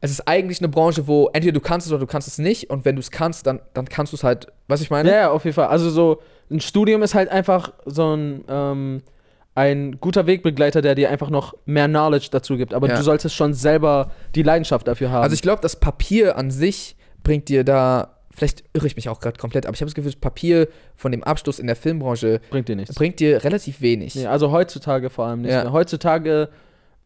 es 0.02 0.12
ist 0.12 0.28
eigentlich 0.28 0.60
eine 0.60 0.70
Branche, 0.70 1.08
wo 1.08 1.30
entweder 1.34 1.54
du 1.54 1.62
kannst 1.62 1.88
es 1.88 1.92
oder 1.92 2.00
du 2.02 2.06
kannst 2.06 2.28
es 2.28 2.38
nicht. 2.38 2.70
Und 2.70 2.86
wenn 2.86 2.96
du 2.96 3.00
es 3.00 3.10
kannst, 3.10 3.48
dann, 3.48 3.60
dann 3.74 3.86
kannst 3.86 4.14
du 4.14 4.18
es 4.18 4.24
halt, 4.24 4.48
was 4.68 4.82
ich 4.82 4.92
meine? 4.92 5.10
Ja, 5.10 5.16
ja, 5.16 5.32
auf 5.32 5.46
jeden 5.46 5.56
Fall. 5.56 5.68
Also 5.68 5.90
so, 5.90 6.22
ein 6.52 6.60
Studium 6.60 7.02
ist 7.02 7.16
halt 7.16 7.30
einfach 7.30 7.74
so 7.88 8.16
ein, 8.16 8.44
ähm, 8.48 9.02
ein 9.56 10.00
guter 10.00 10.28
Wegbegleiter, 10.28 10.84
der 10.84 10.94
dir 10.94 11.10
einfach 11.10 11.32
noch 11.32 11.56
mehr 11.66 11.88
Knowledge 11.88 12.28
dazu 12.30 12.58
gibt. 12.58 12.76
Aber 12.76 12.88
Ja. 12.88 12.98
du 12.98 13.02
solltest 13.02 13.36
schon 13.36 13.56
selber 13.56 14.12
die 14.36 14.44
Leidenschaft 14.44 14.88
dafür 14.88 15.10
haben. 15.10 15.24
Also 15.24 15.34
ich 15.34 15.42
glaube, 15.42 15.64
das 15.64 15.76
Papier 15.76 16.38
an 16.38 16.52
sich 16.52 16.96
bringt 17.24 17.50
dir 17.50 17.64
da, 17.64 18.20
vielleicht 18.36 18.64
irre 18.74 18.88
ich 18.88 18.96
mich 18.96 19.10
auch 19.10 19.20
gerade 19.20 19.38
komplett, 19.40 19.66
aber 19.66 19.74
ich 19.76 19.82
habe 19.82 19.88
das 19.88 19.96
Gefühl, 19.96 20.12
das 20.12 20.20
Papier 20.20 20.68
von 20.96 21.12
dem 21.12 21.24
Abschluss 21.24 21.60
in 21.60 21.68
der 21.68 21.76
Filmbranche 21.76 22.40
bringt 22.50 22.68
dir 22.68 22.76
nichts. 22.76 22.96
bringt 22.96 23.20
dir 23.20 23.44
relativ 23.44 23.82
wenig. 23.82 24.16
Nee, 24.16 24.26
also 24.28 24.52
heutzutage 24.52 25.10
vor 25.10 25.26
allem 25.26 25.42
nicht 25.42 25.52
Ja. 25.52 25.72
Heutzutage, 25.72 26.50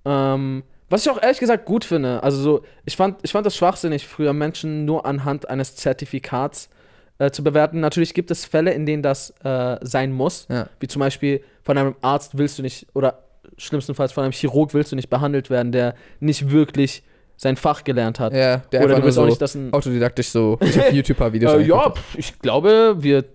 ähm, 0.06 0.64
was 0.90 1.06
ich 1.06 1.12
auch 1.12 1.22
ehrlich 1.22 1.40
gesagt 1.40 1.66
gut 1.66 1.84
finde, 1.84 2.22
also 2.24 2.38
so, 2.42 2.62
ich 2.86 2.96
fand, 2.96 3.18
ich 3.24 3.32
fand 3.32 3.46
das 3.46 3.56
schwachsinnig, 3.56 4.08
früher 4.08 4.34
Menschen 4.34 4.86
nur 4.86 5.06
anhand 5.06 5.50
eines 5.50 5.76
Zertifikats 5.76 6.70
äh, 7.18 7.32
zu 7.32 7.44
bewerten. 7.44 7.80
Natürlich 7.80 8.14
gibt 8.14 8.30
es 8.30 8.46
Fälle, 8.46 8.72
in 8.74 8.86
denen 8.86 9.02
das 9.02 9.32
äh, 9.44 9.78
sein 9.82 10.12
muss, 10.12 10.48
Ja. 10.50 10.68
wie 10.80 10.88
zum 10.88 11.00
Beispiel 11.00 11.42
von 11.64 11.78
einem 11.78 11.96
Arzt 12.02 12.38
willst 12.38 12.60
du 12.60 12.62
nicht, 12.62 12.88
oder 12.94 13.24
schlimmstenfalls 13.58 14.12
von 14.12 14.24
einem 14.26 14.34
Chirurg 14.34 14.74
willst 14.74 14.92
du 14.92 14.96
nicht 14.96 15.10
behandelt 15.10 15.50
werden, 15.50 15.72
der 15.72 15.96
nicht 16.20 16.52
wirklich 16.52 17.04
sein 17.38 17.58
Fach 17.58 17.84
gelernt 17.84 18.20
hat. 18.20 18.34
Ja, 18.34 18.58
der 18.58 18.84
oder 18.86 18.96
du 18.96 19.04
willst 19.04 19.18
auch 19.18 19.24
so 19.24 19.28
nicht, 19.28 19.42
dass 19.42 19.56
ein 19.56 19.74
autodidaktisch 19.74 20.30
so 20.30 20.58
YouTube-Videos 20.92 21.54
äh, 21.54 21.62
ja, 21.62 21.76
anguckt. 21.78 21.98
pf, 22.00 22.18
ich 22.18 22.40
glaube, 22.40 22.96
wir 23.00 23.26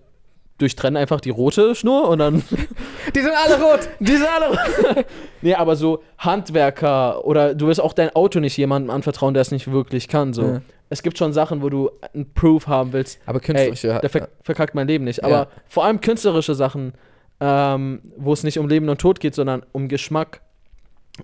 durchtrennen 0.57 0.97
einfach 1.01 1.21
die 1.21 1.31
rote 1.31 1.73
Schnur 1.75 2.07
und 2.09 2.19
dann 2.19 2.43
Die 3.15 3.19
sind 3.21 3.31
alle 3.35 3.61
rot! 3.61 3.89
Die 3.99 4.11
sind 4.15 4.27
alle. 4.27 5.05
nee, 5.41 5.55
aber 5.55 5.75
so 5.75 6.03
Handwerker 6.19 7.25
oder 7.25 7.55
du 7.55 7.67
wirst 7.67 7.81
auch 7.81 7.93
dein 7.93 8.09
Auto 8.15 8.39
nicht 8.39 8.57
jemandem 8.57 8.91
anvertrauen, 8.91 9.33
der 9.33 9.41
es 9.41 9.51
nicht 9.51 9.71
wirklich 9.71 10.07
kann. 10.07 10.33
So. 10.33 10.43
Ja. 10.43 10.61
Es 10.89 11.01
gibt 11.03 11.17
schon 11.17 11.33
Sachen, 11.33 11.61
wo 11.61 11.69
du 11.69 11.89
einen 12.13 12.31
Proof 12.33 12.67
haben 12.67 12.93
willst. 12.93 13.19
Aber 13.25 13.39
Ey, 13.39 13.45
künstlerische. 13.45 13.99
der 14.01 14.09
ver 14.09 14.27
verkackt 14.43 14.75
mein 14.75 14.87
Leben 14.87 15.03
nicht. 15.05 15.23
Aber 15.23 15.33
Ja. 15.35 15.47
vor 15.67 15.85
allem 15.85 15.99
künstlerische 16.01 16.53
Sachen, 16.53 16.93
ähm, 17.39 18.01
wo 18.17 18.33
es 18.33 18.43
nicht 18.43 18.59
um 18.59 18.67
Leben 18.67 18.87
und 18.89 18.99
Tod 19.01 19.19
geht, 19.19 19.33
sondern 19.33 19.63
um 19.71 19.87
Geschmack 19.87 20.41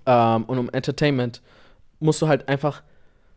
ähm, 0.06 0.44
und 0.44 0.58
um 0.58 0.68
Entertainment, 0.70 1.42
musst 2.00 2.20
du 2.22 2.28
halt 2.28 2.48
einfach, 2.48 2.82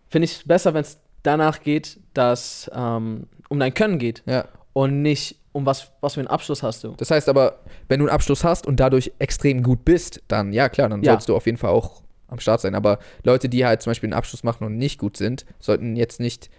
finde 0.09 0.25
ich 0.25 0.33
es 0.37 0.47
besser, 0.47 0.73
wenn 0.73 0.81
es 0.81 0.99
danach 1.23 1.61
geht, 1.61 1.99
dass 2.13 2.69
ähm, 2.73 3.27
um 3.49 3.59
dein 3.59 3.73
Können 3.73 3.99
geht 3.99 4.23
ja. 4.25 4.45
und 4.73 5.01
nicht 5.01 5.37
um 5.53 5.65
was, 5.65 5.91
was 6.01 6.13
für 6.13 6.21
einen 6.21 6.27
Abschluss 6.27 6.63
hast 6.63 6.83
du. 6.83 6.93
Das 6.97 7.11
heißt 7.11 7.27
aber, 7.27 7.59
wenn 7.89 7.99
du 7.99 8.05
einen 8.05 8.13
Abschluss 8.13 8.43
hast 8.43 8.65
und 8.65 8.79
dadurch 8.79 9.11
extrem 9.19 9.63
gut 9.63 9.83
bist, 9.83 10.21
dann, 10.27 10.53
ja 10.53 10.69
klar, 10.69 10.87
dann 10.89 11.03
Ja. 11.03 11.13
sollst 11.13 11.27
du 11.29 11.35
auf 11.35 11.45
jeden 11.45 11.57
Fall 11.57 11.71
auch 11.71 12.01
am 12.29 12.39
Start 12.39 12.61
sein. 12.61 12.73
Aber 12.75 12.99
Leute, 13.23 13.49
die 13.49 13.65
halt 13.65 13.81
zum 13.81 13.91
Beispiel 13.91 14.07
einen 14.07 14.17
Abschluss 14.17 14.43
machen 14.43 14.63
und 14.65 14.77
nicht 14.77 14.97
gut 14.97 15.17
sind, 15.17 15.45
sollten 15.59 15.97
jetzt 15.97 16.19
nicht 16.21 16.49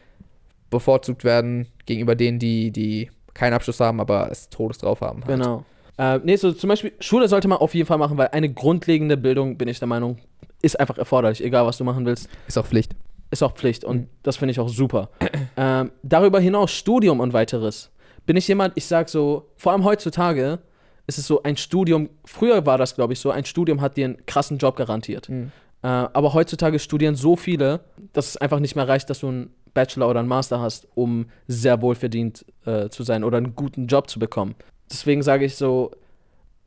bevorzugt 0.70 1.24
werden 1.24 1.68
gegenüber 1.86 2.14
denen, 2.14 2.38
die, 2.38 2.70
die 2.70 3.10
keinen 3.34 3.54
Abschluss 3.54 3.80
haben, 3.80 4.00
aber 4.00 4.30
es 4.30 4.48
Todes 4.50 4.78
drauf 4.78 5.00
haben. 5.00 5.24
Halt. 5.24 5.38
Genau. 5.40 5.64
Äh, 5.98 6.18
nee, 6.24 6.36
so 6.36 6.52
zum 6.52 6.68
Beispiel, 6.68 6.92
Schule 7.00 7.28
sollte 7.28 7.48
man 7.48 7.58
auf 7.58 7.74
jeden 7.74 7.86
Fall 7.86 7.98
machen, 7.98 8.16
weil 8.18 8.28
eine 8.28 8.52
grundlegende 8.52 9.16
Bildung, 9.16 9.56
bin 9.56 9.68
ich 9.68 9.78
der 9.78 9.88
Meinung, 9.88 10.18
ist 10.62 10.78
einfach 10.80 10.98
erforderlich, 10.98 11.42
egal 11.44 11.66
was 11.66 11.76
du 11.78 11.84
machen 11.84 12.06
willst, 12.06 12.28
Ist 12.46 12.56
auch 12.58 12.66
Pflicht. 12.66 12.94
ist 13.30 13.42
auch 13.42 13.52
Pflicht 13.54 13.84
und 13.84 13.96
Mhm. 14.02 14.08
das 14.22 14.36
finde 14.36 14.52
ich 14.52 14.60
auch 14.60 14.68
super. 14.68 15.10
ähm, 15.56 15.90
darüber 16.02 16.40
hinaus, 16.40 16.70
Studium 16.72 17.20
und 17.20 17.32
weiteres. 17.32 17.90
Bin 18.26 18.36
ich 18.36 18.46
jemand, 18.48 18.72
ich 18.76 18.86
sag 18.86 19.08
so, 19.08 19.50
vor 19.56 19.72
allem 19.72 19.84
heutzutage 19.84 20.60
ist 21.08 21.18
es 21.18 21.26
so, 21.26 21.42
ein 21.42 21.56
Studium, 21.56 22.08
früher 22.24 22.64
war 22.64 22.78
das, 22.78 22.94
glaube 22.94 23.12
ich, 23.12 23.18
so, 23.20 23.30
ein 23.32 23.44
Studium 23.44 23.80
hat 23.80 23.96
dir 23.96 24.04
einen 24.04 24.24
krassen 24.26 24.58
Job 24.58 24.76
garantiert. 24.76 25.28
Mhm. 25.28 25.50
Äh, 25.82 25.88
aber 25.88 26.32
heutzutage 26.32 26.78
studieren 26.78 27.16
so 27.16 27.34
viele, 27.34 27.80
dass 28.12 28.28
es 28.28 28.36
einfach 28.36 28.60
nicht 28.60 28.76
mehr 28.76 28.86
reicht, 28.86 29.10
dass 29.10 29.18
du 29.20 29.28
einen 29.28 29.50
Bachelor 29.74 30.08
oder 30.10 30.20
einen 30.20 30.28
Master 30.28 30.60
hast, 30.60 30.86
um 30.94 31.26
sehr 31.48 31.82
wohlverdient 31.82 32.44
äh, 32.66 32.88
zu 32.90 33.02
sein 33.02 33.24
oder 33.24 33.38
einen 33.38 33.56
guten 33.56 33.88
Job 33.88 34.08
zu 34.08 34.20
bekommen. 34.20 34.54
Deswegen 34.90 35.22
sage 35.22 35.44
ich 35.46 35.56
so, 35.56 35.90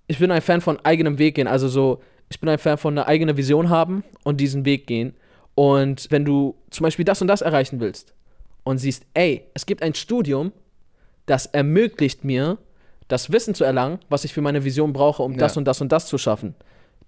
ich 0.08 0.20
bin 0.20 0.32
ein 0.32 0.42
Fan 0.42 0.60
von 0.60 0.80
eigenem 0.84 1.18
Weg 1.18 1.36
gehen. 1.36 1.48
Also 1.48 1.68
so, 1.70 2.02
ich 2.30 2.40
bin 2.40 2.50
ein 2.50 2.58
Fan 2.58 2.78
von 2.78 2.98
einer 2.98 3.08
eigenen 3.08 3.38
Vision 3.38 3.70
haben 3.70 4.04
und 4.24 4.40
diesen 4.42 4.66
Weg 4.66 4.88
gehen. 4.88 5.16
Und 5.54 6.08
wenn 6.10 6.26
du 6.26 6.56
zum 6.70 6.84
Beispiel 6.84 7.06
das 7.06 7.22
und 7.22 7.28
das 7.28 7.42
erreichen 7.42 7.80
willst 7.80 8.14
und 8.64 8.78
siehst, 8.80 9.06
ey, 9.14 9.46
es 9.54 9.66
gibt 9.66 9.82
ein 9.82 9.94
Studium, 9.94 10.52
das 11.28 11.46
ermöglicht 11.46 12.24
mir, 12.24 12.58
das 13.08 13.32
Wissen 13.32 13.54
zu 13.54 13.64
erlangen, 13.64 14.00
was 14.10 14.26
ich 14.26 14.34
für 14.34 14.42
meine 14.42 14.64
Vision 14.64 14.92
brauche, 14.92 15.24
um 15.24 15.34
Ja. 15.34 15.38
das 15.38 15.56
und 15.58 15.66
das 15.66 15.80
und 15.82 15.92
das 15.92 16.08
zu 16.08 16.18
schaffen, 16.18 16.56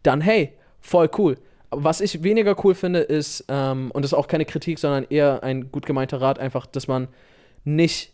dann 0.04 0.22
hey, 0.22 0.54
voll 0.80 1.10
cool. 1.18 1.36
Was 1.70 2.00
ich 2.00 2.24
weniger 2.24 2.56
cool 2.64 2.76
finde, 2.76 3.00
ist, 3.00 3.44
ähm, 3.50 3.92
und 3.92 4.04
das 4.04 4.12
ist 4.14 4.18
auch 4.18 4.28
keine 4.28 4.46
Kritik, 4.46 4.80
sondern 4.80 5.06
eher 5.10 5.44
ein 5.44 5.70
gut 5.72 5.86
gemeinter 5.86 6.22
Rat, 6.22 6.40
einfach, 6.40 6.66
dass 6.66 6.88
man 6.88 7.10
nicht 7.66 8.14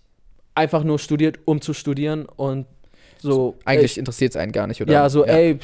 einfach 0.56 0.84
nur 0.84 0.98
studiert, 0.98 1.40
um 1.46 1.62
zu 1.62 1.74
studieren 1.74 2.26
und 2.26 2.66
so. 3.20 3.56
Eigentlich 3.66 3.98
interessiert 3.98 4.32
es 4.32 4.38
einen 4.38 4.52
gar 4.52 4.66
nicht, 4.66 4.82
oder? 4.82 4.92
ja, 4.92 5.10
so, 5.10 5.24
ey, 5.26 5.60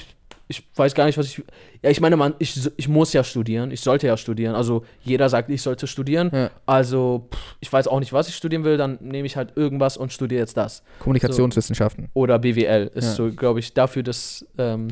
ich 0.52 0.68
weiß 0.76 0.96
gar 0.96 1.06
nicht, 1.06 1.18
was 1.18 1.28
ich. 1.28 1.44
Ja, 1.84 1.90
ich 1.92 2.02
meine, 2.02 2.18
man, 2.18 2.34
ich, 2.40 2.60
ich 2.76 2.88
muss 2.90 3.14
ja 3.14 3.24
studieren, 3.24 3.70
ich 3.72 3.82
sollte 3.82 4.08
ja 4.08 4.18
studieren. 4.18 4.56
Also 4.56 4.84
jeder 5.04 5.30
sagt, 5.30 5.50
ich 5.52 5.62
sollte 5.62 5.86
studieren. 5.88 6.32
Ja. 6.34 6.50
Also, 6.66 7.30
pff, 7.32 7.56
ich 7.60 7.72
weiß 7.72 7.88
auch 7.88 8.00
nicht, 8.00 8.12
was 8.14 8.28
ich 8.30 8.36
studieren 8.36 8.64
will, 8.64 8.76
dann 8.76 8.98
nehme 9.00 9.28
ich 9.28 9.38
halt 9.38 9.56
irgendwas 9.56 9.96
und 9.96 10.12
studiere 10.12 10.42
jetzt 10.42 10.58
das. 10.58 10.84
Kommunikationswissenschaften. 11.00 12.10
Oder 12.14 12.40
BWL 12.40 12.90
ist 12.96 13.06
Ja. 13.06 13.12
so, 13.14 13.32
glaube 13.32 13.60
ich, 13.60 13.74
dafür 13.76 14.02
das 14.04 14.46
ähm, 14.58 14.88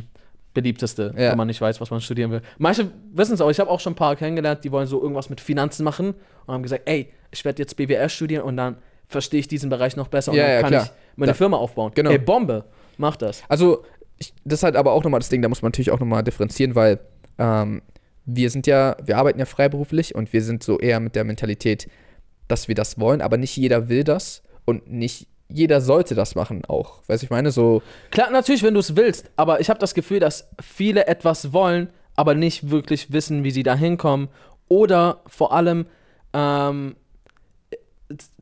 beliebteste, 0.53 1.13
Ja. 1.17 1.31
wenn 1.31 1.37
man 1.37 1.47
nicht 1.47 1.59
weiß, 1.61 1.81
was 1.81 1.89
man 1.91 2.01
studieren 2.01 2.31
will. 2.31 2.41
Manche 2.57 2.89
wissen 3.13 3.33
es 3.33 3.41
auch. 3.41 3.49
Ich 3.49 3.59
habe 3.59 3.69
auch 3.69 3.79
schon 3.79 3.93
ein 3.93 3.97
paar 3.97 4.15
kennengelernt, 4.15 4.63
die 4.63 4.71
wollen 4.71 4.87
so 4.87 5.01
irgendwas 5.01 5.29
mit 5.29 5.41
Finanzen 5.41 5.83
machen 5.83 6.13
und 6.45 6.53
haben 6.53 6.63
gesagt, 6.63 6.83
ey, 6.85 7.09
ich 7.31 7.43
werde 7.45 7.61
jetzt 7.61 7.75
BWL 7.75 8.09
studieren 8.09 8.43
und 8.43 8.57
dann 8.57 8.77
verstehe 9.07 9.39
ich 9.39 9.47
diesen 9.47 9.69
Bereich 9.69 9.95
noch 9.95 10.07
besser 10.07 10.31
und 10.31 10.37
dann 10.37 10.61
kann 10.61 10.73
ich 10.73 10.91
meine 11.15 11.31
Da- 11.31 11.35
Firma 11.35 11.57
aufbauen. 11.57 11.91
Genau. 11.95 12.09
Ey, 12.11 12.17
Bombe, 12.19 12.65
mach 12.97 13.15
das. 13.15 13.43
Also, 13.47 13.83
ich, 14.17 14.33
das 14.45 14.59
ist 14.59 14.63
halt 14.63 14.75
aber 14.75 14.93
auch 14.93 15.03
nochmal 15.03 15.19
das 15.19 15.29
Ding, 15.29 15.41
da 15.41 15.49
muss 15.49 15.61
man 15.61 15.69
natürlich 15.69 15.91
auch 15.91 15.99
nochmal 15.99 16.23
differenzieren, 16.23 16.75
weil 16.75 16.99
ähm, 17.37 17.81
wir 18.25 18.49
sind 18.49 18.67
ja, 18.67 18.97
wir 19.03 19.17
arbeiten 19.17 19.39
ja 19.39 19.45
freiberuflich 19.45 20.15
und 20.15 20.33
wir 20.33 20.41
sind 20.41 20.63
so 20.63 20.79
eher 20.79 20.99
mit 20.99 21.15
der 21.15 21.23
Mentalität, 21.23 21.89
dass 22.47 22.67
wir 22.67 22.75
das 22.75 22.99
wollen, 22.99 23.21
aber 23.21 23.37
nicht 23.37 23.55
jeder 23.55 23.89
will 23.89 24.03
das 24.03 24.43
und 24.65 24.91
nicht 24.91 25.27
jeder 25.49 25.79
sollte 25.79 26.13
das 26.13 26.35
machen 26.35 26.65
auch. 26.65 27.01
Weißt 27.07 27.23
du, 27.23 27.25
ich 27.25 27.29
meine, 27.29 27.51
so, 27.51 27.81
Klar, 28.11 28.31
natürlich, 28.31 28.63
wenn 28.63 28.73
du 28.73 28.81
es 28.81 28.95
willst, 28.95 29.31
aber 29.37 29.61
ich 29.61 29.69
habe 29.69 29.79
das 29.79 29.93
Gefühl, 29.93 30.19
dass 30.19 30.49
viele 30.61 31.07
etwas 31.07 31.53
wollen, 31.53 31.89
aber 32.15 32.35
nicht 32.35 32.69
wirklich 32.69 33.13
wissen, 33.13 33.45
wie 33.45 33.51
sie 33.51 33.63
da 33.63 33.75
hinkommen. 33.75 34.27
Oder 34.67 35.21
vor 35.27 35.53
allem 35.53 35.85
ähm, 36.33 36.97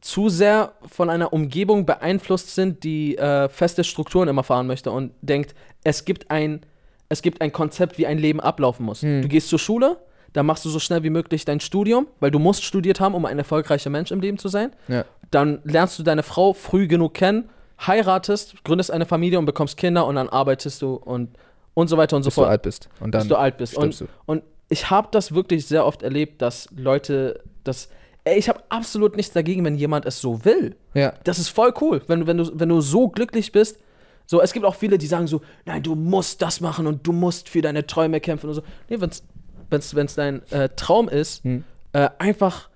zu 0.02 0.30
sehr 0.30 0.74
von 0.86 1.10
einer 1.10 1.34
Umgebung 1.34 1.86
beeinflusst 1.86 2.54
sind, 2.54 2.84
die 2.84 3.18
äh, 3.18 3.50
feste 3.50 3.84
Strukturen 3.84 4.28
immer 4.28 4.44
fahren 4.44 4.68
möchte 4.68 4.92
und 4.92 5.12
denkt, 5.22 5.56
es 5.84 6.06
gibt 6.06 6.30
ein, 6.30 6.62
es 7.10 7.22
gibt 7.22 7.42
ein 7.42 7.52
Konzept, 7.52 7.98
wie 7.98 8.06
ein 8.06 8.18
Leben 8.18 8.40
ablaufen 8.40 8.86
muss. 8.86 9.02
Hm. 9.02 9.24
Du 9.24 9.28
gehst 9.28 9.50
zur 9.50 9.60
Schule, 9.60 9.98
da 10.34 10.44
machst 10.44 10.66
du 10.66 10.70
so 10.70 10.80
schnell 10.80 11.04
wie 11.04 11.10
möglich 11.10 11.46
dein 11.46 11.60
Studium, 11.60 12.08
weil 12.20 12.30
du 12.30 12.40
musst 12.40 12.64
studiert 12.64 13.00
haben, 13.00 13.16
um 13.16 13.26
ein 13.26 13.38
erfolgreicher 13.38 13.90
Mensch 13.90 14.12
im 14.12 14.20
Leben 14.20 14.38
zu 14.38 14.50
sein. 14.50 14.72
Ja. 14.88 15.06
Dann 15.32 15.62
lernst 15.64 15.98
du 15.98 16.04
deine 16.04 16.24
Frau 16.24 16.54
früh 16.54 16.88
genug 16.88 17.14
kennen, 17.16 17.50
heiratest, 17.80 18.64
gründest 18.64 18.92
eine 18.92 19.06
Familie 19.06 19.40
und 19.40 19.46
bekommst 19.46 19.78
Kinder 19.78 20.06
und 20.06 20.16
dann 20.16 20.30
arbeitest 20.30 20.82
du 20.82 20.96
und, 20.96 21.30
und 21.74 21.88
so 21.88 21.98
weiter 21.98 22.18
und 22.18 22.24
so 22.24 22.28
Bis 22.28 22.36
du 22.36 22.42
fort 22.42 22.52
alt 22.52 22.62
bist. 22.62 22.90
Und 23.00 23.12
dann 23.12 23.22
bis 23.22 23.30
du 23.30 23.36
alt 23.36 23.58
bist. 23.58 23.78
Und, 23.78 23.96
stirbst 23.96 24.14
und 24.26 24.44
ich 24.70 24.90
habe 24.90 25.08
das 25.12 25.34
wirklich 25.34 25.66
sehr 25.66 25.86
oft 25.86 26.04
erlebt, 26.04 26.42
dass 26.42 26.68
Leute 26.76 27.42
das. 27.64 27.90
Ey, 28.26 28.38
ich 28.38 28.50
habe 28.50 28.62
absolut 28.70 29.16
nichts 29.16 29.34
dagegen, 29.34 29.64
wenn 29.64 29.76
jemand 29.76 30.06
es 30.06 30.20
so 30.20 30.44
will. 30.44 30.76
Ja. 30.94 31.14
Das 31.24 31.40
ist 31.40 31.50
voll 31.50 31.74
cool, 31.80 32.02
wenn, 32.08 32.22
du- 32.22 32.28
wenn, 32.28 32.38
du, 32.38 32.52
wenn 32.60 32.70
du 32.70 32.82
so 32.82 33.08
glücklich 33.08 33.52
bist. 33.52 33.78
So, 34.26 34.42
es 34.42 34.52
gibt 34.52 34.66
auch 34.66 34.74
viele, 34.76 34.98
die 34.98 35.06
sagen 35.06 35.28
so, 35.28 35.42
nein, 35.66 35.84
du 35.84 35.94
musst 35.96 36.42
das 36.42 36.60
machen 36.60 36.88
und 36.88 37.06
du 37.06 37.12
musst 37.14 37.48
für 37.50 37.62
deine 37.62 37.86
Träume 37.86 38.20
kämpfen 38.20 38.48
und 38.50 38.56
so. 38.56 38.64
Nee, 38.90 39.00
wenn's, 39.00 39.24
wenn's, 39.70 39.94
wenn's 39.94 40.16
dein 40.16 40.42
äh, 40.52 40.70
Traum 40.76 41.08
ist, 41.08 41.44
Hm. 41.44 41.64
äh, 41.94 42.10
einfach 42.18 42.70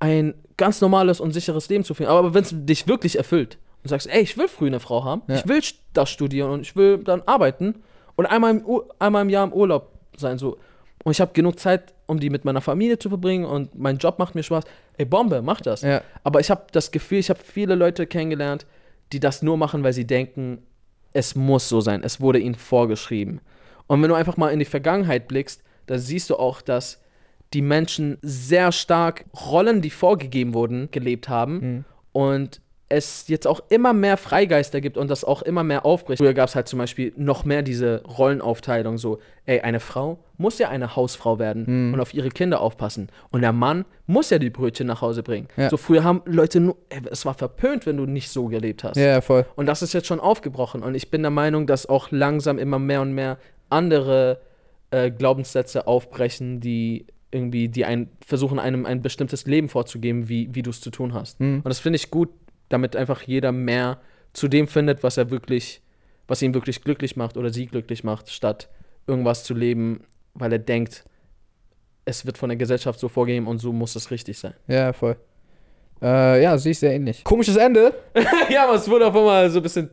ein 0.00 0.34
ganz 0.56 0.80
normales 0.80 1.20
und 1.20 1.32
sicheres 1.32 1.68
Leben 1.68 1.84
zu 1.84 1.94
führen. 1.94 2.08
Aber 2.10 2.34
wenn 2.34 2.42
es 2.42 2.50
dich 2.52 2.88
wirklich 2.88 3.16
erfüllt 3.16 3.58
und 3.84 3.88
sagst, 3.90 4.08
ey, 4.08 4.20
ich 4.22 4.36
will 4.36 4.48
früh 4.48 4.66
eine 4.66 4.80
Frau 4.80 5.04
haben, 5.04 5.22
Ja. 5.28 5.36
ich 5.36 5.46
will 5.46 5.60
das 5.92 6.10
studieren 6.10 6.50
und 6.50 6.62
ich 6.62 6.74
will 6.74 6.98
dann 6.98 7.22
arbeiten 7.26 7.76
und 8.16 8.26
einmal 8.26 8.50
im, 8.56 8.64
einmal 8.98 9.22
im 9.22 9.30
Jahr 9.30 9.44
im 9.46 9.52
Urlaub 9.52 9.92
sein, 10.16 10.38
so. 10.38 10.58
Und 11.04 11.12
ich 11.12 11.20
habe 11.20 11.32
genug 11.32 11.60
Zeit, 11.60 11.94
um 12.06 12.20
die 12.20 12.30
mit 12.30 12.44
meiner 12.44 12.60
Familie 12.60 12.98
zu 12.98 13.08
verbringen 13.08 13.44
und 13.44 13.74
mein 13.78 13.98
Job 13.98 14.18
macht 14.18 14.34
mir 14.34 14.42
Spaß. 14.42 14.64
Ey, 14.96 15.04
Bombe, 15.04 15.42
mach 15.42 15.60
das. 15.60 15.82
Ja. 15.82 16.02
Aber 16.22 16.40
ich 16.40 16.50
habe 16.50 16.66
das 16.72 16.90
Gefühl, 16.90 17.18
ich 17.18 17.30
habe 17.30 17.40
viele 17.42 17.74
Leute 17.74 18.06
kennengelernt, 18.06 18.66
die 19.12 19.20
das 19.20 19.42
nur 19.42 19.56
machen, 19.56 19.82
weil 19.82 19.92
sie 19.92 20.06
denken, 20.06 20.62
es 21.12 21.34
muss 21.34 21.68
so 21.68 21.80
sein. 21.80 22.02
Es 22.02 22.20
wurde 22.20 22.38
ihnen 22.38 22.54
vorgeschrieben. 22.54 23.40
Und 23.86 24.02
wenn 24.02 24.08
du 24.08 24.14
einfach 24.14 24.36
mal 24.36 24.50
in 24.50 24.58
die 24.58 24.64
Vergangenheit 24.64 25.28
blickst, 25.28 25.62
da 25.86 25.98
siehst 25.98 26.30
du 26.30 26.36
auch, 26.36 26.60
dass 26.60 27.00
die 27.54 27.62
Menschen 27.62 28.18
sehr 28.22 28.72
stark 28.72 29.24
Rollen, 29.34 29.80
die 29.80 29.90
vorgegeben 29.90 30.54
wurden, 30.54 30.90
gelebt 30.90 31.28
haben. 31.28 31.58
Mhm. 31.58 31.84
Und 32.12 32.60
es 32.88 33.26
jetzt 33.26 33.48
auch 33.48 33.60
immer 33.68 33.92
mehr 33.92 34.16
Freigeister 34.16 34.80
gibt 34.80 34.96
und 34.96 35.10
das 35.10 35.24
auch 35.24 35.42
immer 35.42 35.64
mehr 35.64 35.84
aufbricht. 35.84 36.18
Früher 36.18 36.34
gab 36.34 36.48
es 36.48 36.54
halt 36.54 36.68
zum 36.68 36.78
Beispiel 36.78 37.12
noch 37.16 37.44
mehr 37.44 37.62
diese 37.62 38.02
Rollenaufteilung, 38.04 38.96
so, 38.96 39.18
ey, 39.44 39.60
eine 39.60 39.80
Frau 39.80 40.18
muss 40.38 40.58
ja 40.58 40.68
eine 40.68 40.94
Hausfrau 40.94 41.38
werden 41.40 41.64
Mhm. 41.88 41.94
und 41.94 42.00
auf 42.00 42.14
ihre 42.14 42.28
Kinder 42.28 42.60
aufpassen. 42.60 43.08
Und 43.30 43.40
der 43.40 43.52
Mann 43.52 43.86
muss 44.06 44.30
ja 44.30 44.38
die 44.38 44.50
Brötchen 44.50 44.86
nach 44.86 45.00
Hause 45.00 45.22
bringen. 45.22 45.48
Ja. 45.56 45.68
So 45.70 45.76
früher 45.78 46.04
haben 46.04 46.22
Leute 46.26 46.60
nur, 46.60 46.76
ey, 46.90 47.00
es 47.10 47.24
war 47.26 47.34
verpönt, 47.34 47.86
wenn 47.86 47.96
du 47.96 48.04
nicht 48.06 48.28
so 48.30 48.46
gelebt 48.46 48.84
hast. 48.84 48.96
Ja, 48.96 49.20
voll. 49.20 49.46
Und 49.56 49.66
das 49.66 49.82
ist 49.82 49.92
jetzt 49.92 50.06
schon 50.06 50.20
aufgebrochen. 50.20 50.82
Und 50.82 50.94
ich 50.94 51.10
bin 51.10 51.22
der 51.22 51.30
Meinung, 51.32 51.66
dass 51.66 51.86
auch 51.88 52.10
langsam 52.12 52.58
immer 52.58 52.78
mehr 52.78 53.00
und 53.00 53.12
mehr 53.12 53.38
andere 53.70 54.40
äh, 54.90 55.10
Glaubenssätze 55.10 55.86
aufbrechen, 55.86 56.60
die 56.60 57.06
irgendwie, 57.32 57.68
die 57.68 57.84
ein, 57.84 58.08
versuchen, 58.24 58.58
einem 58.58 58.86
ein 58.86 59.02
bestimmtes 59.02 59.46
Leben 59.46 59.68
vorzugeben, 59.68 60.28
wie, 60.28 60.54
wie 60.54 60.62
du 60.62 60.70
es 60.70 60.80
zu 60.80 60.90
tun 60.90 61.12
hast. 61.14 61.40
Mhm. 61.40 61.56
Und 61.56 61.66
das 61.68 61.80
finde 61.80 61.96
ich 61.96 62.10
gut, 62.10 62.28
damit 62.68 62.96
einfach 62.96 63.22
jeder 63.22 63.52
mehr 63.52 63.98
zu 64.32 64.48
dem 64.48 64.68
findet, 64.68 65.02
was 65.02 65.16
er 65.16 65.30
wirklich, 65.30 65.80
was 66.28 66.42
ihn 66.42 66.54
wirklich 66.54 66.82
glücklich 66.82 67.16
macht 67.16 67.36
oder 67.36 67.50
sie 67.50 67.66
glücklich 67.66 68.04
macht, 68.04 68.30
statt 68.30 68.68
irgendwas 69.06 69.44
zu 69.44 69.54
leben, 69.54 70.04
weil 70.34 70.52
er 70.52 70.58
denkt, 70.58 71.04
es 72.04 72.26
wird 72.26 72.38
von 72.38 72.48
der 72.48 72.56
Gesellschaft 72.56 73.00
so 73.00 73.08
vorgegeben 73.08 73.46
und 73.46 73.58
so 73.58 73.72
muss 73.72 73.96
es 73.96 74.10
richtig 74.10 74.38
sein. 74.38 74.54
Ja, 74.68 74.92
voll. 74.92 75.16
Äh, 76.02 76.42
ja, 76.42 76.56
sehe 76.58 76.72
ich 76.72 76.78
sehr 76.78 76.92
ähnlich. 76.92 77.24
Komisches 77.24 77.56
Ende. 77.56 77.94
ja, 78.50 78.64
aber 78.64 78.74
es 78.74 78.88
wurde 78.88 79.06
auf 79.06 79.16
einmal 79.16 79.48
so 79.50 79.60
ein 79.60 79.62
bisschen 79.62 79.90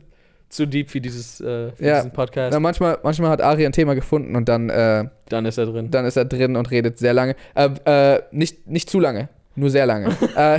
zu 0.50 0.66
deep 0.66 0.90
für, 0.90 1.00
dieses, 1.00 1.40
äh, 1.40 1.72
für 1.72 1.84
Ja. 1.84 1.96
diesen 1.96 2.12
Podcast. 2.12 2.52
Na, 2.52 2.60
manchmal, 2.60 2.98
manchmal 3.02 3.30
hat 3.30 3.40
Ari 3.40 3.64
ein 3.64 3.72
Thema 3.72 3.94
gefunden 3.94 4.36
und 4.36 4.48
dann, 4.48 4.68
äh, 4.68 5.04
Dann 5.30 5.46
ist 5.46 5.58
er 5.58 5.66
drin. 5.66 5.90
dann 5.90 6.04
ist 6.04 6.16
er 6.16 6.26
drin 6.26 6.56
und 6.56 6.70
redet 6.70 6.98
sehr 6.98 7.14
lange. 7.14 7.34
Äh, 7.54 7.70
äh, 7.86 8.22
nicht, 8.30 8.66
nicht 8.68 8.90
zu 8.90 9.00
lange. 9.00 9.28
Nur 9.56 9.70
sehr 9.70 9.86
lange. 9.86 10.08
äh, 10.36 10.58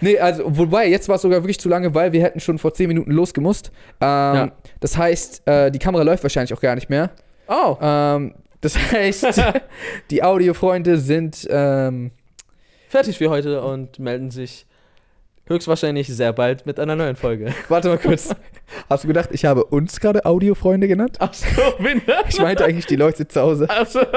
nee, 0.00 0.18
also, 0.18 0.44
wobei, 0.46 0.88
jetzt 0.88 1.08
war 1.08 1.16
es 1.16 1.22
sogar 1.22 1.42
wirklich 1.42 1.58
zu 1.58 1.68
lange, 1.68 1.94
weil 1.94 2.12
wir 2.12 2.22
hätten 2.22 2.40
schon 2.40 2.58
vor 2.58 2.72
10 2.72 2.88
Minuten 2.88 3.10
losgemusst. 3.10 3.70
Ähm, 4.00 4.06
Ja. 4.36 4.52
Das 4.80 4.96
heißt, 4.96 5.46
äh, 5.46 5.70
die 5.70 5.78
Kamera 5.78 6.02
läuft 6.02 6.22
wahrscheinlich 6.22 6.54
auch 6.54 6.60
gar 6.60 6.74
nicht 6.74 6.88
mehr. 6.88 7.10
Oh. 7.48 7.76
Ähm, 7.80 8.34
das 8.60 8.76
heißt, 8.92 9.42
die 10.10 10.22
Audiofreunde 10.22 10.98
sind 10.98 11.46
ähm, 11.50 12.12
Fertig 12.88 13.18
für 13.18 13.30
heute 13.30 13.62
und 13.62 13.98
melden 13.98 14.30
sich 14.30 14.66
höchstwahrscheinlich 15.48 16.08
sehr 16.08 16.32
bald 16.32 16.66
mit 16.66 16.80
einer 16.80 16.96
neuen 16.96 17.16
Folge. 17.16 17.54
Warte 17.68 17.88
mal 17.88 17.98
kurz. 17.98 18.34
Hast 18.90 19.04
du 19.04 19.08
gedacht, 19.08 19.30
ich 19.32 19.44
habe 19.44 19.64
uns 19.64 20.00
gerade 20.00 20.24
Audiofreunde 20.26 20.88
genannt? 20.88 21.20
Achso, 21.20 21.46
bin 21.78 22.02
Ich 22.28 22.40
meinte 22.40 22.64
eigentlich 22.64 22.86
die 22.86 22.96
Leute 22.96 23.26
zu 23.28 23.40
Hause. 23.40 23.68
Achso. 23.70 24.00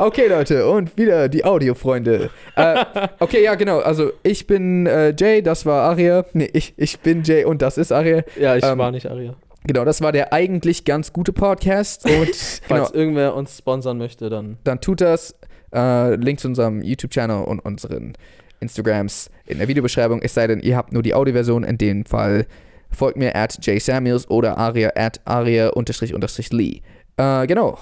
Okay, 0.00 0.28
Leute, 0.28 0.68
und 0.68 0.96
wieder 0.96 1.28
die 1.28 1.44
Audiofreunde. 1.44 2.30
äh, 2.54 2.84
okay, 3.18 3.42
ja, 3.42 3.56
genau. 3.56 3.80
Also, 3.80 4.12
ich 4.22 4.46
bin 4.46 4.86
äh, 4.86 5.12
Jay, 5.18 5.42
das 5.42 5.66
war 5.66 5.90
Aria. 5.90 6.24
Nee, 6.34 6.48
ich, 6.52 6.74
ich 6.76 7.00
bin 7.00 7.24
Jay 7.24 7.44
und 7.44 7.62
das 7.62 7.78
ist 7.78 7.90
Aria. 7.90 8.22
Ja, 8.38 8.54
ich 8.54 8.62
Ähm, 8.64 8.78
war 8.78 8.92
nicht 8.92 9.10
Aria. 9.10 9.34
Genau, 9.64 9.84
das 9.84 10.00
war 10.00 10.12
der 10.12 10.32
eigentlich 10.32 10.84
ganz 10.84 11.12
gute 11.12 11.32
Podcast. 11.32 12.04
Und 12.04 12.12
genau, 12.14 12.28
Falls 12.68 12.90
irgendwer 12.92 13.34
uns 13.34 13.58
sponsern 13.58 13.98
möchte, 13.98 14.30
dann. 14.30 14.58
dann 14.62 14.80
tut 14.80 15.00
das. 15.00 15.34
Äh, 15.74 16.14
Link 16.14 16.38
zu 16.38 16.46
unserem 16.46 16.80
YouTube-Channel 16.80 17.42
und 17.44 17.58
unseren 17.58 18.14
Instagrams 18.60 19.30
in 19.46 19.58
der 19.58 19.68
Videobeschreibung. 19.68 20.20
Es 20.22 20.34
sei 20.34 20.46
denn, 20.46 20.60
ihr 20.60 20.76
habt 20.76 20.92
nur 20.92 21.02
die 21.02 21.14
Audioversion. 21.14 21.64
In 21.64 21.78
dem 21.78 22.04
Fall 22.04 22.46
folgt 22.90 23.16
mir 23.16 23.34
at 23.36 23.58
jsamuels 23.64 24.28
oder 24.30 24.58
aria 24.58 24.90
at 24.94 25.20
aria-lee. 25.24 26.82
Äh, 27.16 27.46
genau. 27.46 27.78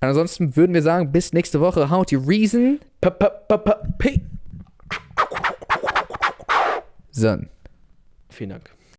Ansonsten 0.00 0.56
würden 0.56 0.74
wir 0.74 0.82
sagen, 0.82 1.12
bis 1.12 1.32
nächste 1.32 1.60
Woche. 1.60 1.88
How 1.88 2.04
to 2.04 2.18
reason. 2.18 2.80
P 3.00 3.08
-p 3.08 3.30
-p 3.48 3.56
-p 3.56 3.76
-p 3.98 4.20
Son. 7.12 7.48
Vielen 8.30 8.50
Dank. 8.50 8.71